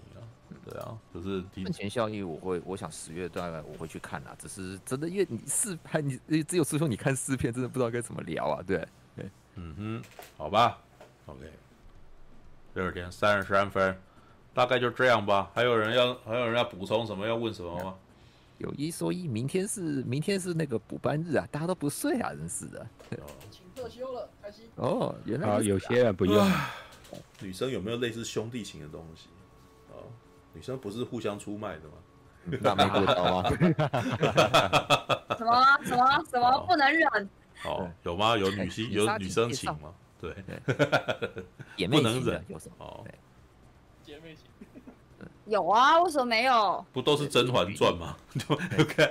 [0.64, 4.36] 对啊，就是赚钱效益，我会，我想十月大概我会去看啦。
[4.38, 8.62] 只是真的，因为你四拍，你只有师兄你看四片，真的不知道该怎么聊啊。
[8.66, 8.78] 对，
[9.16, 10.02] 对，嗯哼，
[10.36, 10.78] 好吧
[11.26, 11.50] ，OK，
[12.74, 13.96] 第二天三十三分，
[14.52, 15.50] 大概就这样吧。
[15.54, 17.26] 还有人要，还有人要补充什么？
[17.26, 17.94] 要问什么吗？
[18.58, 22.86] 有一说一，明天是明天是那个补班日啊，大家都不睡啊，真是的。
[23.50, 24.64] 请特休了，开心。
[24.76, 26.50] 哦，原来、啊、有些人不用。
[27.40, 29.28] 女生有没有类似兄弟情的东西？
[30.54, 31.94] 女生不是互相出卖的吗？
[32.60, 33.50] 那没过刀 吗？
[35.38, 37.28] 什么什么什么不能忍？
[37.64, 38.36] 哦，有吗？
[38.36, 39.92] 有女性有女生情吗？
[40.20, 40.34] 对，
[41.76, 42.84] 姐妹情不能忍有什么？
[42.84, 43.04] 哦，
[44.04, 44.44] 姐妹情
[45.46, 46.00] 有啊？
[46.02, 46.84] 为什么没有？
[46.92, 48.16] 不都是《甄嬛传》吗？
[48.32, 49.10] 对， OK，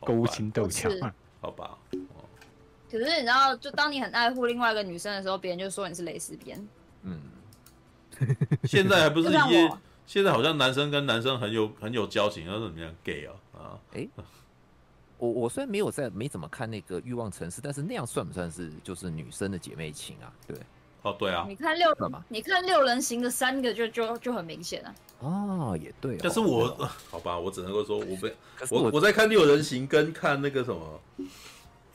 [0.00, 0.90] 勾心斗角，
[1.40, 1.78] 好吧。
[2.90, 6.68] 可是你知道，就当你很爱护另外一个女生的时候，别人就说你是蕾丝边。
[7.02, 7.20] 嗯。
[8.64, 9.70] 现在还不是一些，
[10.06, 13.32] 现在好像男生跟男生很有很有交情，要怎么样 gay 啊？
[13.58, 14.08] 啊，哎，
[15.18, 20.32] 我我虽然没有在没怎么看那个欲望城市，但是那样算不算是就是女生的姐妹情啊？
[20.46, 20.56] 对，
[21.02, 21.88] 哦对啊，你看六，
[22.28, 24.94] 你看六人行的三个就就就很明显了。
[25.20, 26.16] 哦，也对。
[26.18, 26.68] 但是我
[27.10, 28.34] 好吧，我只能够说我被
[28.70, 31.00] 我我，我在看六人行跟看那个什么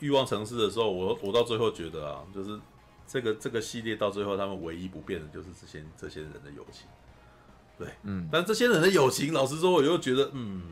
[0.00, 2.58] 欲望城市的时候，我我到最后觉得啊，就是。
[3.06, 6.86] 这个这个系列到最后，他们唯一不变的就是这些这些人的友情，
[7.78, 10.62] 对，嗯，但这些人的友情，老实说，我又觉得，嗯，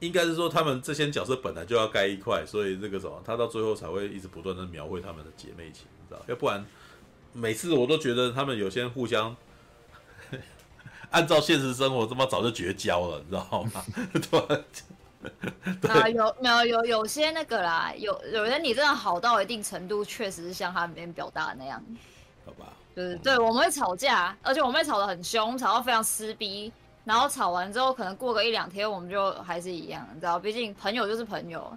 [0.00, 6.20] 应该是说他们这些角色本来就要盖一块，所以这个什么，他到最后才会一直不断的描绘他们的姐妹情，你知道？
[6.28, 6.64] 要不然
[7.32, 9.34] 每次我都觉得他们有些互相
[11.10, 13.84] 按照现实生活这么早就绝交了，你知道吗？
[14.30, 14.64] 对
[15.88, 21.82] 啊，有没有有有些那个啦，有有人你真的好到一定程度，确实是像他里面表达的那样，
[22.46, 22.72] 好吧？
[22.94, 26.72] 就是对，我们会吵架，而且我们会吵得很凶，吵到非常撕逼。
[27.04, 31.72] 然后吵完之后，可能过个一两天，我们就还是一样，你知道，毕竟朋友就是朋友，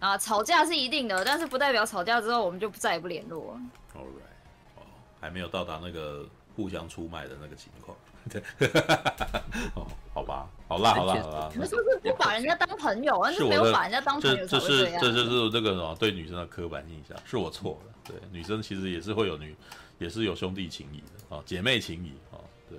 [0.00, 3.60] 啊，吵架是一定的，但是不代表吵架之后我们就再也不联络。
[3.94, 4.82] All right，哦，
[5.20, 6.26] 还没有到达那个
[6.56, 7.94] 互相出卖的那个情况。
[8.30, 8.42] 对，
[9.76, 11.48] 哦，好吧，好啦，好啦，好啦。
[11.52, 13.30] 你们是不是不把人家当朋友啊？
[13.30, 17.92] 是没有把人家当朋友这是这就是这个什么对女生的刻板印象，是我错了。
[18.04, 19.54] 对，女生其实也是会有女，
[19.98, 22.78] 也是有兄弟情谊的啊，姐妹情谊啊，对，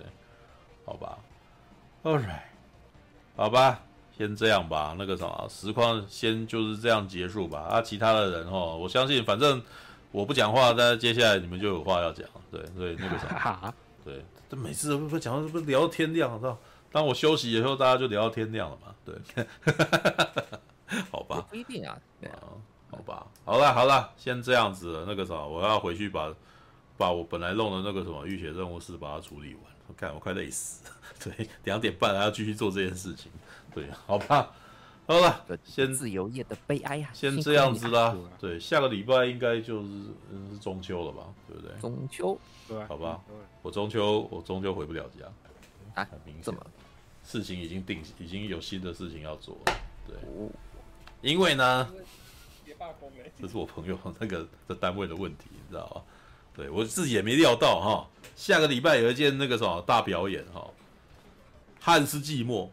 [0.86, 1.18] 好吧。
[2.03, 2.41] ，All right，
[3.36, 3.80] 好吧，
[4.18, 4.95] 先这样吧。
[4.98, 7.60] 那个什么实况先就是这样结束吧。
[7.70, 9.62] 啊，其他的人哦，我相信反正
[10.12, 12.28] 我不讲话，但是接下来你们就有话要讲。
[12.52, 16.57] 对，所以那个什么，对，这每次都不讲，不聊到天亮，知道？
[16.96, 18.96] 当我休息以后，大家就聊到天亮了嘛。
[19.04, 19.46] 对，
[21.12, 22.00] 好吧，不一定啊。
[22.24, 22.56] 啊，
[22.90, 25.04] 好吧，好了好了，先这样子了。
[25.06, 26.34] 那个啥，我要回去把
[26.96, 29.64] 把我本来弄的那个什么浴血任务室把它处理完。
[29.90, 30.92] 我看我快累死了。
[31.22, 33.30] 对，两点半还要继续做这件事情，
[33.74, 34.54] 对，好吧，
[35.06, 39.88] 好了，先自由业的悲哀啊，先这样子啦，对，下个礼拜应该就是
[40.32, 41.78] 嗯是中秋了吧，对不对？
[41.82, 42.40] 中秋，
[42.70, 43.22] 对，好吧，
[43.62, 45.26] 我中秋我中秋回不了家
[46.02, 46.66] 啊，很明显，怎么？
[47.26, 49.77] 事情已经定，已经有新的事情要做了，
[50.07, 50.15] 对，
[51.22, 51.89] 因为呢，
[53.41, 56.02] 这是我朋友那个的单位的问题，你知道吗？
[56.56, 60.65] 对我自己也没料到哈，下个礼拜有一件那个什么大表演哈。
[61.81, 62.69] 汉斯寂寞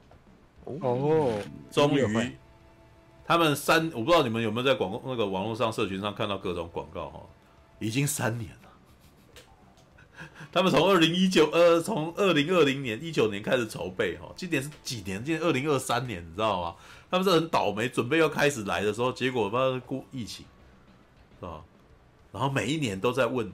[0.64, 1.38] 哦，
[1.70, 2.36] 终于，
[3.26, 7.20] 他们三，我不知道你们有没有在广告那个网络上、社群上看到各种广告哈，
[7.78, 8.72] 已经三年了。
[10.52, 15.24] 他们从二零一九呃，从二零二零年一九年开始筹备哈，今年是几年？
[15.24, 16.76] 今年二零二三年，你知道吗？
[17.10, 20.44] 他们是很倒霉，准备要开始来的时候，结果他过疫情，
[21.40, 21.64] 是吧？
[22.30, 23.50] 然后每一年都在问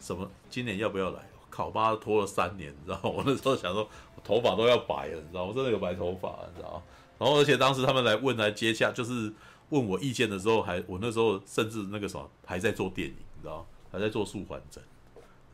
[0.00, 1.18] 什么，今年要不要来？
[1.50, 3.14] 靠，妈拖了三年，你知道吗？
[3.16, 3.88] 我那时候想说。
[4.26, 5.50] 头发都要白了，你知道吗？
[5.50, 6.82] 我真的有白头发，你知道？
[7.18, 9.30] 然后，而且当时他们来问来接洽，就是
[9.68, 13.66] 问我意见的时候，还我那时候甚至那个什么还在做电影，你知道？
[13.92, 14.82] 还在做素还真。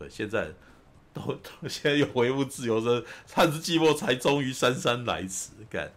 [0.00, 0.48] 对，现在
[1.12, 5.92] 都都现在又恢复自由身，汉斯季默才终于姗姗来迟，干。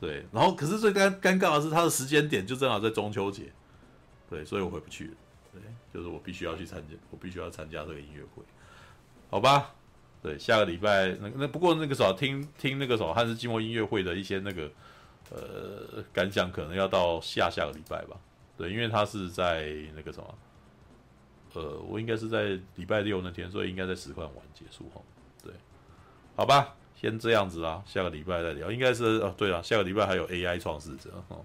[0.00, 3.52] 对，然后可是最尴尴尬的是他的时间点就正好在中秋节，
[4.28, 5.12] 对，所以我回不去了。
[5.52, 5.62] 对，
[5.94, 8.42] 就是我必须要去参加，我必须要参加这个音乐会，
[9.30, 9.72] 好吧？
[10.20, 14.70] 对，下个礼拜那那不过那个时候听听那个什么汉斯季默音乐会的一些那个
[15.30, 18.16] 呃感想，可能要到下下个礼拜吧。
[18.58, 20.34] 对，因为他是在那个什么，
[21.54, 25.00] 呃，我应该是在礼拜六那天，所以应该在十块完结束哈。
[25.42, 25.52] 对，
[26.36, 28.70] 好吧，先这样子啦，下个礼拜再聊。
[28.70, 31.36] 应该是哦，对了，下个礼拜还有 AI 创世者哈。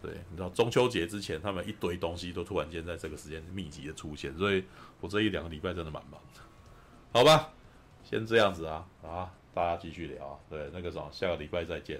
[0.00, 4.64] 对，你知道中秋节之前，他们一堆东西都突然间在这个时间密集的出现，所以
[5.00, 6.40] 我这一两个礼拜真的蛮忙的。
[7.12, 7.52] 好吧。
[8.04, 10.38] 先这样子啊，啊，大家继续聊。
[10.50, 11.98] 对，那个什么，下个礼拜再见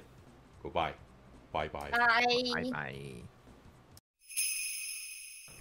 [0.62, 0.92] ，Goodbye，
[1.50, 1.98] 拜拜，拜
[2.70, 2.94] 拜。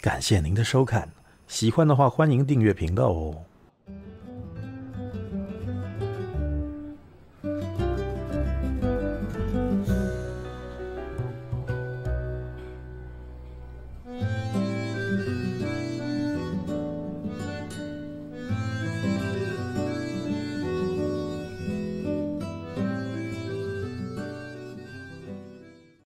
[0.02, 1.10] 感谢您的收看，
[1.52, 3.36] 喜欢的话欢迎订阅频道哦。